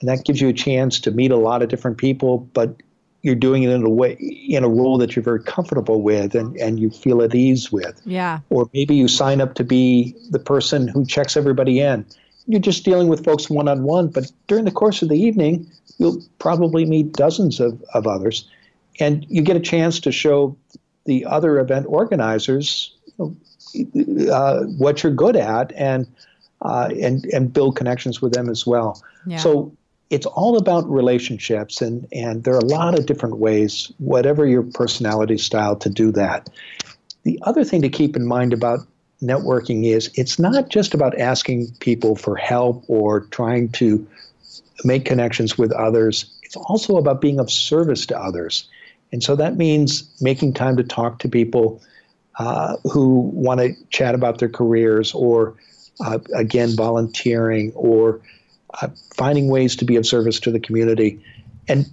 And 0.00 0.08
that 0.08 0.24
gives 0.24 0.40
you 0.40 0.48
a 0.48 0.52
chance 0.52 0.98
to 1.00 1.10
meet 1.10 1.30
a 1.30 1.36
lot 1.36 1.62
of 1.62 1.68
different 1.68 1.98
people, 1.98 2.38
but 2.38 2.74
you're 3.22 3.36
doing 3.36 3.62
it 3.62 3.70
in 3.70 3.84
a 3.84 3.90
way 3.90 4.14
in 4.14 4.64
a 4.64 4.68
role 4.68 4.98
that 4.98 5.14
you're 5.14 5.22
very 5.22 5.42
comfortable 5.42 6.02
with 6.02 6.34
and, 6.34 6.56
and 6.56 6.80
you 6.80 6.90
feel 6.90 7.22
at 7.22 7.34
ease 7.34 7.70
with. 7.70 8.00
Yeah. 8.04 8.40
Or 8.50 8.68
maybe 8.74 8.96
you 8.96 9.06
sign 9.06 9.40
up 9.40 9.54
to 9.54 9.64
be 9.64 10.16
the 10.30 10.40
person 10.40 10.88
who 10.88 11.06
checks 11.06 11.36
everybody 11.36 11.78
in. 11.78 12.04
You're 12.48 12.60
just 12.60 12.84
dealing 12.84 13.06
with 13.06 13.24
folks 13.24 13.48
one 13.48 13.68
on 13.68 13.84
one, 13.84 14.08
but 14.08 14.32
during 14.48 14.64
the 14.64 14.72
course 14.72 15.02
of 15.02 15.08
the 15.08 15.14
evening, 15.14 15.70
you'll 15.98 16.20
probably 16.40 16.84
meet 16.84 17.12
dozens 17.12 17.60
of, 17.60 17.80
of 17.94 18.08
others. 18.08 18.48
And 18.98 19.24
you 19.28 19.42
get 19.42 19.56
a 19.56 19.60
chance 19.60 20.00
to 20.00 20.10
show 20.10 20.56
the 21.04 21.24
other 21.24 21.58
event 21.58 21.86
organizers 21.88 22.94
uh, 24.30 24.60
what 24.78 25.02
you're 25.02 25.12
good 25.12 25.36
at 25.36 25.72
and 25.72 26.06
uh, 26.62 26.90
and 27.00 27.24
and 27.26 27.52
build 27.52 27.76
connections 27.76 28.20
with 28.20 28.32
them 28.32 28.48
as 28.48 28.66
well. 28.66 29.02
Yeah. 29.26 29.38
So 29.38 29.76
it's 30.10 30.26
all 30.26 30.56
about 30.56 30.88
relationships 30.88 31.80
and 31.80 32.06
and 32.12 32.44
there 32.44 32.54
are 32.54 32.58
a 32.58 32.64
lot 32.64 32.98
of 32.98 33.06
different 33.06 33.38
ways, 33.38 33.90
whatever 33.98 34.46
your 34.46 34.62
personality 34.62 35.38
style, 35.38 35.76
to 35.76 35.88
do 35.88 36.12
that. 36.12 36.50
The 37.24 37.38
other 37.42 37.64
thing 37.64 37.82
to 37.82 37.88
keep 37.88 38.16
in 38.16 38.26
mind 38.26 38.52
about 38.52 38.80
networking 39.22 39.86
is 39.86 40.10
it's 40.14 40.38
not 40.38 40.68
just 40.68 40.94
about 40.94 41.18
asking 41.18 41.68
people 41.80 42.16
for 42.16 42.36
help 42.36 42.84
or 42.88 43.20
trying 43.20 43.70
to 43.70 44.06
make 44.84 45.04
connections 45.04 45.56
with 45.56 45.72
others. 45.72 46.26
It's 46.42 46.56
also 46.56 46.96
about 46.96 47.20
being 47.20 47.38
of 47.38 47.50
service 47.50 48.04
to 48.06 48.18
others. 48.18 48.68
And 49.12 49.22
so 49.22 49.36
that 49.36 49.56
means 49.56 50.10
making 50.20 50.54
time 50.54 50.76
to 50.76 50.82
talk 50.82 51.18
to 51.20 51.28
people 51.28 51.82
uh, 52.38 52.76
who 52.90 53.30
want 53.34 53.60
to 53.60 53.74
chat 53.90 54.14
about 54.14 54.38
their 54.38 54.48
careers 54.48 55.12
or, 55.14 55.54
uh, 56.00 56.18
again, 56.34 56.74
volunteering 56.74 57.72
or 57.74 58.20
uh, 58.80 58.88
finding 59.14 59.48
ways 59.48 59.76
to 59.76 59.84
be 59.84 59.96
of 59.96 60.06
service 60.06 60.40
to 60.40 60.50
the 60.50 60.58
community 60.58 61.22
and 61.68 61.86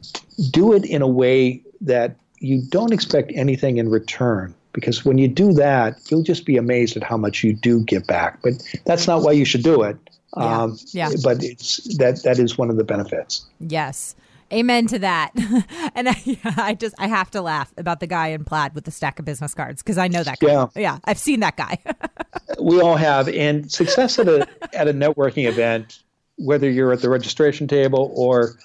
do 0.52 0.74
it 0.74 0.86
in 0.86 1.02
a 1.02 1.08
way 1.08 1.62
that 1.82 2.16
you 2.40 2.62
don't 2.70 2.94
expect 2.94 3.32
anything 3.36 3.78
in 3.78 3.90
return. 3.90 4.56
Because 4.72 5.04
when 5.04 5.18
you 5.18 5.28
do 5.28 5.52
that, 5.54 5.98
you'll 6.10 6.24
just 6.24 6.46
be 6.46 6.56
amazed 6.56 6.96
at 6.96 7.04
how 7.04 7.18
much 7.18 7.44
you 7.44 7.54
do 7.54 7.84
give 7.84 8.06
back. 8.08 8.40
But 8.42 8.54
that's 8.86 9.08
not 9.08 9.24
why 9.24 9.34
you 9.34 9.44
should 9.44 9.64
do 9.64 9.82
it. 9.82 9.98
Yeah. 10.38 10.62
Um, 10.62 10.78
yeah. 10.88 11.10
But 11.24 11.44
it's 11.44 11.98
that 11.98 12.22
that 12.24 12.40
is 12.40 12.58
one 12.58 12.70
of 12.70 12.78
the 12.78 12.84
benefits. 12.84 13.46
Yes. 13.60 14.16
Amen 14.52 14.88
to 14.88 15.00
that. 15.00 15.32
and 15.96 16.10
I, 16.10 16.40
I, 16.58 16.74
just 16.74 16.96
I 16.98 17.08
have 17.08 17.32
to 17.32 17.42
laugh 17.42 17.74
about 17.78 18.00
the 18.00 18.08
guy 18.08 18.28
in 18.28 18.44
plaid 18.44 18.76
with 18.76 18.86
the 18.86 18.92
stack 18.92 19.20
of 19.20 19.26
business 19.26 19.54
cards 19.54 19.82
because 19.82 19.98
I 19.98 20.08
know 20.08 20.24
that 20.24 20.40
guy. 20.40 20.48
Yeah, 20.48 20.68
yeah, 20.76 21.00
I've 21.06 21.20
seen 21.20 21.40
that 21.42 21.58
guy. 21.58 21.78
we 22.62 22.82
all 22.82 22.96
have, 22.96 23.28
and 23.30 23.72
success 23.72 24.20
at 24.20 24.28
a 24.28 24.48
at 24.74 24.88
a 24.88 24.94
networking 24.94 25.48
event, 25.48 26.02
whether 26.38 26.70
you're 26.70 26.92
at 26.92 27.02
the 27.02 27.10
registration 27.10 27.68
table 27.68 28.12
or 28.16 28.56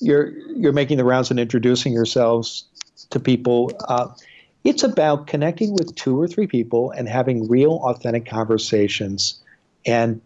you're 0.00 0.30
you're 0.54 0.72
making 0.72 0.96
the 0.96 1.04
rounds 1.04 1.30
and 1.30 1.38
introducing 1.38 1.92
yourselves 1.92 2.64
to 3.10 3.20
people. 3.20 3.70
Uh, 3.88 4.08
it's 4.64 4.82
about 4.82 5.28
connecting 5.28 5.72
with 5.72 5.94
two 5.94 6.20
or 6.20 6.26
three 6.26 6.46
people 6.46 6.90
and 6.90 7.08
having 7.08 7.48
real, 7.48 7.80
authentic 7.84 8.26
conversations, 8.26 9.40
and 9.86 10.20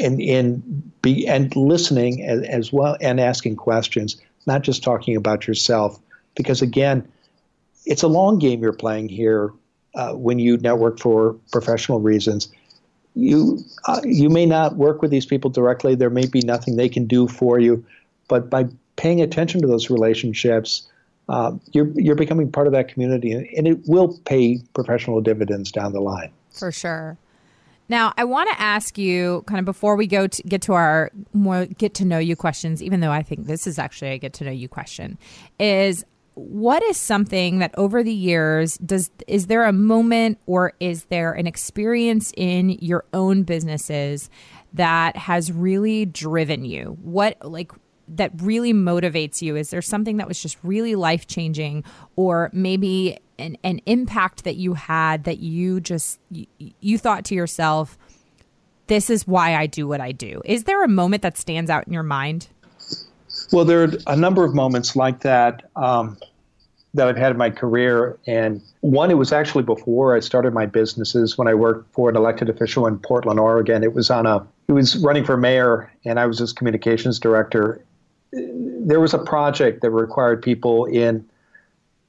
and 0.00 0.20
in 0.20 0.92
be 1.02 1.26
and 1.26 1.54
listening 1.56 2.24
as, 2.24 2.42
as 2.42 2.72
well 2.72 2.96
and 3.00 3.20
asking 3.20 3.56
questions 3.56 4.20
not 4.46 4.62
just 4.62 4.82
talking 4.82 5.16
about 5.16 5.46
yourself. 5.46 5.98
Because 6.34 6.62
again, 6.62 7.06
it's 7.86 8.02
a 8.02 8.08
long 8.08 8.38
game 8.38 8.62
you're 8.62 8.72
playing 8.72 9.08
here 9.08 9.52
uh, 9.94 10.12
when 10.12 10.38
you 10.38 10.56
network 10.58 10.98
for 10.98 11.34
professional 11.52 12.00
reasons. 12.00 12.48
You 13.14 13.60
uh, 13.86 14.00
you 14.04 14.28
may 14.28 14.44
not 14.44 14.76
work 14.76 15.00
with 15.00 15.10
these 15.10 15.26
people 15.26 15.50
directly. 15.50 15.94
There 15.94 16.10
may 16.10 16.26
be 16.26 16.40
nothing 16.40 16.76
they 16.76 16.88
can 16.88 17.06
do 17.06 17.28
for 17.28 17.60
you, 17.60 17.84
but 18.26 18.50
by 18.50 18.66
paying 18.96 19.20
attention 19.20 19.60
to 19.60 19.68
those 19.68 19.88
relationships, 19.88 20.88
uh, 21.28 21.52
you're 21.72 21.88
you're 21.94 22.16
becoming 22.16 22.50
part 22.50 22.66
of 22.66 22.72
that 22.72 22.88
community, 22.88 23.32
and 23.32 23.68
it 23.68 23.78
will 23.86 24.18
pay 24.24 24.60
professional 24.74 25.20
dividends 25.20 25.70
down 25.70 25.92
the 25.92 26.00
line. 26.00 26.32
For 26.50 26.72
sure. 26.72 27.16
Now, 27.88 28.14
I 28.16 28.24
want 28.24 28.50
to 28.50 28.60
ask 28.60 28.96
you 28.96 29.44
kind 29.46 29.58
of 29.58 29.64
before 29.64 29.96
we 29.96 30.06
go 30.06 30.26
to 30.26 30.42
get 30.44 30.62
to 30.62 30.72
our 30.72 31.10
more 31.32 31.66
get 31.66 31.94
to 31.94 32.04
know 32.04 32.18
you 32.18 32.36
questions, 32.36 32.82
even 32.82 33.00
though 33.00 33.12
I 33.12 33.22
think 33.22 33.46
this 33.46 33.66
is 33.66 33.78
actually 33.78 34.12
a 34.12 34.18
get 34.18 34.32
to 34.34 34.44
know 34.44 34.50
you 34.50 34.68
question, 34.68 35.18
is 35.58 36.04
what 36.34 36.82
is 36.82 36.96
something 36.96 37.58
that 37.60 37.72
over 37.76 38.02
the 38.02 38.12
years 38.12 38.76
does 38.78 39.10
is 39.28 39.46
there 39.46 39.64
a 39.64 39.72
moment 39.72 40.38
or 40.46 40.72
is 40.80 41.04
there 41.04 41.32
an 41.32 41.46
experience 41.46 42.32
in 42.36 42.70
your 42.70 43.04
own 43.12 43.44
businesses 43.44 44.30
that 44.72 45.16
has 45.16 45.52
really 45.52 46.06
driven 46.06 46.64
you? 46.64 46.96
What 47.02 47.36
like 47.42 47.70
that 48.08 48.30
really 48.42 48.72
motivates 48.72 49.40
you? 49.42 49.56
Is 49.56 49.70
there 49.70 49.82
something 49.82 50.16
that 50.16 50.28
was 50.28 50.40
just 50.40 50.58
really 50.62 50.94
life 50.94 51.26
changing, 51.26 51.84
or 52.16 52.50
maybe 52.52 53.18
an, 53.38 53.56
an 53.64 53.80
impact 53.86 54.44
that 54.44 54.56
you 54.56 54.74
had 54.74 55.24
that 55.24 55.38
you 55.38 55.80
just 55.80 56.20
you, 56.30 56.46
you 56.80 56.98
thought 56.98 57.24
to 57.26 57.34
yourself, 57.34 57.98
"This 58.86 59.10
is 59.10 59.26
why 59.26 59.56
I 59.56 59.66
do 59.66 59.86
what 59.86 60.00
I 60.00 60.12
do." 60.12 60.42
Is 60.44 60.64
there 60.64 60.84
a 60.84 60.88
moment 60.88 61.22
that 61.22 61.36
stands 61.36 61.70
out 61.70 61.86
in 61.86 61.92
your 61.92 62.02
mind? 62.02 62.48
Well, 63.52 63.64
there 63.64 63.84
are 63.84 63.92
a 64.06 64.16
number 64.16 64.44
of 64.44 64.54
moments 64.54 64.96
like 64.96 65.20
that 65.20 65.64
um, 65.76 66.16
that 66.94 67.08
I've 67.08 67.16
had 67.16 67.32
in 67.32 67.36
my 67.38 67.50
career, 67.50 68.18
and 68.26 68.62
one 68.80 69.10
it 69.10 69.18
was 69.18 69.32
actually 69.32 69.64
before 69.64 70.16
I 70.16 70.20
started 70.20 70.54
my 70.54 70.66
businesses 70.66 71.36
when 71.36 71.48
I 71.48 71.54
worked 71.54 71.92
for 71.92 72.08
an 72.08 72.16
elected 72.16 72.48
official 72.48 72.86
in 72.86 72.98
Portland, 72.98 73.40
Oregon. 73.40 73.82
It 73.82 73.94
was 73.94 74.10
on 74.10 74.26
a 74.26 74.46
he 74.66 74.72
was 74.72 74.96
running 74.96 75.24
for 75.24 75.36
mayor, 75.36 75.92
and 76.04 76.18
I 76.18 76.26
was 76.26 76.38
his 76.38 76.52
communications 76.52 77.18
director, 77.18 77.84
there 78.34 79.00
was 79.00 79.14
a 79.14 79.18
project 79.18 79.82
that 79.82 79.90
required 79.90 80.42
people 80.42 80.86
in 80.86 81.24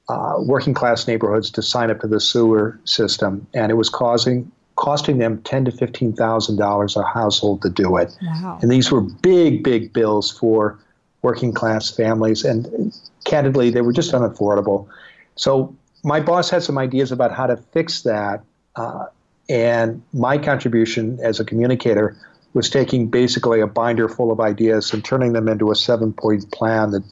uh, 0.08 0.34
working 0.38 0.74
class 0.74 1.06
neighborhoods 1.08 1.50
to 1.50 1.62
sign 1.62 1.90
up 1.90 2.00
to 2.00 2.06
the 2.06 2.20
sewer 2.20 2.78
system, 2.84 3.46
and 3.54 3.70
it 3.70 3.74
was 3.74 3.88
causing 3.88 4.50
costing 4.76 5.18
them 5.18 5.40
ten 5.42 5.64
to 5.64 5.72
fifteen 5.72 6.12
thousand 6.12 6.56
dollars 6.56 6.96
a 6.96 7.02
household 7.02 7.62
to 7.62 7.70
do 7.70 7.96
it. 7.96 8.14
Wow. 8.22 8.58
And 8.62 8.70
these 8.70 8.90
were 8.92 9.00
big, 9.00 9.64
big 9.64 9.92
bills 9.92 10.30
for 10.30 10.78
working 11.22 11.52
class 11.52 11.90
families, 11.90 12.44
and 12.44 12.92
candidly, 13.24 13.70
they 13.70 13.80
were 13.80 13.92
just 13.92 14.12
unaffordable. 14.12 14.86
So 15.34 15.74
my 16.04 16.20
boss 16.20 16.50
had 16.50 16.62
some 16.62 16.78
ideas 16.78 17.10
about 17.10 17.32
how 17.32 17.46
to 17.46 17.56
fix 17.56 18.02
that, 18.02 18.44
uh, 18.76 19.06
and 19.48 20.02
my 20.12 20.38
contribution 20.38 21.18
as 21.20 21.40
a 21.40 21.44
communicator 21.44 22.16
was 22.54 22.70
taking 22.70 23.08
basically 23.08 23.60
a 23.60 23.66
binder 23.66 24.08
full 24.08 24.30
of 24.30 24.40
ideas 24.40 24.92
and 24.92 25.04
turning 25.04 25.32
them 25.32 25.48
into 25.48 25.70
a 25.70 25.74
seven 25.74 26.12
point 26.12 26.50
plan 26.52 26.90
that 26.92 27.02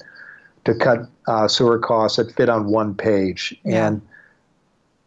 to 0.64 0.74
cut 0.74 1.08
uh, 1.26 1.48
sewer 1.48 1.78
costs 1.78 2.16
that 2.16 2.34
fit 2.34 2.48
on 2.48 2.66
one 2.66 2.94
page. 2.94 3.58
Yeah. 3.64 3.88
And 3.88 4.02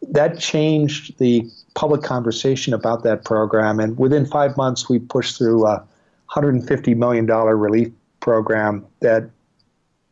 that 0.09 0.39
changed 0.39 1.17
the 1.17 1.45
public 1.73 2.01
conversation 2.03 2.73
about 2.73 3.03
that 3.03 3.25
program. 3.25 3.79
And 3.79 3.97
within 3.97 4.25
five 4.25 4.55
months, 4.57 4.89
we 4.89 4.99
pushed 4.99 5.37
through 5.37 5.65
a 5.65 5.83
$150 6.29 6.95
million 6.95 7.25
relief 7.25 7.91
program 8.19 8.85
that 8.99 9.29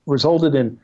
resulted 0.05 0.55
in 0.55 0.79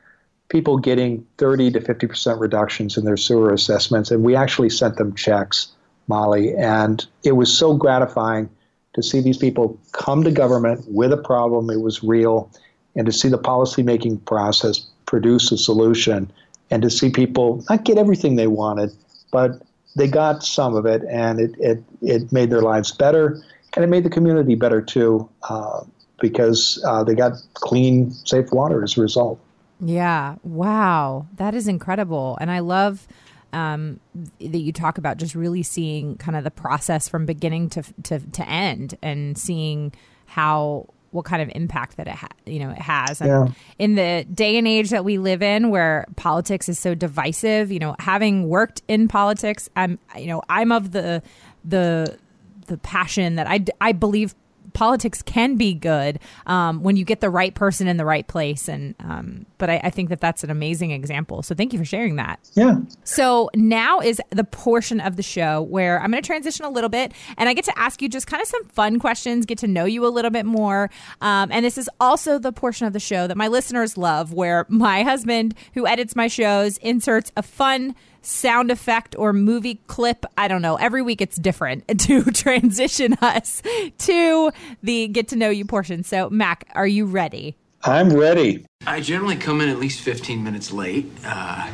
people 0.48 0.76
getting 0.78 1.26
30 1.38 1.72
to 1.72 1.80
50% 1.80 2.40
reductions 2.40 2.96
in 2.96 3.04
their 3.04 3.16
sewer 3.16 3.52
assessments. 3.52 4.10
And 4.10 4.22
we 4.22 4.36
actually 4.36 4.70
sent 4.70 4.96
them 4.96 5.14
checks, 5.14 5.68
Molly. 6.08 6.54
And 6.54 7.04
it 7.24 7.32
was 7.32 7.56
so 7.56 7.74
gratifying 7.74 8.50
to 8.94 9.02
see 9.02 9.20
these 9.20 9.38
people 9.38 9.80
come 9.92 10.22
to 10.24 10.30
government 10.30 10.84
with 10.88 11.12
a 11.12 11.16
problem, 11.16 11.70
it 11.70 11.80
was 11.80 12.02
real, 12.02 12.50
and 12.94 13.06
to 13.06 13.12
see 13.12 13.28
the 13.28 13.38
policymaking 13.38 14.24
process 14.24 14.86
produce 15.06 15.52
a 15.52 15.58
solution, 15.58 16.30
and 16.70 16.82
to 16.82 16.90
see 16.90 17.10
people 17.10 17.64
not 17.68 17.84
get 17.84 17.98
everything 17.98 18.36
they 18.36 18.46
wanted, 18.46 18.90
but 19.30 19.62
they 19.96 20.08
got 20.08 20.42
some 20.42 20.74
of 20.74 20.86
it, 20.86 21.02
and 21.10 21.40
it, 21.40 21.54
it, 21.58 21.82
it 22.00 22.32
made 22.32 22.50
their 22.50 22.62
lives 22.62 22.92
better, 22.92 23.42
and 23.74 23.84
it 23.84 23.88
made 23.88 24.04
the 24.04 24.10
community 24.10 24.54
better 24.54 24.80
too, 24.80 25.28
uh, 25.48 25.82
because 26.20 26.82
uh, 26.86 27.02
they 27.04 27.14
got 27.14 27.32
clean, 27.54 28.10
safe 28.10 28.50
water 28.52 28.82
as 28.82 28.96
a 28.96 29.00
result. 29.00 29.38
Yeah. 29.80 30.36
Wow. 30.44 31.26
That 31.36 31.54
is 31.54 31.66
incredible. 31.66 32.38
And 32.40 32.50
I 32.50 32.60
love 32.60 33.08
um, 33.52 33.98
that 34.38 34.58
you 34.58 34.72
talk 34.72 34.96
about 34.96 35.16
just 35.16 35.34
really 35.34 35.64
seeing 35.64 36.16
kind 36.16 36.36
of 36.36 36.44
the 36.44 36.50
process 36.50 37.08
from 37.08 37.26
beginning 37.26 37.68
to 37.70 37.82
to, 38.04 38.20
to 38.20 38.48
end 38.48 38.96
and 39.02 39.36
seeing 39.36 39.92
how 40.26 40.86
what 41.12 41.24
kind 41.24 41.40
of 41.40 41.50
impact 41.54 41.96
that 41.96 42.08
it 42.08 42.14
ha- 42.14 42.28
you 42.46 42.58
know 42.58 42.70
it 42.70 42.78
has 42.78 43.20
yeah. 43.20 43.46
in 43.78 43.94
the 43.94 44.26
day 44.32 44.56
and 44.56 44.66
age 44.66 44.90
that 44.90 45.04
we 45.04 45.18
live 45.18 45.42
in 45.42 45.70
where 45.70 46.06
politics 46.16 46.68
is 46.68 46.78
so 46.78 46.94
divisive 46.94 47.70
you 47.70 47.78
know 47.78 47.94
having 47.98 48.48
worked 48.48 48.82
in 48.88 49.08
politics 49.08 49.68
i'm 49.76 49.98
you 50.18 50.26
know 50.26 50.42
i'm 50.48 50.72
of 50.72 50.92
the 50.92 51.22
the 51.64 52.18
the 52.66 52.78
passion 52.78 53.36
that 53.36 53.46
I, 53.46 53.64
I 53.80 53.92
believe 53.92 54.34
politics 54.72 55.22
can 55.22 55.56
be 55.56 55.74
good 55.74 56.18
um, 56.46 56.82
when 56.82 56.96
you 56.96 57.04
get 57.04 57.20
the 57.20 57.30
right 57.30 57.54
person 57.54 57.86
in 57.86 57.96
the 57.96 58.04
right 58.04 58.26
place. 58.26 58.68
And 58.68 58.94
um, 59.00 59.46
but 59.58 59.70
I, 59.70 59.80
I, 59.84 59.90
think 59.90 60.08
that 60.08 60.20
that's 60.20 60.42
an 60.44 60.50
amazing 60.50 60.90
example. 60.90 61.42
So 61.42 61.54
thank 61.54 61.72
you 61.72 61.78
for 61.78 61.84
sharing 61.84 62.16
that. 62.16 62.40
Yeah. 62.54 62.78
So 63.04 63.50
now 63.54 64.00
is 64.00 64.20
the 64.30 64.44
portion 64.44 65.00
of 65.00 65.16
the 65.16 65.22
show 65.22 65.62
where 65.62 66.00
I'm 66.00 66.10
going 66.10 66.22
to 66.22 66.26
transition 66.26 66.64
a 66.64 66.70
little 66.70 66.90
bit, 66.90 67.12
and 67.36 67.48
I 67.48 67.54
get 67.54 67.64
to 67.66 67.78
ask 67.78 68.02
you 68.02 68.08
just 68.08 68.26
kind 68.26 68.40
of 68.40 68.48
some 68.48 68.64
fun 68.66 68.98
questions, 68.98 69.46
get 69.46 69.58
to 69.58 69.66
know 69.66 69.84
you 69.84 70.06
a 70.06 70.08
little 70.08 70.30
bit 70.30 70.46
more. 70.46 70.90
Um, 71.20 71.50
and 71.52 71.64
this 71.64 71.78
is 71.78 71.88
also 72.00 72.38
the 72.38 72.52
portion 72.52 72.86
of 72.86 72.92
the 72.92 73.00
show 73.00 73.26
that 73.26 73.36
my 73.36 73.48
listeners 73.48 73.96
love, 73.96 74.32
where 74.32 74.66
my 74.68 75.02
husband, 75.02 75.54
who 75.74 75.86
edits 75.86 76.16
my 76.16 76.28
shows, 76.28 76.78
inserts 76.78 77.32
a 77.36 77.42
fun 77.42 77.94
sound 78.22 78.70
effect 78.70 79.14
or 79.18 79.32
movie 79.32 79.80
clip. 79.86 80.24
I 80.38 80.48
don't 80.48 80.62
know. 80.62 80.76
Every 80.76 81.02
week 81.02 81.20
it's 81.20 81.36
different 81.36 81.86
to 81.98 82.24
transition 82.24 83.14
us 83.20 83.62
to 83.98 84.50
the 84.82 85.08
get 85.08 85.28
to 85.28 85.36
know 85.36 85.50
you 85.50 85.64
portion. 85.64 86.02
So, 86.04 86.30
Mac, 86.30 86.68
are 86.74 86.86
you 86.86 87.04
ready? 87.04 87.56
I'm 87.84 88.14
ready. 88.14 88.64
I 88.86 89.00
generally 89.00 89.36
come 89.36 89.60
in 89.60 89.68
at 89.68 89.78
least 89.78 90.00
15 90.02 90.42
minutes 90.42 90.72
late. 90.72 91.10
Uh, 91.24 91.68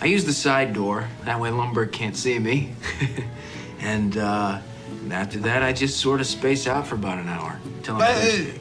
I 0.00 0.06
use 0.06 0.24
the 0.24 0.32
side 0.32 0.72
door. 0.72 1.08
That 1.24 1.40
way 1.40 1.50
Lumbergh 1.50 1.92
can't 1.92 2.16
see 2.16 2.38
me. 2.38 2.74
and 3.78 4.16
uh, 4.16 4.58
after 5.10 5.38
that, 5.40 5.62
I 5.62 5.72
just 5.72 6.00
sort 6.00 6.20
of 6.20 6.26
space 6.26 6.66
out 6.66 6.86
for 6.86 6.96
about 6.96 7.18
an 7.18 7.28
hour. 7.28 7.58
Till 7.82 7.96
I'm 7.96 8.52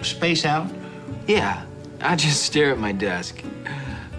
uh, 0.00 0.04
space 0.04 0.44
out? 0.44 0.70
Yeah. 1.26 1.64
I 2.00 2.16
just 2.16 2.42
stare 2.42 2.70
at 2.70 2.78
my 2.78 2.92
desk. 2.92 3.42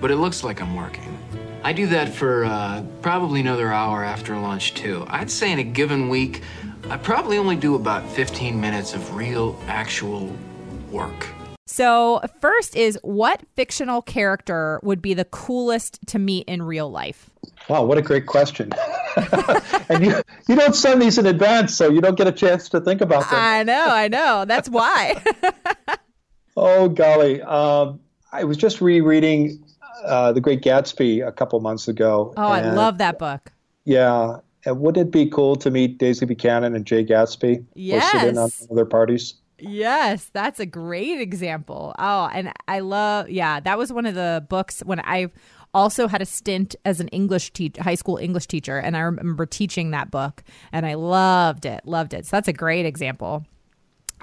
But 0.01 0.11
it 0.11 0.17
looks 0.17 0.43
like 0.43 0.61
I'm 0.61 0.75
working. 0.75 1.17
I 1.65 1.71
do 1.71 1.87
that 1.87 2.09
for 2.09 2.43
uh, 2.43 2.83
probably 3.01 3.39
another 3.39 3.71
hour 3.71 4.03
after 4.03 4.37
lunch, 4.37 4.73
too. 4.73 5.05
I'd 5.07 5.31
say 5.31 5.49
in 5.49 5.59
a 5.59 5.63
given 5.63 6.09
week, 6.09 6.41
I 6.89 6.97
probably 6.97 7.37
only 7.37 7.55
do 7.55 7.75
about 7.75 8.05
15 8.09 8.59
minutes 8.59 8.93
of 8.93 9.15
real, 9.15 9.57
actual 9.67 10.35
work. 10.91 11.25
So, 11.65 12.21
first 12.41 12.75
is 12.75 12.99
what 13.01 13.41
fictional 13.55 14.01
character 14.01 14.81
would 14.83 15.01
be 15.01 15.13
the 15.13 15.23
coolest 15.23 16.05
to 16.07 16.19
meet 16.19 16.49
in 16.49 16.61
real 16.61 16.91
life? 16.91 17.29
Wow, 17.69 17.85
what 17.85 17.97
a 17.97 18.01
great 18.01 18.25
question. 18.25 18.69
and 19.87 20.05
you, 20.05 20.21
you 20.49 20.57
don't 20.57 20.75
send 20.75 21.01
these 21.01 21.17
in 21.17 21.25
advance, 21.25 21.73
so 21.73 21.89
you 21.89 22.01
don't 22.01 22.17
get 22.17 22.27
a 22.27 22.33
chance 22.33 22.67
to 22.69 22.81
think 22.81 22.99
about 22.99 23.29
them. 23.29 23.39
I 23.39 23.63
know, 23.63 23.87
I 23.87 24.09
know. 24.09 24.43
That's 24.45 24.67
why. 24.67 25.23
oh, 26.57 26.89
golly. 26.89 27.41
Um, 27.41 28.01
I 28.33 28.43
was 28.43 28.57
just 28.57 28.81
rereading 28.81 29.63
uh, 30.05 30.31
The 30.31 30.41
Great 30.41 30.61
Gatsby 30.61 31.25
a 31.25 31.31
couple 31.31 31.59
months 31.59 31.87
ago. 31.87 32.33
Oh, 32.37 32.47
I 32.47 32.61
love 32.73 32.97
that 32.99 33.19
book. 33.19 33.51
Yeah. 33.85 34.37
And 34.65 34.79
wouldn't 34.79 35.07
it 35.07 35.11
be 35.11 35.29
cool 35.29 35.55
to 35.57 35.69
meet 35.69 35.97
Daisy 35.97 36.25
Buchanan 36.25 36.75
and 36.75 36.85
Jay 36.85 37.03
Gatsby? 37.03 37.65
Yes. 37.73 38.13
Or 38.13 38.19
sit 38.19 38.29
in 38.29 38.37
on 38.37 38.49
their 38.71 38.85
parties? 38.85 39.35
Yes, 39.59 40.29
that's 40.33 40.59
a 40.59 40.65
great 40.65 41.21
example. 41.21 41.93
Oh, 41.97 42.29
and 42.33 42.51
I 42.67 42.79
love, 42.79 43.29
yeah, 43.29 43.59
that 43.59 43.77
was 43.77 43.93
one 43.93 44.05
of 44.05 44.15
the 44.15 44.45
books 44.49 44.81
when 44.85 44.99
I 44.99 45.31
also 45.73 46.07
had 46.07 46.21
a 46.21 46.25
stint 46.25 46.75
as 46.85 46.99
an 46.99 47.07
English 47.09 47.51
teacher, 47.51 47.81
high 47.81 47.95
school 47.95 48.17
English 48.17 48.47
teacher, 48.47 48.77
and 48.77 48.95
I 48.97 49.01
remember 49.01 49.45
teaching 49.45 49.91
that 49.91 50.11
book, 50.11 50.43
and 50.71 50.85
I 50.85 50.95
loved 50.95 51.65
it, 51.65 51.81
loved 51.85 52.13
it. 52.13 52.25
So 52.25 52.35
that's 52.37 52.47
a 52.47 52.53
great 52.53 52.85
example. 52.85 53.45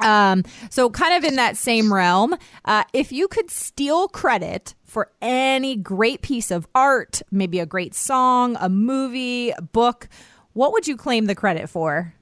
Um, 0.03 0.45
so 0.71 0.91
kind 0.91 1.15
of 1.15 1.29
in 1.29 1.37
that 1.37 1.57
same 1.57 1.93
realm, 1.93 2.37
uh, 2.65 2.85
if 2.93 3.13
you 3.13 3.29
could 3.29 3.51
steal 3.51 4.09
credit 4.09 4.75
for 4.85 5.11
any 5.23 5.77
great 5.77 6.23
piece 6.23 6.51
of 6.51 6.67
art, 6.75 7.23
maybe 7.31 7.61
a 7.61 7.67
great 7.67 7.95
song, 7.95 8.57
a 8.61 8.69
movie, 8.69 9.51
a 9.51 9.63
book, 9.63 10.09
what 10.53 10.73
would 10.73 10.89
you 10.89 10.97
claim 10.97 11.27
the 11.27 11.35
credit 11.35 11.69
for? 11.69 12.13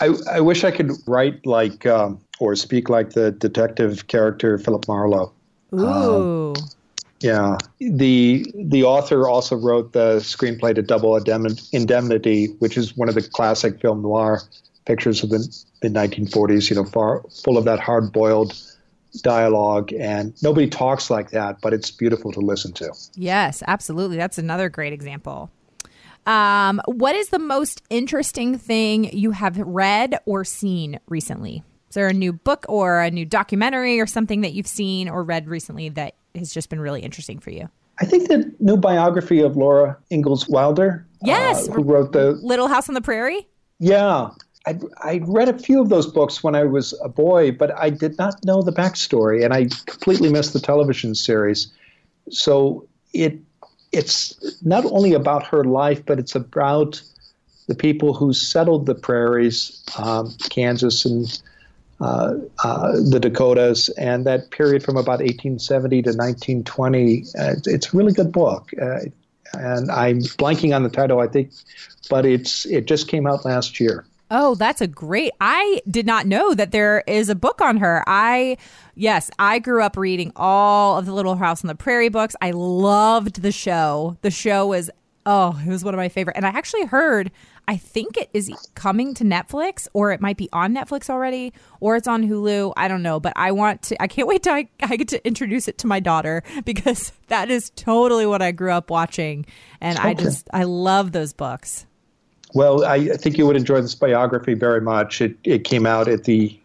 I, 0.00 0.14
I 0.30 0.40
wish 0.40 0.64
I 0.64 0.70
could 0.70 0.92
write 1.06 1.44
like 1.44 1.86
um, 1.86 2.20
or 2.38 2.56
speak 2.56 2.88
like 2.88 3.10
the 3.10 3.32
detective 3.32 4.06
character 4.06 4.58
Philip 4.58 4.88
Marlowe. 4.88 5.32
Ooh. 5.74 5.86
Um, 5.86 6.54
yeah, 7.20 7.58
the 7.78 8.50
the 8.54 8.84
author 8.84 9.28
also 9.28 9.54
wrote 9.54 9.92
the 9.92 10.16
screenplay 10.16 10.74
to 10.74 10.80
Double 10.80 11.16
Indemnity, 11.16 12.46
which 12.60 12.78
is 12.78 12.96
one 12.96 13.10
of 13.10 13.14
the 13.14 13.22
classic 13.22 13.78
film 13.78 14.00
noir 14.00 14.40
pictures 14.90 15.22
of 15.22 15.30
the 15.30 15.38
mid 15.82 15.94
1940s. 15.94 16.68
You 16.68 16.76
know, 16.76 16.84
far 16.84 17.22
full 17.44 17.56
of 17.56 17.64
that 17.64 17.78
hard 17.78 18.12
boiled 18.12 18.60
dialogue, 19.22 19.92
and 19.92 20.34
nobody 20.42 20.68
talks 20.68 21.10
like 21.10 21.30
that, 21.30 21.60
but 21.60 21.72
it's 21.72 21.90
beautiful 21.90 22.32
to 22.32 22.40
listen 22.40 22.72
to. 22.72 22.92
Yes, 23.14 23.62
absolutely. 23.66 24.16
That's 24.16 24.38
another 24.38 24.68
great 24.68 24.92
example. 24.92 25.50
Um, 26.26 26.80
what 26.86 27.14
is 27.14 27.28
the 27.28 27.38
most 27.38 27.82
interesting 27.88 28.58
thing 28.58 29.16
you 29.16 29.30
have 29.30 29.58
read 29.58 30.18
or 30.26 30.44
seen 30.44 30.98
recently? 31.08 31.62
Is 31.88 31.94
there 31.94 32.08
a 32.08 32.12
new 32.12 32.32
book 32.32 32.66
or 32.68 33.00
a 33.00 33.10
new 33.10 33.24
documentary 33.24 34.00
or 34.00 34.06
something 34.06 34.42
that 34.42 34.52
you've 34.52 34.66
seen 34.66 35.08
or 35.08 35.24
read 35.24 35.48
recently 35.48 35.88
that 35.90 36.14
has 36.34 36.52
just 36.52 36.68
been 36.68 36.80
really 36.80 37.00
interesting 37.00 37.38
for 37.40 37.50
you? 37.50 37.68
I 38.00 38.04
think 38.04 38.28
the 38.28 38.52
new 38.60 38.76
biography 38.76 39.40
of 39.40 39.56
Laura 39.56 39.96
Ingalls 40.10 40.48
Wilder. 40.48 41.06
Yes, 41.22 41.68
uh, 41.68 41.72
who 41.72 41.82
wrote 41.82 42.12
the 42.12 42.32
Little 42.42 42.68
House 42.68 42.88
on 42.88 42.94
the 42.94 43.00
Prairie. 43.00 43.48
Yeah, 43.78 44.30
I 44.66 44.78
I 45.02 45.20
read 45.24 45.48
a 45.48 45.58
few 45.58 45.80
of 45.80 45.88
those 45.88 46.06
books 46.06 46.42
when 46.42 46.54
I 46.54 46.64
was 46.64 46.94
a 47.02 47.08
boy, 47.08 47.52
but 47.52 47.76
I 47.76 47.90
did 47.90 48.18
not 48.18 48.44
know 48.44 48.62
the 48.62 48.72
backstory, 48.72 49.44
and 49.44 49.54
I 49.54 49.68
completely 49.86 50.30
missed 50.30 50.52
the 50.52 50.60
television 50.60 51.14
series. 51.14 51.72
So 52.30 52.86
it 53.12 53.38
it's 53.92 54.62
not 54.62 54.84
only 54.86 55.14
about 55.14 55.46
her 55.46 55.64
life, 55.64 56.04
but 56.04 56.18
it's 56.18 56.34
about 56.34 57.02
the 57.66 57.74
people 57.74 58.14
who 58.14 58.32
settled 58.32 58.86
the 58.86 58.94
prairies, 58.94 59.82
um, 59.98 60.34
Kansas 60.50 61.04
and 61.04 61.40
uh, 62.00 62.34
uh, 62.64 62.92
the 63.10 63.20
Dakotas, 63.20 63.88
and 63.90 64.24
that 64.26 64.50
period 64.50 64.82
from 64.82 64.96
about 64.96 65.20
1870 65.20 66.02
to 66.02 66.10
1920. 66.10 67.24
Uh, 67.38 67.54
it's 67.66 67.92
a 67.92 67.96
really 67.96 68.12
good 68.12 68.32
book, 68.32 68.70
uh, 68.80 69.00
and 69.52 69.90
I'm 69.90 70.20
blanking 70.20 70.74
on 70.74 70.82
the 70.82 70.88
title, 70.88 71.20
I 71.20 71.26
think, 71.26 71.50
but 72.08 72.24
it's 72.26 72.66
it 72.66 72.86
just 72.86 73.08
came 73.08 73.26
out 73.26 73.44
last 73.44 73.80
year. 73.80 74.04
Oh, 74.30 74.54
that's 74.54 74.80
a 74.80 74.86
great. 74.86 75.32
I 75.40 75.82
did 75.90 76.06
not 76.06 76.26
know 76.26 76.54
that 76.54 76.70
there 76.70 77.02
is 77.06 77.28
a 77.28 77.34
book 77.34 77.60
on 77.60 77.78
her. 77.78 78.04
I 78.06 78.58
yes, 78.94 79.30
I 79.38 79.58
grew 79.58 79.82
up 79.82 79.96
reading 79.96 80.32
all 80.36 80.98
of 80.98 81.06
the 81.06 81.12
Little 81.12 81.34
House 81.34 81.64
on 81.64 81.68
the 81.68 81.74
Prairie 81.74 82.10
books. 82.10 82.36
I 82.40 82.52
loved 82.52 83.42
the 83.42 83.52
show. 83.52 84.16
The 84.22 84.30
show 84.30 84.68
was 84.68 84.90
oh, 85.26 85.60
it 85.64 85.68
was 85.68 85.84
one 85.84 85.94
of 85.94 85.98
my 85.98 86.08
favorite. 86.08 86.36
And 86.36 86.46
I 86.46 86.50
actually 86.50 86.86
heard 86.86 87.30
I 87.68 87.76
think 87.76 88.16
it 88.16 88.30
is 88.32 88.50
coming 88.74 89.14
to 89.14 89.24
Netflix 89.24 89.86
or 89.92 90.10
it 90.10 90.20
might 90.20 90.36
be 90.36 90.48
on 90.52 90.74
Netflix 90.74 91.08
already 91.08 91.52
or 91.80 91.96
it's 91.96 92.08
on 92.08 92.28
Hulu. 92.28 92.72
I 92.76 92.88
don't 92.88 93.02
know, 93.02 93.20
but 93.20 93.32
I 93.36 93.52
want 93.52 93.82
to 93.82 94.02
I 94.02 94.06
can't 94.06 94.28
wait 94.28 94.44
till 94.44 94.54
I, 94.54 94.68
I 94.80 94.96
get 94.96 95.08
to 95.08 95.24
introduce 95.26 95.66
it 95.66 95.78
to 95.78 95.86
my 95.86 95.98
daughter 95.98 96.42
because 96.64 97.12
that 97.28 97.50
is 97.50 97.70
totally 97.70 98.26
what 98.26 98.42
I 98.42 98.52
grew 98.52 98.72
up 98.72 98.90
watching 98.90 99.46
and 99.80 99.98
okay. 99.98 100.08
I 100.08 100.14
just 100.14 100.48
I 100.52 100.64
love 100.64 101.12
those 101.12 101.32
books. 101.32 101.86
Well, 102.54 102.84
I, 102.84 103.08
think 103.16 103.38
you 103.38 103.46
would 103.46 103.56
enjoy 103.56 103.80
this 103.80 103.94
biography 103.94 104.54
very 104.54 104.80
much. 104.80 105.20
It 105.20 105.36
it 105.44 105.64
came 105.64 105.86
out 105.86 106.08
at 106.08 106.24
the 106.24 106.58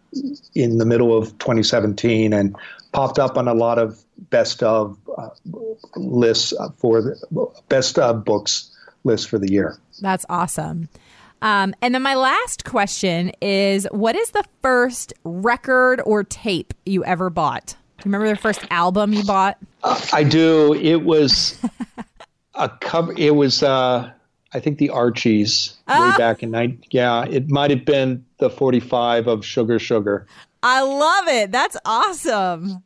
in 0.54 0.78
the 0.78 0.86
middle 0.86 1.16
of 1.16 1.36
2017 1.38 2.32
and 2.32 2.56
popped 2.92 3.18
up 3.18 3.36
on 3.36 3.48
a 3.48 3.54
lot 3.54 3.78
of 3.78 4.02
best 4.30 4.62
of 4.62 4.96
uh, 5.18 5.28
lists 5.96 6.54
for 6.78 7.02
the 7.02 7.46
best 7.68 7.98
of 7.98 8.24
books 8.24 8.70
list 9.04 9.28
for 9.28 9.38
the 9.38 9.50
year. 9.50 9.78
That's 10.00 10.26
awesome. 10.28 10.88
Um, 11.42 11.74
and 11.82 11.94
then 11.94 12.02
my 12.02 12.14
last 12.14 12.64
question 12.64 13.30
is 13.40 13.86
what 13.90 14.16
is 14.16 14.30
the 14.30 14.44
first 14.62 15.12
record 15.24 16.00
or 16.04 16.24
tape 16.24 16.72
you 16.86 17.04
ever 17.04 17.30
bought? 17.30 17.76
Do 17.98 18.08
you 18.08 18.12
remember 18.12 18.28
the 18.28 18.40
first 18.40 18.64
album 18.70 19.12
you 19.12 19.22
bought? 19.22 19.58
Uh, 19.82 20.00
I 20.12 20.24
do. 20.24 20.74
It 20.74 21.02
was 21.02 21.60
a 22.54 22.68
cover. 22.68 23.14
It 23.16 23.36
was 23.36 23.62
uh, 23.62 24.10
I 24.54 24.60
think 24.60 24.78
the 24.78 24.90
Archies 24.90 25.74
way 25.88 25.94
ah. 25.94 26.14
back 26.16 26.42
in 26.42 26.50
nine. 26.50 26.82
Yeah, 26.90 27.24
it 27.24 27.50
might 27.50 27.70
have 27.70 27.84
been 27.84 28.24
the 28.38 28.50
forty-five 28.50 29.26
of 29.26 29.44
Sugar 29.44 29.78
Sugar. 29.78 30.26
I 30.62 30.82
love 30.82 31.28
it. 31.28 31.52
That's 31.52 31.76
awesome. 31.84 32.82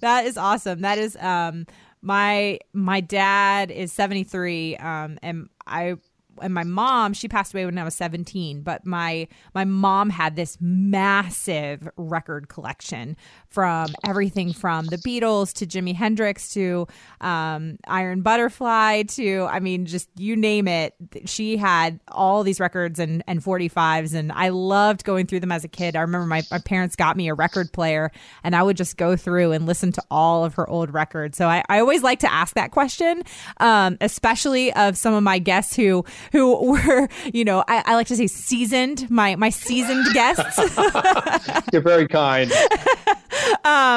That 0.00 0.26
is 0.26 0.36
awesome. 0.36 0.82
That 0.82 0.98
is 0.98 1.16
um 1.16 1.66
my 2.02 2.58
my 2.72 3.00
dad 3.00 3.70
is 3.70 3.92
seventy-three. 3.92 4.76
Um, 4.76 5.18
and 5.22 5.48
I 5.66 5.96
and 6.40 6.54
my 6.54 6.64
mom 6.64 7.12
she 7.12 7.28
passed 7.28 7.52
away 7.52 7.64
when 7.64 7.78
i 7.78 7.84
was 7.84 7.94
17 7.94 8.62
but 8.62 8.86
my 8.86 9.26
my 9.54 9.64
mom 9.64 10.10
had 10.10 10.36
this 10.36 10.56
massive 10.60 11.88
record 11.96 12.48
collection 12.48 13.16
from 13.50 13.88
everything 14.06 14.52
from 14.52 14.86
the 14.86 14.96
beatles 14.98 15.52
to 15.52 15.66
jimi 15.66 15.94
hendrix 15.94 16.50
to 16.50 16.86
um, 17.20 17.78
iron 17.86 18.20
butterfly 18.20 19.02
to 19.02 19.46
i 19.50 19.60
mean 19.60 19.86
just 19.86 20.08
you 20.16 20.36
name 20.36 20.68
it 20.68 20.94
she 21.24 21.56
had 21.56 21.98
all 22.08 22.42
these 22.42 22.60
records 22.60 22.98
and, 22.98 23.22
and 23.26 23.42
45s 23.42 24.14
and 24.14 24.32
i 24.32 24.48
loved 24.48 25.04
going 25.04 25.26
through 25.26 25.40
them 25.40 25.52
as 25.52 25.64
a 25.64 25.68
kid 25.68 25.96
i 25.96 26.00
remember 26.00 26.26
my, 26.26 26.42
my 26.50 26.58
parents 26.58 26.96
got 26.96 27.16
me 27.16 27.28
a 27.28 27.34
record 27.34 27.72
player 27.72 28.10
and 28.44 28.54
i 28.54 28.62
would 28.62 28.76
just 28.76 28.96
go 28.96 29.16
through 29.16 29.52
and 29.52 29.66
listen 29.66 29.92
to 29.92 30.02
all 30.10 30.44
of 30.44 30.54
her 30.54 30.68
old 30.68 30.92
records 30.92 31.36
so 31.36 31.48
i, 31.48 31.62
I 31.68 31.80
always 31.80 32.02
like 32.02 32.20
to 32.20 32.32
ask 32.32 32.54
that 32.54 32.70
question 32.70 33.22
um, 33.58 33.96
especially 34.00 34.72
of 34.74 34.96
some 34.96 35.14
of 35.14 35.22
my 35.22 35.38
guests 35.38 35.74
who 35.76 36.04
who 36.32 36.72
were, 36.72 37.08
you 37.32 37.44
know, 37.44 37.64
I, 37.68 37.82
I 37.86 37.94
like 37.94 38.06
to 38.08 38.16
say 38.16 38.26
seasoned, 38.26 39.10
my 39.10 39.36
my 39.36 39.50
seasoned 39.50 40.06
guests. 40.12 40.58
You're 41.72 41.82
very 41.82 42.08
kind. 42.08 42.52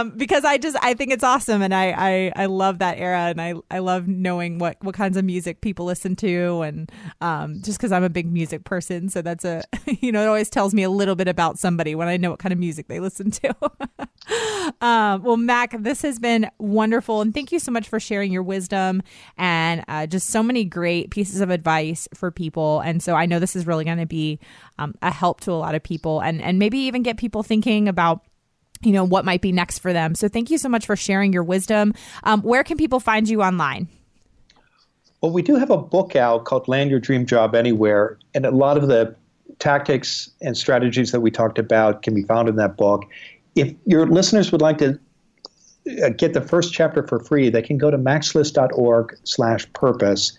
um, 0.01 0.11
because 0.11 0.43
I 0.43 0.57
just 0.57 0.77
I 0.81 0.93
think 0.93 1.11
it's 1.11 1.23
awesome, 1.23 1.61
and 1.61 1.73
I, 1.73 1.91
I 1.91 2.43
I 2.43 2.45
love 2.47 2.79
that 2.79 2.97
era, 2.97 3.25
and 3.25 3.41
I 3.41 3.53
I 3.69 3.79
love 3.79 4.07
knowing 4.07 4.59
what 4.59 4.77
what 4.81 4.95
kinds 4.95 5.17
of 5.17 5.25
music 5.25 5.61
people 5.61 5.85
listen 5.85 6.15
to, 6.17 6.61
and 6.61 6.91
um, 7.21 7.61
just 7.61 7.77
because 7.77 7.91
I'm 7.91 8.03
a 8.03 8.09
big 8.09 8.31
music 8.31 8.63
person, 8.63 9.09
so 9.09 9.21
that's 9.21 9.45
a 9.45 9.63
you 9.85 10.11
know 10.11 10.23
it 10.23 10.27
always 10.27 10.49
tells 10.49 10.73
me 10.73 10.83
a 10.83 10.89
little 10.89 11.15
bit 11.15 11.27
about 11.27 11.59
somebody 11.59 11.95
when 11.95 12.07
I 12.07 12.17
know 12.17 12.31
what 12.31 12.39
kind 12.39 12.53
of 12.53 12.59
music 12.59 12.87
they 12.87 12.99
listen 12.99 13.31
to. 13.31 13.55
um, 14.81 15.23
well, 15.23 15.37
Mac, 15.37 15.75
this 15.81 16.01
has 16.01 16.19
been 16.19 16.49
wonderful, 16.57 17.21
and 17.21 17.33
thank 17.33 17.51
you 17.51 17.59
so 17.59 17.71
much 17.71 17.87
for 17.87 17.99
sharing 17.99 18.31
your 18.31 18.43
wisdom 18.43 19.01
and 19.37 19.83
uh, 19.87 20.07
just 20.07 20.29
so 20.29 20.43
many 20.43 20.65
great 20.65 21.11
pieces 21.11 21.41
of 21.41 21.49
advice 21.49 22.07
for 22.13 22.31
people. 22.31 22.79
And 22.81 23.01
so 23.01 23.15
I 23.15 23.25
know 23.25 23.39
this 23.39 23.55
is 23.55 23.67
really 23.67 23.85
going 23.85 23.97
to 23.97 24.05
be 24.05 24.39
um, 24.79 24.95
a 25.01 25.11
help 25.11 25.41
to 25.41 25.51
a 25.51 25.53
lot 25.53 25.75
of 25.75 25.83
people, 25.83 26.21
and 26.21 26.41
and 26.41 26.59
maybe 26.59 26.79
even 26.79 27.03
get 27.03 27.17
people 27.17 27.43
thinking 27.43 27.87
about 27.87 28.23
you 28.84 28.91
know 28.91 29.03
what 29.03 29.25
might 29.25 29.41
be 29.41 29.51
next 29.51 29.79
for 29.79 29.93
them. 29.93 30.15
So 30.15 30.27
thank 30.27 30.49
you 30.49 30.57
so 30.57 30.69
much 30.69 30.86
for 30.86 30.95
sharing 30.95 31.34
your 31.34 31.43
wisdom. 31.43 31.93
Um, 32.23 32.41
where 32.41 32.63
can 32.63 32.77
people 32.77 32.99
find 32.99 33.27
you 33.27 33.41
online? 33.41 33.88
Well, 35.21 35.32
we 35.32 35.43
do 35.43 35.55
have 35.55 35.69
a 35.69 35.77
book 35.77 36.15
out 36.15 36.45
called 36.45 36.67
Land 36.67 36.89
Your 36.89 36.99
Dream 36.99 37.25
Job 37.25 37.53
Anywhere, 37.53 38.17
and 38.34 38.45
a 38.45 38.51
lot 38.51 38.77
of 38.77 38.88
the 38.88 39.15
tactics 39.59 40.32
and 40.41 40.57
strategies 40.57 41.11
that 41.11 41.21
we 41.21 41.29
talked 41.29 41.59
about 41.59 42.01
can 42.01 42.15
be 42.15 42.23
found 42.23 42.49
in 42.49 42.55
that 42.55 42.75
book. 42.75 43.05
If 43.55 43.73
your 43.86 44.07
listeners 44.07 44.51
would 44.51 44.61
like 44.61 44.79
to 44.79 44.99
uh, 46.03 46.09
get 46.09 46.34
the 46.34 46.41
first 46.41 46.73
chapter 46.73 47.05
for 47.05 47.19
free, 47.19 47.49
they 47.49 47.61
can 47.61 47.77
go 47.77 47.91
to 47.91 47.97
macslist.org 47.97 49.17
slash 49.23 49.71
purpose. 49.73 50.36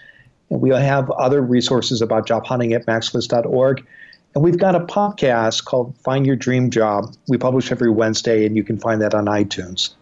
We'll 0.48 0.76
have 0.76 1.10
other 1.12 1.40
resources 1.40 2.02
about 2.02 2.26
job 2.26 2.44
hunting 2.44 2.72
at 2.72 2.84
macslist.org. 2.86 3.86
And 4.34 4.42
we've 4.42 4.58
got 4.58 4.74
a 4.74 4.80
podcast 4.80 5.64
called 5.64 5.96
Find 5.98 6.26
Your 6.26 6.36
Dream 6.36 6.70
Job. 6.70 7.14
We 7.28 7.38
publish 7.38 7.70
every 7.70 7.90
Wednesday, 7.90 8.46
and 8.46 8.56
you 8.56 8.64
can 8.64 8.78
find 8.78 9.00
that 9.02 9.14
on 9.14 9.26
iTunes. 9.26 9.94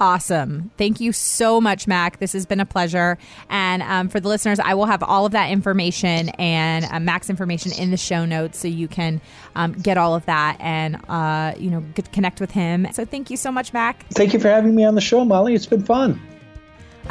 Awesome. 0.00 0.72
Thank 0.76 1.00
you 1.00 1.12
so 1.12 1.60
much, 1.60 1.86
Mac. 1.86 2.18
This 2.18 2.32
has 2.32 2.46
been 2.46 2.58
a 2.58 2.66
pleasure. 2.66 3.16
And 3.48 3.82
um, 3.82 4.08
for 4.08 4.18
the 4.18 4.28
listeners, 4.28 4.58
I 4.58 4.74
will 4.74 4.86
have 4.86 5.02
all 5.02 5.24
of 5.24 5.32
that 5.32 5.50
information 5.50 6.30
and 6.30 6.84
uh, 6.86 6.98
Mac's 6.98 7.30
information 7.30 7.72
in 7.72 7.90
the 7.90 7.96
show 7.96 8.24
notes 8.24 8.58
so 8.58 8.66
you 8.66 8.88
can 8.88 9.20
um, 9.54 9.72
get 9.72 9.96
all 9.96 10.14
of 10.14 10.26
that 10.26 10.56
and, 10.58 10.98
uh, 11.08 11.54
you 11.56 11.70
know, 11.70 11.80
get, 11.94 12.10
connect 12.12 12.40
with 12.40 12.50
him. 12.50 12.88
So 12.92 13.04
thank 13.04 13.30
you 13.30 13.36
so 13.36 13.52
much, 13.52 13.72
Mac. 13.72 14.04
Thank 14.10 14.32
you 14.32 14.40
for 14.40 14.48
having 14.48 14.74
me 14.74 14.84
on 14.84 14.96
the 14.96 15.00
show, 15.00 15.24
Molly. 15.24 15.54
It's 15.54 15.66
been 15.66 15.84
fun. 15.84 16.20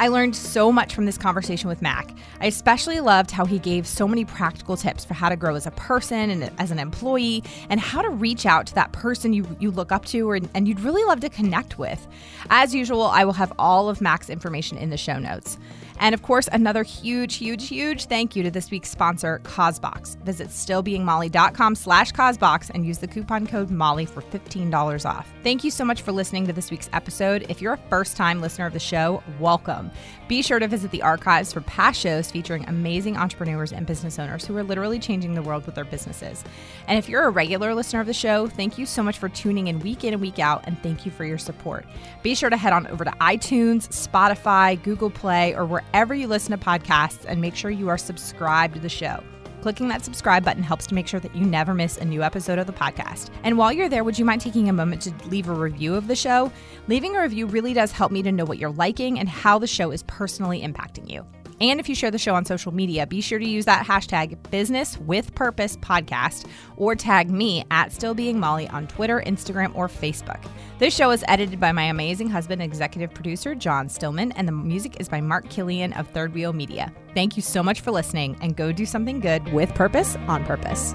I 0.00 0.08
learned 0.08 0.34
so 0.34 0.72
much 0.72 0.92
from 0.92 1.06
this 1.06 1.16
conversation 1.16 1.68
with 1.68 1.80
Mac. 1.80 2.10
I 2.40 2.46
especially 2.46 2.98
loved 2.98 3.30
how 3.30 3.44
he 3.44 3.60
gave 3.60 3.86
so 3.86 4.08
many 4.08 4.24
practical 4.24 4.76
tips 4.76 5.04
for 5.04 5.14
how 5.14 5.28
to 5.28 5.36
grow 5.36 5.54
as 5.54 5.66
a 5.66 5.70
person 5.70 6.30
and 6.30 6.50
as 6.58 6.72
an 6.72 6.80
employee 6.80 7.44
and 7.70 7.78
how 7.78 8.02
to 8.02 8.10
reach 8.10 8.44
out 8.44 8.66
to 8.66 8.74
that 8.74 8.90
person 8.90 9.32
you, 9.32 9.46
you 9.60 9.70
look 9.70 9.92
up 9.92 10.04
to 10.06 10.28
or, 10.28 10.40
and 10.52 10.66
you'd 10.66 10.80
really 10.80 11.04
love 11.04 11.20
to 11.20 11.28
connect 11.28 11.78
with. 11.78 12.08
As 12.50 12.74
usual, 12.74 13.02
I 13.02 13.24
will 13.24 13.34
have 13.34 13.52
all 13.56 13.88
of 13.88 14.00
Mac's 14.00 14.28
information 14.28 14.78
in 14.78 14.90
the 14.90 14.96
show 14.96 15.18
notes. 15.18 15.58
And 15.98 16.14
of 16.14 16.22
course, 16.22 16.48
another 16.52 16.82
huge, 16.82 17.36
huge, 17.36 17.68
huge 17.68 18.06
thank 18.06 18.36
you 18.36 18.42
to 18.42 18.50
this 18.50 18.70
week's 18.70 18.90
sponsor, 18.90 19.40
Causebox. 19.44 20.16
Visit 20.24 20.48
stillbeingmolly.com 20.48 21.74
slash 21.74 22.12
Causebox 22.12 22.70
and 22.70 22.86
use 22.86 22.98
the 22.98 23.06
coupon 23.06 23.46
code 23.46 23.70
Molly 23.70 24.06
for 24.06 24.22
$15 24.22 25.08
off. 25.08 25.32
Thank 25.42 25.64
you 25.64 25.70
so 25.70 25.84
much 25.84 26.02
for 26.02 26.12
listening 26.12 26.46
to 26.46 26.52
this 26.52 26.70
week's 26.70 26.90
episode. 26.92 27.46
If 27.48 27.62
you're 27.62 27.74
a 27.74 27.88
first 27.88 28.16
time 28.16 28.40
listener 28.40 28.66
of 28.66 28.72
the 28.72 28.78
show, 28.78 29.22
welcome. 29.38 29.90
Be 30.26 30.42
sure 30.42 30.58
to 30.58 30.66
visit 30.66 30.90
the 30.90 31.02
archives 31.02 31.52
for 31.52 31.60
past 31.62 32.00
shows 32.00 32.30
featuring 32.30 32.64
amazing 32.66 33.16
entrepreneurs 33.16 33.72
and 33.72 33.86
business 33.86 34.18
owners 34.18 34.44
who 34.44 34.56
are 34.56 34.62
literally 34.62 34.98
changing 34.98 35.34
the 35.34 35.42
world 35.42 35.66
with 35.66 35.74
their 35.74 35.84
businesses. 35.84 36.42
And 36.88 36.98
if 36.98 37.08
you're 37.08 37.24
a 37.24 37.30
regular 37.30 37.74
listener 37.74 38.00
of 38.00 38.06
the 38.06 38.14
show, 38.14 38.46
thank 38.46 38.78
you 38.78 38.86
so 38.86 39.02
much 39.02 39.18
for 39.18 39.28
tuning 39.28 39.68
in 39.68 39.80
week 39.80 40.04
in 40.04 40.14
and 40.14 40.22
week 40.22 40.38
out, 40.38 40.64
and 40.66 40.82
thank 40.82 41.04
you 41.04 41.12
for 41.12 41.24
your 41.24 41.38
support. 41.38 41.84
Be 42.22 42.34
sure 42.34 42.50
to 42.50 42.56
head 42.56 42.72
on 42.72 42.86
over 42.86 43.04
to 43.04 43.10
iTunes, 43.12 43.88
Spotify, 43.88 44.82
Google 44.82 45.10
Play, 45.10 45.54
or 45.54 45.82
wherever 45.92 46.14
you 46.14 46.26
listen 46.26 46.58
to 46.58 46.64
podcasts, 46.64 47.24
and 47.26 47.40
make 47.40 47.54
sure 47.54 47.70
you 47.70 47.88
are 47.88 47.98
subscribed 47.98 48.74
to 48.74 48.80
the 48.80 48.88
show. 48.88 49.22
Clicking 49.62 49.88
that 49.88 50.04
subscribe 50.04 50.44
button 50.44 50.62
helps 50.62 50.86
to 50.88 50.94
make 50.94 51.08
sure 51.08 51.20
that 51.20 51.34
you 51.34 51.46
never 51.46 51.72
miss 51.72 51.96
a 51.96 52.04
new 52.04 52.22
episode 52.22 52.58
of 52.58 52.66
the 52.66 52.72
podcast. 52.72 53.30
And 53.44 53.56
while 53.56 53.72
you're 53.72 53.88
there, 53.88 54.04
would 54.04 54.18
you 54.18 54.24
mind 54.26 54.42
taking 54.42 54.68
a 54.68 54.74
moment 54.74 55.00
to 55.02 55.28
leave 55.28 55.48
a 55.48 55.54
review 55.54 55.94
of 55.94 56.06
the 56.06 56.14
show? 56.14 56.52
Leaving 56.86 57.16
a 57.16 57.22
review 57.22 57.46
really 57.46 57.72
does 57.72 57.90
help 57.90 58.12
me 58.12 58.22
to 58.24 58.30
know 58.30 58.44
what 58.44 58.58
you're 58.58 58.68
liking 58.68 59.18
and 59.18 59.26
how 59.26 59.58
the 59.58 59.66
show 59.66 59.90
is 59.90 60.02
personally 60.02 60.60
impacting 60.60 61.10
you. 61.10 61.24
And 61.64 61.80
if 61.80 61.88
you 61.88 61.94
share 61.94 62.10
the 62.10 62.18
show 62.18 62.34
on 62.34 62.44
social 62.44 62.74
media, 62.74 63.06
be 63.06 63.22
sure 63.22 63.38
to 63.38 63.48
use 63.48 63.64
that 63.64 63.86
hashtag 63.86 64.36
Business 64.50 64.98
with 64.98 65.34
Purpose 65.34 65.78
Podcast 65.78 66.46
or 66.76 66.94
tag 66.94 67.30
me 67.30 67.64
at 67.70 67.90
Still 67.90 68.12
Being 68.12 68.38
Molly 68.38 68.68
on 68.68 68.86
Twitter, 68.86 69.22
Instagram, 69.26 69.74
or 69.74 69.88
Facebook. 69.88 70.44
This 70.78 70.94
show 70.94 71.10
is 71.10 71.24
edited 71.26 71.58
by 71.58 71.72
my 71.72 71.84
amazing 71.84 72.28
husband, 72.28 72.60
executive 72.60 73.14
producer 73.14 73.54
John 73.54 73.88
Stillman, 73.88 74.32
and 74.32 74.46
the 74.46 74.52
music 74.52 75.00
is 75.00 75.08
by 75.08 75.22
Mark 75.22 75.48
Killian 75.48 75.94
of 75.94 76.06
Third 76.08 76.34
Wheel 76.34 76.52
Media. 76.52 76.92
Thank 77.14 77.34
you 77.34 77.40
so 77.40 77.62
much 77.62 77.80
for 77.80 77.92
listening, 77.92 78.36
and 78.42 78.54
go 78.54 78.70
do 78.70 78.84
something 78.84 79.20
good 79.20 79.50
with 79.50 79.74
purpose 79.74 80.16
on 80.28 80.44
purpose. 80.44 80.94